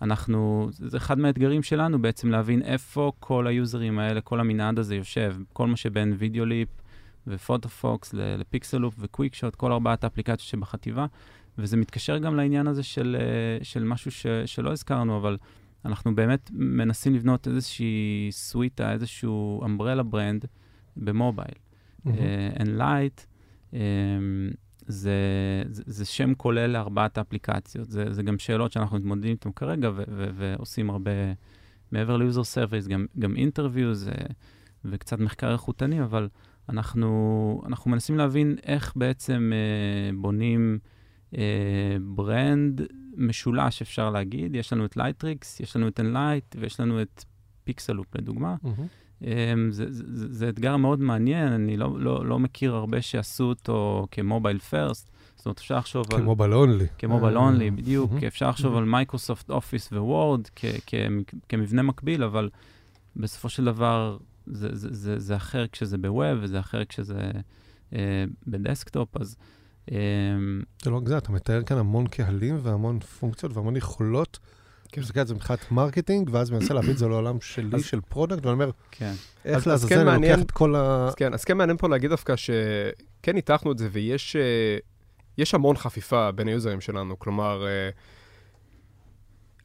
ואנחנו, 0.00 0.68
זה 0.72 0.96
אחד 0.96 1.18
מהאתגרים 1.18 1.62
שלנו 1.62 2.02
בעצם 2.02 2.30
להבין 2.30 2.62
איפה 2.62 3.12
כל 3.20 3.46
ה 3.46 3.55
users 3.55 3.98
האלה, 3.98 4.20
כל 4.20 4.40
המנעד 4.40 4.78
הזה 4.78 4.94
יושב, 4.94 5.36
כל 5.52 5.66
מה 5.66 5.76
שבין 5.76 6.14
Videoleap, 6.18 6.68
ו 7.28 7.37
Photofox, 7.37 8.14
ל 8.14 8.22
Pixaloop 8.22 8.86
ו 8.86 8.94
Quickshot, 8.98 9.54
כל 9.54 9.72
ארבעת 9.72 10.04
האפליקציות 10.04 10.40
שבחטיבה, 10.40 11.06
וזה 11.58 11.76
מתקשר 11.76 12.18
גם 12.18 12.36
לעניין 12.36 12.66
הזה 12.66 12.82
של, 12.82 13.16
אה, 13.20 13.64
של 13.64 13.84
משהו 13.84 14.10
ש, 14.10 14.26
שלא 14.46 14.72
הזכרנו, 14.72 15.16
אבל 15.16 15.36
אנחנו 15.84 16.14
באמת 16.14 16.50
מנסים 16.52 17.14
לבנות 17.14 17.48
איזושהי 17.48 18.28
סוויטה, 18.30 18.92
איזשהו 18.92 19.62
umbrella 19.64 20.02
brand 20.02 20.44
ב 20.96 21.03
mobile. 21.03 21.54
מהמם. 22.04 22.18
Enlight, 22.56 23.26
אה, 23.74 23.78
זה, 24.86 25.12
זה, 25.70 25.82
זה 25.86 26.04
שם 26.04 26.34
כולל 26.34 26.66
לארבעת 26.66 27.18
האפליקציות. 27.18 27.90
זה, 27.90 28.12
זה 28.12 28.22
גם 28.22 28.38
שאלות 28.38 28.72
שאנחנו 28.72 28.96
מתמודדים 28.96 29.30
איתן 29.30 29.52
כרגע 29.52 29.90
ו, 29.90 30.02
ו, 30.08 30.28
ועושים 30.34 30.90
הרבה, 30.90 31.10
מעבר 31.92 32.16
ל 32.16 32.22
user 32.22 32.44
surveys, 32.44 32.86
גם, 32.86 33.06
גם 33.18 33.36
interviews 33.36 34.10
וקצת 34.84 35.18
מחקר 35.18 35.52
איכותני, 35.52 36.02
אבל 36.02 36.28
אנחנו, 36.68 37.62
אנחנו 37.66 37.90
מנסים 37.90 38.18
להבין 38.18 38.56
איך 38.66 38.92
בעצם 38.96 39.52
אה, 39.54 40.16
בונים 40.16 40.78
אה, 41.36 41.96
brand 42.00 42.80
משולש, 43.16 43.82
אפשר 43.82 44.10
להגיד. 44.10 44.54
יש 44.54 44.72
לנו 44.72 44.84
את 44.84 44.96
Lightricks, 44.96 45.60
יש 45.60 45.76
לנו 45.76 45.88
את 45.88 46.00
Enlight 46.00 46.56
ויש 46.60 46.80
לנו 46.80 47.02
את 47.02 47.24
Pixaloop, 47.64 48.16
לדוגמה. 48.16 48.56
מהמם. 48.62 48.86
Um, 49.20 49.24
זה, 49.70 49.84
זה, 49.88 50.04
זה, 50.28 50.48
אתגר 50.48 50.76
מאוד 50.76 51.00
מעניין, 51.00 51.52
אני 51.52 51.76
לא, 51.76 52.00
לא, 52.00 52.26
לא 52.26 52.38
מכיר 52.38 52.74
הרבה 52.74 53.02
שעשו 53.02 53.44
אותו 53.44 54.06
כ 54.10 54.22
mobile 54.22 54.58
first, 54.58 55.10
זאת 55.36 55.46
אומרת, 55.46 55.58
אפשר 55.58 55.76
לחשוב 55.76 56.06
על... 56.12 56.20
כ 56.20 56.28
mobile 56.28 56.54
only. 56.54 56.86
כ 56.98 57.07
mobile 57.07 57.36
אה, 57.36 57.42
only, 57.42 57.70
בדיוק, 57.70 58.12
מהמם. 58.12 58.26
אפשר 58.26 58.48
לחשוב 58.48 58.76
על 58.76 58.84
Microsoft 58.84 59.50
Office 59.50 59.92
Word 59.92 60.40
כמבנה 61.48 61.82
מקביל, 61.82 62.24
אבל 62.24 62.50
בסופו 63.16 63.48
של 63.48 63.64
דבר 63.64 64.16
זה, 64.52 64.68
זה, 64.72 64.88
זה, 64.90 65.18
זה 65.18 65.36
אחר 65.36 65.66
כשזה 65.72 65.98
ב 65.98 66.08
web 66.08 66.38
וזה 66.40 66.60
אחר 66.60 66.84
כשזה 66.84 67.30
אה, 67.94 68.24
ב 68.46 68.54
desktop, 68.54 69.16
אז... 69.16 69.36
אה, 69.92 69.96
זה 70.82 70.90
לא 70.90 70.96
רק 70.96 71.08
זה, 71.08 71.18
אתה 71.18 71.32
מתאר 71.32 71.62
כאן 71.62 71.78
המון 71.78 72.06
קהלים 72.06 72.58
והמון 72.62 73.00
פונקציות 73.00 73.56
והמון 73.56 73.76
יכולות. 73.76 74.38
כן. 74.92 75.00
מסתכל 75.00 75.20
על 75.20 75.26
זה 75.26 75.34
מבחינת 75.34 75.72
marketing, 75.72 76.28
ואז 76.32 76.50
מנסה 76.50 76.74
להביא 76.74 76.92
את 76.92 76.98
זה 76.98 77.08
לעולם 77.08 77.40
שלי, 77.40 77.76
אז- 77.76 77.84
של 77.84 78.00
product, 78.00 78.46
ואני 78.46 78.52
אומר, 78.52 78.70
כן, 78.90 79.06
אז- 79.10 79.16
איך 79.44 79.56
אז 79.56 79.66
לעזאזל 79.66 79.88
כן 79.88 80.00
אני 80.00 80.04
מעניין- 80.04 80.32
לוקח 80.32 80.44
את 80.46 80.50
כל 80.50 80.74
ה... 80.76 81.06
אז 81.08 81.14
כן, 81.14 81.34
אז 81.34 81.44
כן 81.44 81.56
מעניין 81.56 81.76
פה 81.76 81.88
להגיד 81.88 82.10
דווקא 82.10 82.34
שכן 82.36 83.32
ניתחנו 83.34 83.72
את 83.72 83.78
זה, 83.78 83.88
ויש 83.92 84.36
אה, 84.36 84.78
יש 85.38 85.54
המון 85.54 85.76
חפיפה 85.76 86.32
בין 86.32 86.48
ה 86.48 86.53
users 86.53 86.80
שלנו. 86.80 87.18
כלומר, 87.18 87.66
אה, 87.66 87.90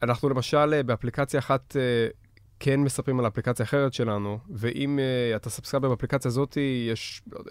אנחנו 0.02 0.28
למשל 0.28 0.72
אה, 0.74 0.82
באפליקציה 0.82 1.40
אחת 1.40 1.76
כן 2.64 2.80
מספרים 2.80 3.20
על 3.20 3.26
אפליקציה 3.26 3.64
אחרת 3.64 3.92
שלנו, 3.92 4.38
ואם 4.50 4.98
אה, 4.98 5.36
אתה 5.36 5.50
subscriber 5.50 5.88
באפליקציה 5.88 6.28
הזאת, 6.28 6.56
יש 6.90 7.22
לא 7.32 7.38
יודע, 7.38 7.50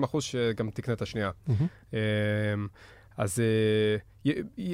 20-30 0.00 0.04
אחוז 0.04 0.24
שגם 0.24 0.70
תקנה 0.70 0.94
את 0.94 1.02
השנייה. 1.02 1.30
מהמם. 1.46 1.66
אמ, 1.92 1.98
אז 3.16 3.38
י- 4.24 4.32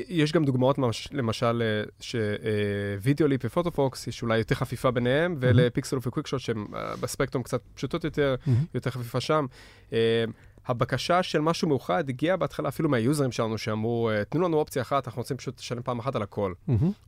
יש 0.09 0.32
גם 0.32 0.45
דוגמאות, 0.45 0.78
ממש- 0.78 1.09
למשל, 1.12 1.62
אה, 1.62 1.84
ש 2.00 2.23
Videoleap 2.23 3.26
ו 3.28 3.40
Photofox, 3.44 4.06
יש 4.07 4.22
אולי 4.22 4.39
יותר 4.39 4.55
חפיפה 4.55 4.91
ביניהם, 4.91 5.34
ול 5.40 5.52
Pixaloop 5.52 5.96
ו 6.02 6.06
Quickshot, 6.06 6.40
שהם 6.41 6.66
אה, 6.74 6.97
בספקטרום 6.97 7.43
קצת 7.45 7.61
פשוטות 7.74 8.05
יותר, 8.05 8.34
מהמם. 8.47 8.64
יותר 8.74 8.91
חפיפה 8.91 9.20
שם. 9.20 9.47
אה, 9.93 10.24
הבקשה 10.68 11.22
של 11.22 11.40
משהו 11.40 11.68
מאוחד 11.68 12.08
הגיעה 12.08 12.36
בהתחלה 12.36 12.68
אפילו 12.68 12.88
מה 12.88 13.01
users 13.01 13.32
שלנו, 13.32 13.58
שאמרו, 13.58 14.10
אה, 14.10 14.24
תנו 14.24 14.40
לנו 14.40 14.56
אופציה 14.56 14.82
אחת, 14.82 15.06
אנחנו 15.06 15.20
רוצים 15.20 15.36
פשוט 15.36 15.58
לשלם 15.60 15.82
פעם 15.82 15.98
אחת 15.98 16.16
על 16.16 16.22
הכל. 16.22 16.52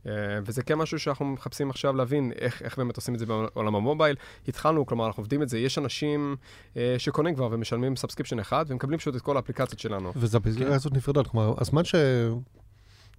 אה, 0.05 0.11
וזה 0.45 0.63
כן 0.63 0.75
משהו 0.75 0.99
שאנחנו 0.99 1.25
מחפשים 1.25 1.69
עכשיו 1.69 1.95
להבין 1.95 2.31
איך, 2.39 2.61
איך 2.61 2.77
באמת 2.77 2.95
עושים 2.95 3.13
את 3.13 3.19
זה 3.19 3.25
בעולם 3.25 3.75
ה 3.75 3.80
mobile. 3.80 4.15
התחלנו, 4.47 4.85
כלומר, 4.85 5.07
אנחנו 5.07 5.21
עובדים 5.21 5.41
את 5.41 5.49
זה, 5.49 5.59
יש 5.59 5.77
אנשים 5.77 6.35
אה, 6.77 6.95
שקונים 6.97 7.35
כבר 7.35 7.49
ומשלמים 7.51 7.95
subscription 7.95 8.39
אחד, 8.39 8.65
ומקבלים 8.67 8.99
פשוט 8.99 9.15
את 9.15 9.21
כל 9.21 9.37
האפליקציות 9.37 9.79
שלנו. 9.79 10.11
וזה 10.15 10.39
במסגרת 10.39 10.73
הזאת 10.73 10.93
נפרדות. 10.93 11.27
כלומר, 11.27 11.53
הזמן 11.57 11.83
ש... 11.83 11.95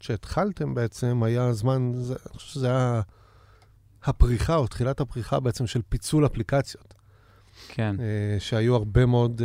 שהתחלתם 0.00 0.74
בעצם 0.74 1.22
היה 1.22 1.52
זמן, 1.52 1.92
זה, 1.94 2.14
אני 2.14 2.38
חושב 2.38 2.48
שזה 2.54 2.66
היה 2.66 3.00
הפריחה, 4.04 4.56
או 4.56 4.66
תחילת 4.66 5.00
הפריחה 5.00 5.40
בעצם 5.40 5.66
של 5.66 5.80
פיצול 5.88 6.26
אפליקציות. 6.26 6.94
כן. 7.68 7.96
שהיו 8.38 8.74
הרבה 8.74 9.06
מאוד 9.06 9.42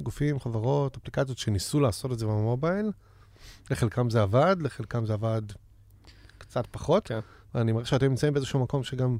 גופים, 0.00 0.40
חברות, 0.40 0.96
אפליקציות 0.96 1.38
שניסו 1.38 1.80
לעשות 1.80 2.12
את 2.12 2.18
זה 2.18 2.26
ב 2.26 2.34
mobile. 2.34 2.92
לחלקם 3.70 4.10
זה 4.10 4.22
עבד, 4.22 4.56
לחלקם 4.60 5.06
זה 5.06 5.12
עבד 5.12 5.42
קצת 6.38 6.66
פחות. 6.70 7.06
כן. 7.06 7.18
ואני 7.54 7.72
מרגיש 7.72 7.90
שאתם 7.90 8.06
נמצאים 8.06 8.32
באיזשהו 8.32 8.60
מקום 8.60 8.82
שגם, 8.84 9.18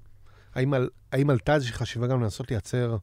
האם, 0.54 0.74
על, 0.74 0.88
האם 1.12 1.30
עלתה 1.30 1.54
איזושהי 1.54 1.74
חשיבה 1.74 2.06
גם 2.06 2.22
לנסות 2.22 2.50
לייצר 2.50 2.96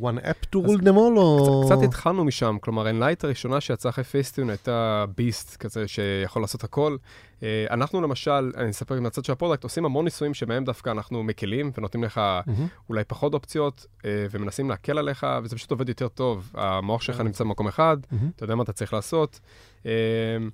one 0.00 0.18
app 0.24 0.54
to 0.54 0.58
rule 0.58 0.82
them 0.82 0.96
all, 0.96 1.18
או... 1.18 1.62
קצת 1.66 1.82
התחלנו 1.82 2.24
משם, 2.24 2.56
כלומר, 2.60 2.90
Enlight 2.90 3.24
הראשונה 3.24 3.60
שיצאה 3.60 3.90
אחרי 3.90 4.04
Facetune 4.04 4.50
הייתה 4.50 5.04
beast 5.16 5.56
כזה 5.56 5.88
שיכול 5.88 6.42
לעשות 6.42 6.64
הכל. 6.64 6.96
אה, 7.42 7.66
אנחנו 7.70 8.00
למשל, 8.00 8.52
אני 8.56 8.70
אספר 8.70 9.00
מהצד 9.00 9.24
של 9.24 9.32
ה 9.32 9.36
product, 9.36 9.64
עושים 9.64 9.84
המון 9.84 10.04
ניסויים 10.04 10.34
שבהם 10.34 10.64
דווקא 10.64 10.90
אנחנו 10.90 11.22
מקלים 11.22 11.70
ונותנים 11.78 12.04
לך 12.04 12.18
מהמם. 12.18 12.66
אולי 12.88 13.04
פחות 13.04 13.34
אופציות 13.34 13.86
אה, 14.04 14.26
ומנסים 14.30 14.70
להקל 14.70 14.98
עליך, 14.98 15.26
וזה 15.42 15.56
פשוט 15.56 15.70
עובד 15.70 15.88
יותר 15.88 16.08
טוב. 16.08 16.52
המוח 16.54 17.02
שלך 17.02 17.16
כן. 17.16 17.24
נמצא 17.24 17.44
במקום 17.44 17.68
אחד, 17.68 17.96
מהמם. 18.12 18.30
אתה 18.36 18.44
יודע 18.44 18.54
מה 18.54 18.62
אתה 18.62 18.72
צריך 18.72 18.92
לעשות. 18.92 19.40
אה, 19.86 19.90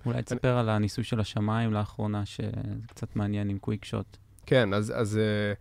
אולי 0.07 0.23
תספר 0.23 0.59
על 0.59 0.69
הניסוי 0.69 1.05
של 1.05 1.21
השמיים 1.21 1.73
לאחרונה, 1.73 2.27
שזה 2.27 2.51
קצת 2.87 3.17
מעניין 3.17 3.49
עם 3.49 3.59
קוויק 3.59 3.85
שוט. 3.85 4.17
כן, 4.47 4.75
אז... 4.75 4.93
אז 4.97 5.19
אה, 5.19 5.55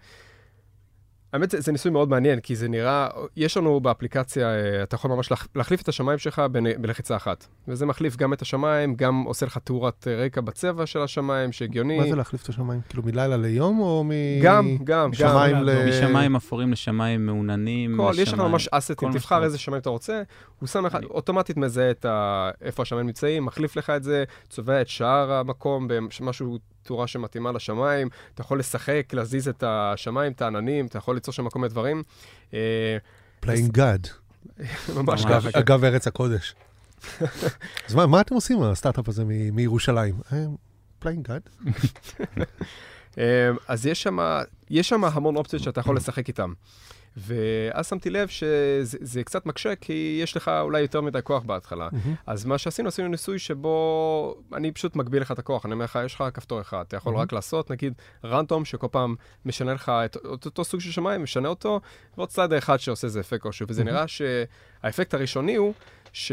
האמת, 1.34 1.50
זה, 1.52 1.62
זה 1.62 1.72
ניסוי 1.72 1.92
מאוד 1.92 2.10
מעניין, 2.10 2.40
כי 2.40 2.56
זה 2.56 2.68
נראה, 2.70 3.08
יש 3.38 3.58
לנו 3.58 3.80
באפליקציה, 3.80 4.48
אה, 4.48 4.84
אתה 4.84 4.96
יכול 4.96 5.12
ממש 5.12 5.32
להח, 5.32 5.48
להחליף 5.56 5.82
את 5.82 5.88
השמיים 5.88 6.18
שלך 6.20 6.42
בלחיצה 6.80 7.16
אחת. 7.16 7.46
וזה 7.68 7.86
מחליף 7.86 8.16
גם 8.18 8.34
את 8.34 8.42
השמיים, 8.42 8.96
גם 8.96 9.24
עושה 9.24 9.46
לך 9.46 9.58
תאורת 9.58 10.08
אה, 10.08 10.26
רקע 10.26 10.42
בצבע 10.42 10.86
של 10.86 11.00
השמיים, 11.02 11.52
שהגיוני. 11.52 11.98
מה 11.98 12.08
זה 12.08 12.16
להחליף 12.16 12.44
את 12.44 12.50
השמיים? 12.50 12.82
כאילו 12.90 13.04
מלילה 13.04 13.38
ליום, 13.38 13.80
או 13.80 14.04
מ... 14.04 14.10
גם, 14.42 14.78
גם, 14.78 14.84
גם. 14.84 15.10
משמיים 15.12 15.56
גם. 15.56 15.64
ל... 15.64 15.90
משמיים 15.90 16.36
אפורים 16.36 16.72
לשמיים 16.72 17.26
מעוננים. 17.26 17.98
כל, 17.98 18.12
יש 18.14 18.28
לך 18.28 18.34
לשמיים- 18.34 18.52
ממש 18.52 18.68
אסטים, 18.72 19.12
תבחר 19.12 19.44
איזה 19.44 19.58
שמיים 19.58 19.82
אתה 19.82 19.90
רוצה, 19.90 20.22
הוא 20.60 20.68
שם 20.68 20.86
לך, 20.86 20.96
אני- 20.96 21.06
אוטומטית 21.06 21.58
מזהה 21.58 21.92
ה... 22.06 22.50
איפה 22.62 22.84
השמיים 22.84 23.06
נמצאים, 23.06 23.46
מחליף 23.46 23.76
לך 23.76 23.90
את 23.90 24.04
זה, 24.04 24.24
צובע 24.50 24.82
את 24.82 24.88
שאר 24.88 25.32
המקום 25.34 25.88
במשהו, 25.88 26.58
תאורה 26.84 27.08
שמתאימה 27.08 27.52
לשמיים, 27.52 28.10
אתה 28.34 28.42
יכול 28.42 28.60
לשחק, 28.60 29.08
להזיז 29.14 29.48
את 29.48 29.64
השמיים, 29.68 30.32
את 30.32 30.42
העננים, 30.42 30.86
אתה 30.86 30.98
יכול 30.98 31.16
ליצור 31.16 31.34
שם 31.34 31.50
כל 31.50 31.60
מיני 31.60 31.70
דברים. 31.70 32.04
אה, 32.54 32.98
Playing 33.39 33.72
God. 33.72 34.08
ממש. 34.96 35.26
ככה. 35.26 35.52
כן. 35.52 35.60
אגב, 35.60 35.84
ארץ 35.84 36.08
הקודש. 36.08 36.56
אז 37.88 37.96
מה, 37.96 38.08
מה 38.08 38.22
אתם 38.22 38.36
עושים 38.36 38.64
עם 38.64 38.72
הסטארט-אפ 38.72 39.10
הזה 39.10 39.24
מירושלים? 39.52 40.16
Playing 40.99 41.28
God? 41.28 41.41
אה, 43.18 43.50
אז 43.68 43.86
יש 43.86 44.04
שם, 44.04 44.18
יש 44.70 44.90
שם 44.90 45.04
המון 45.04 45.36
אופציות 45.36 45.64
שאתה 45.64 45.80
יכול 45.80 45.96
לשחק 45.96 46.28
איתן. 46.28 46.50
ואז 47.18 47.88
שמתי 47.88 48.09
לב 48.09 48.28
שזה 48.28 48.97
זה 49.01 49.24
קצת 49.24 49.45
מקשה, 49.45 49.76
כי 49.76 50.20
יש 50.24 50.38
לך 50.38 50.51
אולי 50.62 50.82
יותר 50.82 51.01
מדי 51.01 51.20
כוח 51.24 51.43
בהתחלה. 51.43 51.89
אז 52.28 52.45
מה 52.45 52.57
שעשינו, 52.57 52.88
עשינו 52.88 53.07
ניסוי 53.07 53.39
שבו 53.39 54.36
אני 54.53 54.72
פשוט 54.72 54.95
מגביל 54.95 55.22
לך 55.22 55.32
את 55.32 55.39
הכוח. 55.39 55.66
אני 55.66 55.74
אומר 55.74 55.86
לך, 55.86 55.99
יש 56.05 56.16
לך 56.16 56.24
כפתור 56.34 56.62
אחד, 56.62 56.84
אתה 56.88 56.97
יכול 56.97 57.14
מהמם. 57.14 57.24
רק 57.24 57.34
לעשות, 57.34 57.72
נגיד, 57.72 57.93
random, 58.26 58.66
שכל 58.66 58.88
פעם 58.91 59.16
משנה 59.45 59.74
לך 59.74 59.89
את 59.89 60.18
את 60.34 60.45
אותו 60.45 60.64
סוג 60.64 60.80
של 60.80 60.91
שמיים, 60.91 61.24
משנה 61.24 61.49
אותו, 61.49 61.82
ועוד 62.18 62.30
slider 62.30 62.58
אחד 62.57 62.78
שעושה 62.78 63.07
איזה 63.07 63.20
אפקט 63.20 63.41
כלשהו. 63.41 63.66
וזה 63.70 63.84
מהמם. 63.84 63.95
נראה 63.95 64.07
שהאפקט 64.07 65.14
הראשוני 65.14 65.55
הוא 65.55 65.74
ש... 66.14 66.32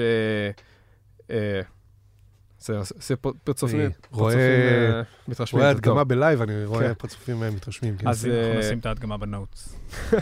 אה, 1.30 1.60
זה 2.58 2.76
פ- 3.20 3.26
פרצופים, 3.44 3.90
רואה- 4.12 4.34
אה, 4.34 5.02
מתרשמים. 5.28 5.60
רואה. 5.60 5.70
הדגמה 5.70 6.04
ב 6.04 6.11
live, 6.11 6.42
אני 6.42 6.64
רואה 6.64 6.88
כן. 6.88 6.94
פרצופים 6.94 7.42
אה, 7.42 7.50
מתרשמים. 7.50 7.96
כן. 7.96 8.08
אז, 8.08 8.26
אנחנו 8.26 8.52
אה, 8.52 8.58
נשים 8.58 8.78
את 8.78 8.86
ההדגמה 8.86 9.16
בנוטס. 9.16 9.76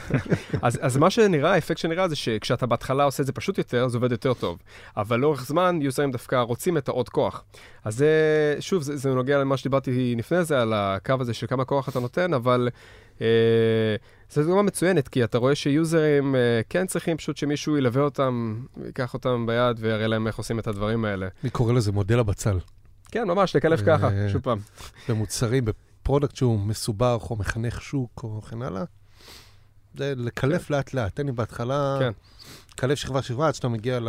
אז, 0.63 0.97
מה 0.97 1.11
שנראה, 1.11 1.53
האפקט 1.55 1.79
שנראה 1.79 2.09
זה 2.09 2.17
שכשאתה 2.17 2.67
בהתחלה 2.67 3.05
עושה 3.05 3.21
את 3.23 3.27
זה 3.27 3.33
פשוט 3.33 3.59
יותר, 3.59 3.89
זה 3.89 3.97
עובד 3.99 4.13
יותר 4.13 4.35
טוב. 4.35 4.59
אבל 4.97 5.21
לאורך 5.21 5.47
זמן, 5.47 5.79
יוזרים 5.83 6.11
דווקא 6.11 6.37
רוצים 6.37 6.77
את 6.77 6.89
העוד 6.89 7.09
כוח. 7.09 7.45
אז 7.85 7.97
זה, 7.97 8.11
שוב, 8.61 8.83
זה, 8.83 9.11
נוגע 9.15 9.39
למה 9.39 9.57
שדיברתי 9.57 10.15
לפני 10.19 10.45
זה, 10.45 10.63
על 10.63 10.73
הקו 10.77 11.15
הזה 11.21 11.35
של 11.35 11.47
כמה 11.47 11.65
כוח 11.65 11.89
אתה 11.89 12.01
נותן, 12.01 12.35
אבל 12.35 12.69
זו 14.31 14.43
דוגמה 14.43 14.63
מצוינת, 14.63 15.09
כי 15.09 15.25
אתה 15.25 15.39
רואה 15.39 15.55
שיוזרים 15.55 16.35
אה, 16.35 16.61
כן 16.69 16.87
צריכים 16.87 17.17
פשוט 17.17 17.37
שמישהו 17.37 17.77
ילווה 17.77 18.03
אותם, 18.03 18.63
ייקח 18.85 19.15
אותם 19.15 19.47
ביד 19.47 19.77
ויראה 19.81 20.07
להם 20.07 20.27
איך 20.27 20.39
עושים 20.39 20.59
את 20.59 20.67
הדברים 20.67 21.05
האלה. 21.05 21.29
אני 21.43 21.51
קורא 21.51 21.73
לזה 21.73 21.93
מודל 21.93 22.19
הבצל. 22.19 22.59
כן, 23.11 23.29
ממש, 23.29 23.57
לקלף 23.57 23.81
אה, 23.81 23.85
ככה, 23.85 24.09
שוב 24.33 24.43
פעם. 24.43 24.59
במוצרים, 25.09 25.65
ב 25.65 25.74
product 25.74 26.37
שהוא 26.37 26.61
מסובך 26.61 27.31
או 27.31 27.37
מחנך 27.37 27.83
שוק 27.83 28.21
או 28.23 28.43
כן 28.43 28.63
הלאה. 28.63 28.85
זה 29.95 30.13
לקלף 30.17 30.71
לאט-לאט. 30.71 31.17
תן 31.17 31.27
לי 31.27 31.33
בהתחלה, 31.33 31.97
כן. 32.01 32.13
קלף 32.77 32.99
שכבה 32.99 33.23
שכבה 33.23 33.49
עד 33.49 33.55
שאתה 33.55 33.69
מגיע 33.69 34.01
ל... 34.01 34.09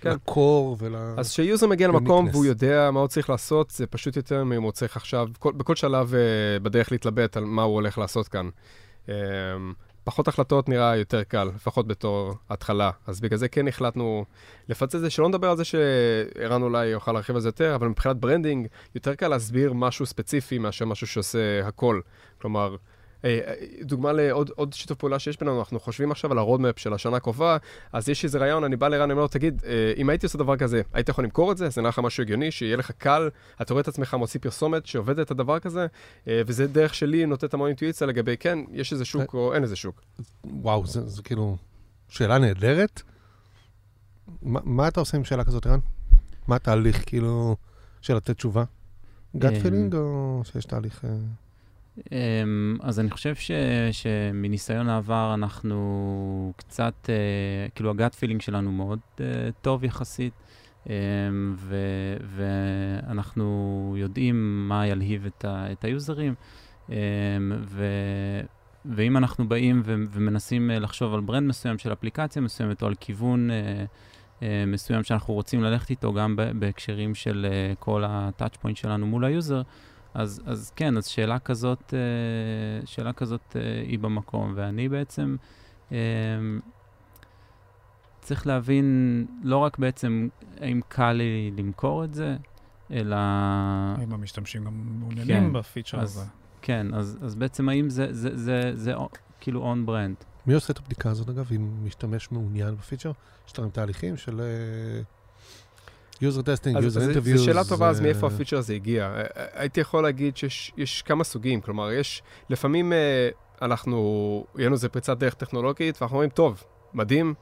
כן. 0.00 0.10
ל 0.10 0.23
core 0.23 0.76
ול... 0.80 0.96
אז 1.16 1.30
כש 1.30 1.48
user 1.48 1.66
מגיע 1.66 1.88
למקום. 1.88 2.28
והוא 2.32 2.44
יודע 2.44 2.90
מה 2.90 3.00
הוא 3.00 3.08
צריך 3.08 3.30
לעשות, 3.30 3.70
זה 3.70 3.86
פשוט 3.86 4.16
יותר 4.16 4.44
מאם 4.44 4.62
הוא 4.62 4.72
צריך 4.72 4.96
עכשיו, 4.96 5.28
כל, 5.38 5.52
בכל 5.52 5.76
שלב 5.76 6.14
אה, 6.14 6.20
בדרך 6.62 6.92
להתלבט 6.92 7.36
על 7.36 7.44
מה 7.44 7.62
הוא 7.62 7.74
הולך 7.74 7.98
לעשות 7.98 8.28
כאן. 8.28 8.48
אה, 9.08 9.14
פחות 10.04 10.28
החלטות 10.28 10.68
נראה 10.68 10.96
יותר 10.96 11.22
קל, 11.22 11.50
לפחות 11.54 11.86
בתור 11.86 12.34
התחלה. 12.50 12.90
אז 13.06 13.20
בגלל 13.20 13.38
זה 13.38 13.48
כן 13.48 13.68
החלטנו 13.68 14.24
לפצל 14.68 14.96
את 14.96 15.02
זה, 15.02 15.10
שלא 15.10 15.28
נדבר 15.28 15.50
על 15.50 15.56
זה 15.56 15.64
שערן 15.64 16.62
אולי 16.62 16.86
יוכל 16.86 17.12
להרחיב 17.12 17.36
על 17.36 17.42
זה 17.42 17.48
יותר, 17.48 17.74
אבל 17.74 17.88
מבחינת 17.88 18.16
branding, 18.16 18.66
יותר 18.94 19.14
קל 19.14 19.28
להסביר 19.28 19.72
משהו 19.72 20.06
ספציפי 20.06 20.58
מאשר 20.58 20.84
משהו 20.84 21.06
שעושה 21.06 21.66
הכל. 21.66 22.00
כלומר, 22.40 22.76
דוגמה 23.82 24.12
לעוד 24.12 24.50
עוד 24.54 24.72
שיתוף 24.72 24.98
פעולה 24.98 25.18
שיש 25.18 25.38
בינינו, 25.38 25.58
אנחנו 25.60 25.80
חושבים 25.80 26.10
עכשיו 26.10 26.32
על 26.32 26.38
ה 26.38 26.43
roadmap 26.43 26.78
של 26.78 26.94
השנה 26.94 27.16
הקרובה, 27.16 27.56
אז 27.92 28.08
יש 28.08 28.24
איזה 28.24 28.38
רעיון, 28.38 28.64
אני 28.64 28.76
בא 28.76 28.88
לערן, 28.88 29.02
אני 29.02 29.12
אומר 29.12 29.22
לו, 29.22 29.28
תגיד, 29.28 29.62
אה, 29.66 29.92
אם 29.96 30.08
הייתי 30.08 30.26
עושה 30.26 30.38
דבר 30.38 30.56
כזה, 30.56 30.82
היית 30.92 31.08
יכול 31.08 31.24
למכור 31.24 31.52
את 31.52 31.56
זה? 31.56 31.68
זה 31.68 31.80
נראה 31.80 31.88
לך 31.88 31.98
משהו 31.98 32.22
הגיוני, 32.22 32.50
שיהיה 32.50 32.76
לך 32.76 32.90
קל, 32.90 33.30
אתה 33.62 33.74
רואה 33.74 33.80
את 33.82 33.88
עצמך 33.88 34.14
מוציא 34.14 34.40
פרסומת 34.40 34.86
שעובדת 34.86 35.26
על 35.26 35.30
דבר 35.30 35.58
כזה, 35.58 35.86
אה, 36.28 36.42
וזה 36.46 36.66
דרך 36.66 36.94
שלי 36.94 37.26
נותנת 37.26 37.54
המון 37.54 37.68
אינטואיציה 37.68 38.06
לגבי, 38.06 38.36
כן, 38.36 38.58
יש 38.72 38.92
איזה 38.92 39.04
שוק 39.04 39.34
או 39.34 39.54
אין 39.54 39.62
איזה 39.62 39.76
שוק. 39.76 40.02
וואו, 40.44 40.86
זה, 40.86 41.08
זה 41.08 41.22
כאילו 41.22 41.56
שאלה 42.08 42.38
נהדרת. 42.38 43.02
מה, 44.42 44.60
מה 44.64 44.88
אתה 44.88 45.00
עושה 45.00 45.16
עם 45.16 45.24
שאלה 45.24 45.44
כזאת, 45.44 45.66
ערן? 45.66 45.80
מה 46.48 46.56
התהליך, 46.56 47.02
כאילו, 47.06 47.56
של 48.00 48.14
לתת 48.14 48.36
תשובה? 48.36 48.64
Gut 49.36 49.52
feeling 49.62 49.94
או 49.94 50.42
שיש 50.44 50.64
תהליך... 50.64 51.04
אמ, 51.98 52.76
אז 52.82 53.00
אני 53.00 53.10
חושב 53.10 53.34
ש, 53.34 53.50
שמניסיון 53.92 54.88
העבר 54.88 55.34
אנחנו 55.34 56.52
קצת, 56.56 56.94
אה, 57.08 57.68
כאילו 57.74 57.90
ה 57.90 57.96
gut 57.96 58.14
feeling 58.14 58.40
שלנו 58.40 58.72
מאוד 58.72 58.98
אה, 59.20 59.24
טוב 59.62 59.84
יחסית, 59.84 60.32
אמ, 60.86 60.92
ו, 61.56 61.76
ואנחנו 62.36 63.94
יודעים 63.98 64.68
מה 64.68 64.86
ילהיב 64.86 65.26
את, 65.26 65.44
ה, 65.44 65.72
את 65.72 65.84
ה 65.84 65.91
users, 65.91 66.34
אמ, 66.88 66.94
ו, 67.60 67.86
ואם 68.84 69.16
אנחנו 69.16 69.48
באים 69.48 69.82
ו, 69.84 69.94
ומנסים 70.10 70.70
אה, 70.70 70.78
לחשוב 70.78 71.14
על 71.14 71.20
brand 71.20 71.48
מסוים 71.48 71.78
של 71.78 71.92
אפליקציה 71.92 72.42
מסוימת 72.42 72.82
או 72.82 72.86
על 72.86 72.94
כיוון 73.00 73.50
מסוים 74.66 75.02
שאנחנו 75.02 75.34
רוצים 75.34 75.62
ללכת 75.62 75.90
איתו, 75.90 76.12
גם 76.12 76.36
בהקשרים 76.58 77.14
של 77.14 77.46
כל 77.78 78.04
ה-touch 78.04 78.64
point 78.64 78.74
שלנו 78.74 79.06
מול 79.06 79.24
ה 79.24 79.30
user, 79.30 79.62
אז, 80.14 80.40
אז 80.46 80.72
כן, 80.76 80.96
אז 80.96 81.06
שאלה 81.06 81.38
כזאת, 81.38 81.94
אה, 81.94 82.86
שאלה 82.86 83.12
כזאת 83.12 83.56
אה, 83.56 83.82
היא 83.86 83.98
במקום, 83.98 84.52
ואני 84.56 84.88
בעצם 84.88 85.36
אה, 85.92 85.96
צריך 88.20 88.46
להבין 88.46 89.26
לא 89.42 89.56
רק 89.56 89.78
בעצם 89.78 90.28
האם 90.60 90.80
קל 90.88 91.12
לי 91.12 91.50
למכור 91.58 92.04
את 92.04 92.14
זה, 92.14 92.36
אלא, 92.90 93.16
האם 93.18 94.12
המשתמשים 94.12 94.64
גם 94.64 94.98
מעוניינים 95.00 95.26
כן, 95.46 95.52
ב 95.52 95.58
feature 95.58 96.00
אז- 96.00 96.16
הזה? 96.16 96.26
כן, 96.62 96.94
אז, 96.94 97.18
אז 97.22 97.34
בעצם 97.34 97.68
האם 97.68 97.90
זה, 97.90 98.06
זה, 98.12 98.36
זה, 98.36 98.36
זה, 98.36 98.72
זה 98.74 98.92
כאילו 99.40 99.60
on 99.60 99.86
brand. 99.86 100.16
מי 100.46 100.54
עושה 100.54 100.72
את 100.72 100.78
הבדיקה 100.78 101.10
הזאת, 101.10 101.28
אגב, 101.28 101.50
אם 101.56 101.86
משתמש 101.86 102.32
מעוניין 102.32 102.76
ב 102.76 102.80
feature? 102.80 103.12
יש 103.46 103.58
לכם 103.58 103.68
תהליכים 103.68 104.16
של 104.16 104.40
user 106.20 106.42
testing, 106.42 106.76
user 106.82 107.00
זה- 107.00 107.06
interviews? 107.06 107.38
זו 107.40 107.44
שאלה 107.44 107.64
טובה, 107.64 107.88
אז 107.88 108.00
מאיפה 108.00 108.26
ה 108.26 108.30
feature 108.30 108.58
הזה 108.58 108.74
הגיע? 108.74 109.12
הייתי 109.52 109.80
יכול 109.80 110.02
להגיד 110.02 110.36
שיש 110.36 110.72
יש 110.76 111.02
כמה 111.02 111.24
סוגים, 111.24 111.60
כלומר, 111.60 111.92
יש, 111.92 112.22
לפעמים 112.50 112.92
אה, 112.92 113.28
אנחנו, 113.62 113.98
יהיה 114.56 114.66
לנו 114.66 114.74
איזה 114.74 114.88
פריצת 114.88 115.18
דרך 115.18 115.34
טכנולוגית, 115.34 116.02
ואנחנו 116.02 116.16
אומרים, 116.16 116.30
טוב, 116.30 116.62
מדהים, 116.94 117.34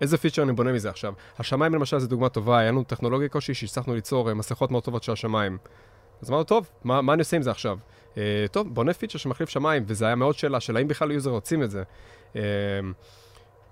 איזה 0.00 0.18
feature 0.18 0.42
אני 0.42 0.52
בונה 0.52 0.72
מזה 0.72 0.90
עכשיו? 0.90 1.12
השמיים 1.38 1.74
למשל 1.74 1.98
זו 1.98 2.06
דוגמה 2.06 2.28
טובה, 2.28 2.58
היה 2.58 2.70
לנו 2.70 2.84
טכנולוגיה 2.84 3.28
כלשהי 3.28 3.54
שהצלחנו 3.54 3.94
ליצור 3.94 4.28
אה, 4.28 4.34
מסכות 4.34 4.70
מאוד 4.70 4.82
טובות 4.82 5.02
של 5.02 5.12
השמיים. 5.12 5.58
אז 6.22 6.30
אמרנו, 6.30 6.44
טוב, 6.44 6.68
מה, 6.84 7.02
מה 7.02 7.12
אני 7.12 7.20
עושה 7.20 7.36
עם 7.36 7.42
זה 7.42 7.50
עכשיו? 7.50 7.78
אה, 8.18 8.22
טוב, 8.50 8.74
בונה 8.74 8.92
feature 8.94 9.18
שמחליף 9.18 9.48
שמיים, 9.48 9.84
וזה 9.86 10.06
היה 10.06 10.14
מאוד 10.14 10.34
שאלה 10.34 10.60
של 10.60 10.76
האם 10.76 10.88
בכלל 10.88 11.10
user 11.10 11.30
רוצים 11.30 11.62
את 11.62 11.70
זה. 11.70 11.82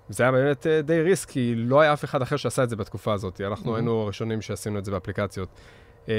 זה 0.09 0.23
היה 0.23 0.33
באמת 0.33 0.67
אה, 0.67 0.83
די 0.83 1.01
risk, 1.03 1.29
כי 1.31 1.55
לא 1.57 1.81
היה 1.81 1.93
אף 1.93 2.05
אחד 2.05 2.23
אחר 2.23 2.37
שעשה 2.37 2.63
את 2.63 2.71
זה 2.71 2.77
בתקופה 2.77 3.13
הזאת. 3.13 3.41
אנחנו 3.41 3.73
Mhm. 3.73 3.77
היינו 3.77 4.03
הראשונים 4.03 4.43
שעשינו 4.43 4.79
את 4.79 4.85
זה 4.85 4.91
באפליקציות. 4.91 5.49
אה, 6.09 6.15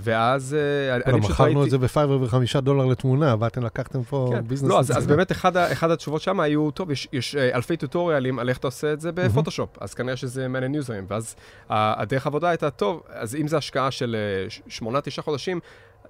ואז 0.00 0.56
אה, 0.90 0.94
אני 0.94 1.20
פשוט 1.20 1.30
מכרנו 1.30 1.50
ראיתי... 1.60 1.64
את 1.64 1.70
זה 1.70 1.78
ב 1.78 1.84
Fiverr 1.84 2.18
בחמישה 2.18 2.60
דולר 2.60 2.84
לתמונה, 2.86 3.34
ואתם 3.40 3.64
לקחתם 3.64 4.02
פה 4.02 4.30
כן. 4.32 4.48
business. 4.48 4.68
לא, 4.70 4.78
אז. 4.80 5.06
באמת 5.06 5.32
אחד, 5.32 5.56
אחד 5.56 5.90
התשובות 5.90 6.22
שם 6.22 6.40
היו, 6.40 6.70
טוב, 6.70 6.90
יש, 6.90 7.08
יש 7.12 7.36
אלפי 7.36 7.76
טוטוריאלים 7.76 8.38
על 8.38 8.48
איך 8.48 8.58
אתה 8.58 8.66
עושה 8.66 8.92
את 8.92 9.00
זה 9.00 9.12
בפוטושופ, 9.12 9.68
אז 9.80 9.94
כנראה 9.94 10.16
שזה 10.16 10.48
מעניין 10.48 10.74
יוזרים, 10.74 11.04
ואז 11.08 11.36
הדרך 11.70 12.26
העבודה 12.26 12.48
הייתה, 12.48 12.70
טוב, 12.70 13.02
אז 13.08 13.34
אם 13.36 13.48
זו 13.48 13.56
השקעה 13.56 13.90
של 13.90 14.16
אה, 14.44 14.50
ש- 14.50 14.62
שמונה, 14.68 15.00
תשעה 15.00 15.22
חודשים, 15.24 15.60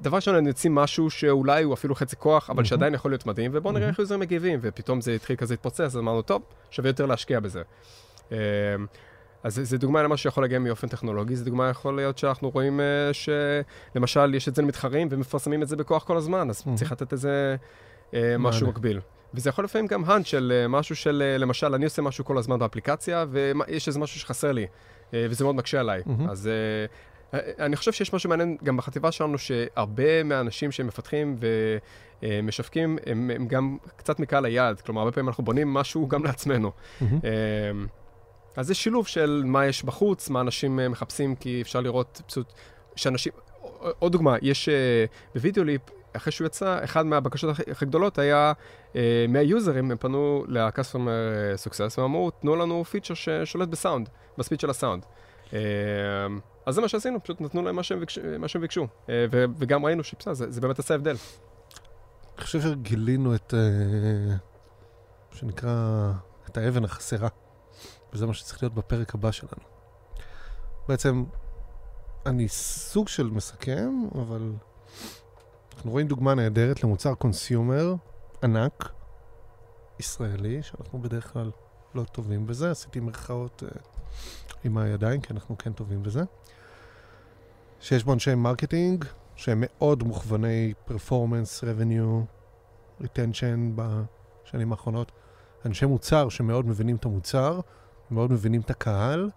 דבר 0.01 0.17
ראשון, 0.17 0.35
אני 0.35 0.49
אוציא 0.51 0.71
משהו 0.71 1.11
שאולי 1.11 1.63
הוא 1.63 1.75
אפילו 1.75 1.95
חצי 1.95 2.17
כוח, 2.17 2.51
אבל 2.51 2.57
מהמם. 2.57 2.65
שעדיין 2.65 2.95
יכול 2.95 3.11
להיות 3.11 3.27
מדהים, 3.27 3.51
ובואו 3.55 3.75
נראה 3.75 3.89
איך 3.89 3.99
יוזרים 3.99 4.21
מגיבים, 4.21 4.59
ופתאום 4.63 5.01
זה 5.01 5.13
התחיל 5.13 5.37
כזה 5.37 5.55
להתפוצץ, 5.55 5.81
אז 5.81 5.97
אמרנו, 5.97 6.23
טוב, 6.23 6.43
שווה 6.71 6.89
יותר 6.89 7.07
להשקיע 7.07 7.41
בזה. 7.41 7.63
אה, 8.33 8.39
אז 9.45 9.61
זה 9.63 9.79
דוגמה 9.79 10.03
למה 10.03 10.17
שיכול 10.17 10.45
להגיע 10.45 10.59
מאופן 10.59 10.89
טכנולוגי, 10.89 11.37
זה 11.37 11.45
דוגמה 11.45 11.69
יכול 11.69 11.97
להיות 11.97 12.19
שאנחנו 12.19 12.51
רואים 12.51 12.81
אה, 12.81 13.11
שלמשל 13.13 14.35
יש 14.35 14.49
את 14.49 14.55
זה 14.55 14.63
למתחרים 14.63 15.09
ומפרסמים 15.11 15.63
את 15.63 15.69
זה 15.69 15.77
בכוח 15.77 16.05
כל 16.05 16.17
הזמן, 16.17 16.51
אז 16.51 16.63
מהמם. 16.67 16.77
צריך 16.77 16.93
לתת 16.93 17.13
איזה 17.13 17.57
אה, 18.15 18.37
משהו. 18.39 18.69
מקביל. 18.69 19.01
וזה 19.35 19.51
יכול 19.51 19.65
לפעמים 19.65 19.87
גם 19.87 20.05
האנט 20.05 20.27
של 20.27 20.53
אה, 20.55 20.69
משהו 20.69 20.97
של, 20.97 21.37
למשל, 21.39 21.75
אני 21.75 21.85
עושה 21.85 22.03
משהו 22.03 22.25
כל 22.25 22.39
הזמן 22.39 22.59
באפליקציה, 22.59 23.25
ויש 23.31 23.89
איזה 23.89 23.99
משהו 23.99 24.21
שחסר 24.21 24.53
לי, 24.53 24.67
וזה 25.13 25.45
מאוד 25.45 25.55
מקשה 25.55 25.81
עליי. 25.81 26.03
מהמם. 26.07 26.31
אז 26.31 26.51
אני 27.59 27.77
חושב 27.77 27.93
שיש 27.93 28.13
משהו 28.13 28.31
מעניין 28.31 28.57
גם 28.65 28.77
בחטיבה 28.77 29.13
שלנו, 29.13 29.39
שהרבה 29.39 30.23
מהאנשים 30.23 30.73
שמפתחים 30.73 31.39
ומשווקים, 32.23 32.99
הם, 33.07 33.31
הם 33.35 33.47
גם 33.47 33.77
קצת 33.97 34.21
מקהל 34.21 34.45
היעד. 34.45 34.81
כלומר, 34.81 35.01
הרבה 35.01 35.13
פעמים 35.13 35.29
אנחנו 35.29 35.45
בונים 35.45 35.75
משהו 35.75 36.09
גם 36.09 36.25
לעצמנו. 36.25 36.73
אמ, 37.03 37.09
אז 38.57 38.67
זה 38.67 38.75
שילוב 38.75 39.07
של 39.07 39.43
מה 39.47 39.67
יש 39.67 39.85
בחוץ, 39.85 40.31
מה 40.31 40.41
אנשים 40.41 40.81
אה, 40.81 40.89
מחפשים, 40.89 41.35
כי 41.35 41.63
אפשר 41.63 41.81
לראות 41.81 42.23
פשוט 42.27 42.53
שאנשים... 42.97 43.33
עוד 43.99 44.13
דוגמה, 44.13 44.37
יש 44.43 44.69
אה, 44.69 45.05
בווידאו 45.35 45.65
ליפ, 45.65 45.81
אחרי 46.13 46.33
שהוא 46.33 46.47
יצא, 46.47 46.85
אחד 46.85 47.07
מהבקשות 47.07 47.51
הכי, 47.51 47.63
הכי 47.71 47.87
גדולות 47.87 48.19
היה 48.19 48.53
אה, 48.97 49.27
מהיוזרים, 49.29 49.91
הם 49.91 49.97
פנו 49.97 50.45
ל-customer 50.49 51.69
success 51.69 52.01
ואמרו, 52.01 52.31
תנו 52.31 52.57
לנו 52.57 52.85
פיצ'ר 52.85 53.15
ששולט 53.15 53.69
בסאונד, 53.69 54.09
בספיד 54.39 54.61
של 54.61 54.71
הסאונד. 54.71 55.05
אה, 55.53 55.59
אז 56.67 56.75
זה 56.75 56.81
מה 56.81 56.89
שעשינו, 56.89 57.23
פשוט 57.23 57.41
נתנו 57.41 57.63
להם 57.63 57.77
מה 57.77 57.83
שהם 57.83 58.01
ביקשו, 58.01 58.21
מה 58.39 58.49
שהם 58.49 58.63
ביקשו. 58.63 58.87
אה, 59.09 59.27
ו- 59.33 59.45
וגם 59.59 59.87
ראינו 59.87 60.05
שבסדר, 60.05 60.35
זה, 60.35 60.51
זה 60.51 60.61
באמת 60.61 60.79
עשה 60.79 60.95
הבדל. 60.95 61.17
אני 62.37 62.45
חושב 62.45 62.61
שגילינו 62.61 63.35
את, 63.35 63.55
אה, 63.55 64.37
שנקרא, 65.33 66.13
את 66.51 66.57
האבן 66.57 66.85
החסרה, 66.85 67.29
וזה 68.13 68.27
מה 68.27 68.35
שצריך 68.35 68.63
להיות 68.63 68.75
בפרק 68.75 69.15
הבא 69.15 69.31
שלנו. 69.31 69.65
בעצם, 70.89 71.25
אני 72.27 72.49
סוג 72.49 73.09
של 73.09 73.31
מסכם, 73.31 73.91
אבל 74.15 74.53
אנחנו 75.75 75.91
רואים 75.91 76.09
דוגמה 76.09 76.35
נהדרת 76.35 76.85
למוצר 76.85 77.15
consumer 77.15 77.95
ענק, 78.43 78.93
ישראלי, 80.01 80.63
שאנחנו 80.63 81.03
בדרך 81.03 81.33
כלל 81.33 81.51
לא 81.95 82.05
טובים 82.05 82.47
בזה, 82.47 82.71
עשיתי 82.71 83.01
מירכאות 83.01 83.63
אה, 83.67 83.81
עם 84.65 84.79
הידיים, 84.79 85.21
כי 85.21 85.33
אנחנו 85.33 85.59
כן 85.59 85.73
טובים 85.73 86.03
בזה. 86.03 86.23
שיש 87.85 88.05
בו 88.05 88.13
אנשי 88.13 88.35
marketing, 88.35 89.05
שהם 89.37 89.59
מאוד 89.67 90.03
מוכווני 90.03 90.75
performance, 90.85 91.65
revenue, 91.65 92.25
retention 93.03 93.75
בשנים 93.75 94.73
האחרונות. 94.73 95.13
אנשי 95.67 95.87
מוצר 95.87 96.29
שמאוד 96.29 96.67
מבינים 96.67 96.97
את 96.97 97.05
המוצר, 97.05 97.61
מאוד 98.11 98.33
מבינים 98.33 98.61
את 98.61 98.71
הקהל, 98.71 99.31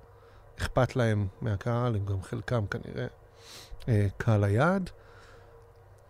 אכפת 0.60 0.95
להם 0.95 1.28
מהקהל, 1.41 1.95
הם 1.95 2.06
גם 2.06 2.22
חלקם 2.22 2.66
כנראה 2.68 3.08
אה, 3.88 4.08
קהל 4.18 4.43
היעד. 4.43 4.89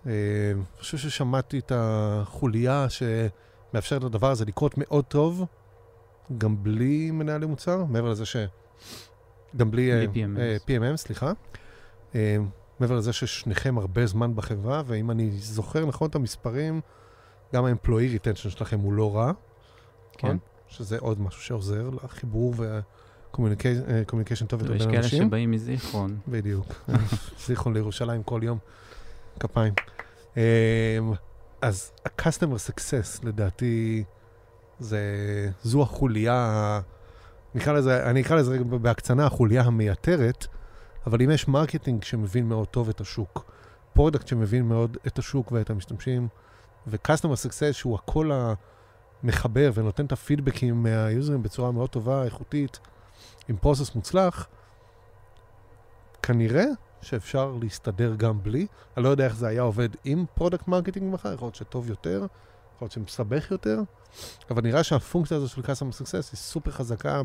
אה, 0.07 0.11
אני 0.55 0.63
חושב 0.79 0.97
ששמעתי 0.97 1.59
את 1.59 1.71
החוליה 1.75 2.87
שמאפשרת 2.89 4.03
לדבר 4.03 4.31
הזה 4.31 4.45
לקרות 4.45 4.73
מאוד 4.77 5.05
טוב, 5.05 5.45
גם 6.37 6.63
בלי 6.63 7.11
מנהלי 7.11 7.45
מוצר, 7.45 7.85
מעבר 7.85 8.09
לזה 8.09 8.25
ש... 8.25 8.35
גם 9.55 9.71
בלי... 9.71 9.91
אה, 9.91 10.07
בלי 10.07 10.25
PMS. 10.25 10.39
אה, 10.39 10.57
PMM, 10.67 10.97
סליחה. 10.97 11.31
אה, 12.15 12.37
מעבר 12.79 12.95
לזה 12.95 13.13
ששניכם 13.13 13.77
הרבה 13.77 14.05
זמן 14.05 14.35
בחברה, 14.35 14.81
ואם 14.85 15.11
אני 15.11 15.31
זוכר 15.31 15.85
נכון 15.85 16.09
את 16.09 16.15
המספרים, 16.15 16.81
גם 17.53 17.65
ה-employee 17.65 18.19
retention 18.19 18.49
שלכם 18.49 18.79
הוא 18.79 18.93
לא 18.93 19.15
רע, 19.15 19.31
כן. 20.17 20.27
נכון? 20.27 20.37
שזה 20.67 20.97
עוד 20.99 21.21
משהו 21.21 21.41
שעוזר 21.41 21.89
לחיבור 22.03 22.53
ו-communication 22.57 24.45
טוב 24.47 24.61
יותר 24.61 24.75
יש 24.75 24.81
בין 24.81 24.91
כאלה 24.91 25.03
אנשים. 25.03 25.27
שבאים 25.27 25.51
מזיכרון. 25.51 26.19
בדיוק. 26.27 26.73
זיכרון 27.45 27.73
לירושלים 27.73 28.23
כל 28.23 28.39
יום. 28.43 28.57
כפיים. 29.39 29.73
אמ, 30.37 30.41
אז 31.61 31.91
ה-customer 32.05 32.71
success, 32.71 33.25
לדעתי, 33.25 34.03
זה, 34.79 34.99
זו 35.63 35.81
החוליה, 35.81 36.81
נקרא 37.55 37.73
לזה, 37.73 38.09
אני 38.09 38.21
אקרא 38.21 38.35
לזה 38.35 38.63
בהקצנה 38.63 39.25
החוליה 39.25 39.61
המייתרת, 39.61 40.47
אבל 41.07 41.21
אם 41.21 41.31
יש 41.31 41.47
marketing 41.47 42.03
שמבין 42.03 42.49
מאוד 42.49 42.67
טוב 42.67 42.89
את 42.89 43.01
השוק, 43.01 43.51
product 43.93 44.27
שמבין 44.27 44.65
מאוד 44.65 44.97
את 45.07 45.19
השוק 45.19 45.51
ואת 45.51 45.69
המשתמשים, 45.69 46.27
ו-customer 46.87 47.47
success 47.47 47.73
שהוא 47.73 47.95
הכלי 47.95 48.31
המחבר 49.23 49.71
ונותן 49.73 50.05
את 50.05 50.11
הפידבקים 50.11 50.83
מה 50.83 50.97
user-ים 50.97 51.43
בצורה 51.43 51.71
מאוד 51.71 51.89
טובה, 51.89 52.23
איכותית, 52.23 52.79
עם 53.47 53.57
process 53.57 53.95
מוצלח, 53.95 54.47
כנראה 56.21 56.65
שאפשר 57.01 57.57
להסתדר 57.61 58.15
גם 58.15 58.43
בלי. 58.43 58.67
אני 58.97 59.03
לא 59.03 59.09
יודע 59.09 59.25
איך 59.25 59.35
זה 59.35 59.47
היה 59.47 59.61
עובד 59.61 59.89
עם 60.03 60.25
product 60.33 60.67
marketing 60.67 61.13
manager, 61.13 61.33
יכול 61.33 61.45
להיות 61.45 61.55
שטוב 61.55 61.89
יותר, 61.89 62.25
יכול 62.75 62.85
להיות 62.85 62.91
שמסבך 62.91 63.51
יותר, 63.51 63.79
אבל 64.49 64.61
נראה 64.61 64.83
שהפונקציה 64.83 65.37
הזו 65.37 65.47
של 65.47 65.61
customer 65.61 66.01
success 66.01 66.29
היא 66.31 66.37
סופר 66.37 66.71
חזקה 66.71 67.21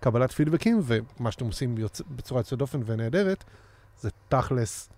בקבלת 0.00 0.32
פידבקים, 0.32 0.80
ומה 0.84 1.30
שאתם 1.30 1.46
עושים 1.46 1.74
בצורה 2.10 2.40
יוצאת 2.40 2.58
דופן 2.58 2.80
ונהדרת, 2.86 3.44
זה 4.00 4.10
תכלס 4.28 4.90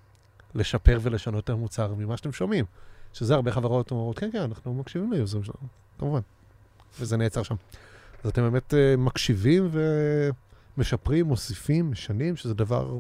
לשפר 0.55 0.99
ולשנות 1.03 1.45
את 1.45 1.51
המוצר 1.51 1.95
ממה 1.95 2.17
שאתם 2.17 2.33
שומעים. 2.33 2.65
שזה 3.13 3.35
הרבה 3.35 3.53
חברות 3.53 3.91
אומרות, 3.91 4.19
כן, 4.19 4.31
כן, 4.33 4.39
אנחנו 4.39 4.75
מקשיבים 4.75 5.13
ליוזרים 5.13 5.45
שלנו, 5.45 5.69
כמובן. 5.99 6.21
וזה 7.01 7.17
נעצר 7.17 7.43
שם. 7.43 7.55
אז 8.25 8.31
אתם 8.31 8.43
באמת 8.43 8.75
uh, 8.75 9.01
מקשיבים 9.01 9.71
ומשפרים, 10.77 11.27
מוסיפים, 11.27 11.91
משנים, 11.91 12.37
שזה 12.37 12.55
דבר 12.55 12.99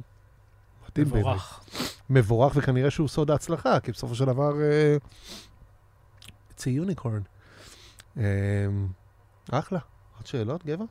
מדהים 0.89 1.09
בעיניי. 1.09 1.21
מבורך. 1.21 1.65
מבורך, 2.11 2.53
וכנראה 2.57 2.91
שהוא 2.91 3.09
סוד 3.09 3.31
ההצלחה, 3.31 3.81
כי 3.81 3.93
בסופו 3.93 4.15
של 4.15 4.25
דבר, 4.25 4.53
אה, 4.61 4.97
it's 6.51 6.63
a 6.63 6.91
unicorn. 6.91 7.23
אה, 8.19 8.23
אחלה. 9.51 9.79
עוד 10.17 10.27
שאלות, 10.27 10.67
גבע? 10.67 10.85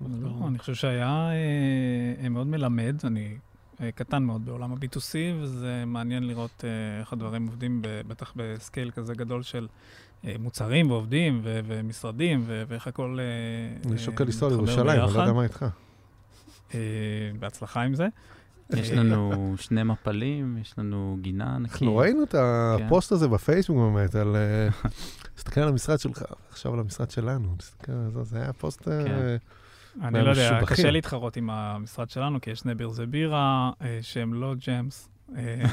לא, 0.00 0.48
אני 0.48 0.58
חושב 0.58 0.74
שהיה 0.74 1.30
אה, 1.30 2.24
אה, 2.24 2.28
מאוד 2.28 2.46
מלמד, 2.46 2.96
אני 3.04 3.36
אה, 3.80 3.92
קטן 3.92 4.22
מאוד 4.22 4.44
בעולם 4.44 4.72
ה-B2C, 4.72 5.14
וזה 5.40 5.84
מעניין 5.86 6.26
לראות 6.26 6.64
איך 7.00 7.12
הדברים 7.12 7.46
עובדים, 7.46 7.82
בטח 7.82 8.32
בסקייל 8.36 8.90
כזה 8.90 9.14
גדול 9.14 9.42
של 9.42 9.68
מוצרים 10.38 10.90
ועובדים 10.90 11.40
ו- 11.44 11.60
ומשרדים, 11.66 12.42
ו- 12.46 12.62
ואיך 12.68 12.86
הכל 12.86 13.18
אני 13.86 13.98
שוקל 13.98 14.24
לנסוע 14.24 14.48
לירושלים, 14.48 14.88
אני 14.88 15.14
לא. 15.14 15.20
יודע 15.20 15.32
מה 15.32 15.42
איתך. 15.42 15.66
בהצלחה 17.38 17.82
עם 17.82 17.94
זה. 17.94 18.08
יש 18.70 18.90
לנו 18.90 19.32
שני 19.66 19.82
מפלים, 19.82 20.58
יש 20.60 20.74
לנו 20.78 21.18
גינה 21.20 21.54
ענקית. 21.54 21.72
אנחנו 21.72 21.96
ראינו 21.96 22.22
את 22.22 22.32
כן. 22.32 22.38
הפוסט 22.86 23.12
הזה 23.12 23.28
בפייסבוק 23.28 23.78
באמת, 23.78 24.14
על... 24.14 24.36
תסתכל 25.36 25.60
על 25.60 25.68
המשרד 25.68 25.98
שלך, 25.98 26.22
עכשיו 26.50 26.74
על 26.74 26.80
המשרד 26.80 27.10
שלנו, 27.10 27.54
תסתכל 27.58 27.92
על 27.92 28.10
זה, 28.10 28.22
זה 28.22 28.42
היה 28.42 28.52
פוסט... 28.52 28.88
אני 30.02 30.24
לא 30.24 30.30
יודע. 30.30 30.60
קשה 30.66 30.90
להתחרות 30.90 31.36
עם 31.36 31.50
המשרד 31.50 32.10
שלנו, 32.10 32.40
כי 32.40 32.50
יש 32.50 32.58
שני 32.58 32.74
ברזי 32.74 33.06
בירה 33.06 33.70
אה, 33.82 33.98
שהם 34.02 34.34
לא 34.34 34.54
ג'מס. 34.68 35.08
אה, 35.36 35.64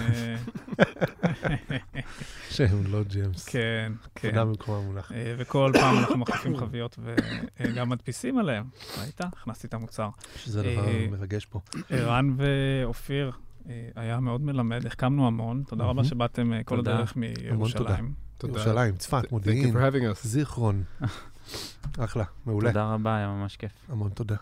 שהם 2.56 2.84
לא 2.88 3.04
ג'יימס. 3.04 3.46
כן, 3.46 3.92
כן. 4.16 4.30
תודה 4.30 4.46
במקום 4.46 4.76
המונח. 4.76 5.12
אה, 5.12 5.36
וכל 5.38 5.72
פעם 5.74 5.98
אנחנו 5.98 6.18
מחליפים 6.18 6.58
חביות 6.58 7.00
וגם 7.60 7.90
מדפיסים 7.90 8.38
עליהם. 8.38 8.66
ראית? 9.02 9.22
הכנסתי 9.22 9.68
את 9.68 9.74
המוצר. 9.74 10.10
שזה 10.36 10.64
דבר 10.64 10.86
מרגש 11.12 11.46
פה. 11.46 11.60
ערן 11.90 12.36
ואופיר, 12.38 13.32
היה 13.96 14.20
מאוד 14.20 14.42
מלמד, 14.42 14.86
החכמנו 14.86 15.28
המון. 15.28 15.64
תודה 15.68 15.84
רבה. 15.84 16.04
שבאתם 16.04 16.64
כל. 16.66 16.80
הדרך 16.80 17.16
מירושלים. 17.16 18.14
תודה. 18.38 18.54
ירושלים, 18.54 18.96
צפת, 18.96 19.32
מודיעין. 19.32 19.76
זיכרון. 20.22 20.84
אחלה, 22.00 22.24
מעולה. 22.46 22.70
תודה 22.70 22.94
רבה, 22.94 23.16
היה 23.16 23.28
ממש 23.28 23.58
כיף. 23.58 23.72
המון 23.90 24.10
תודה. 24.10 24.36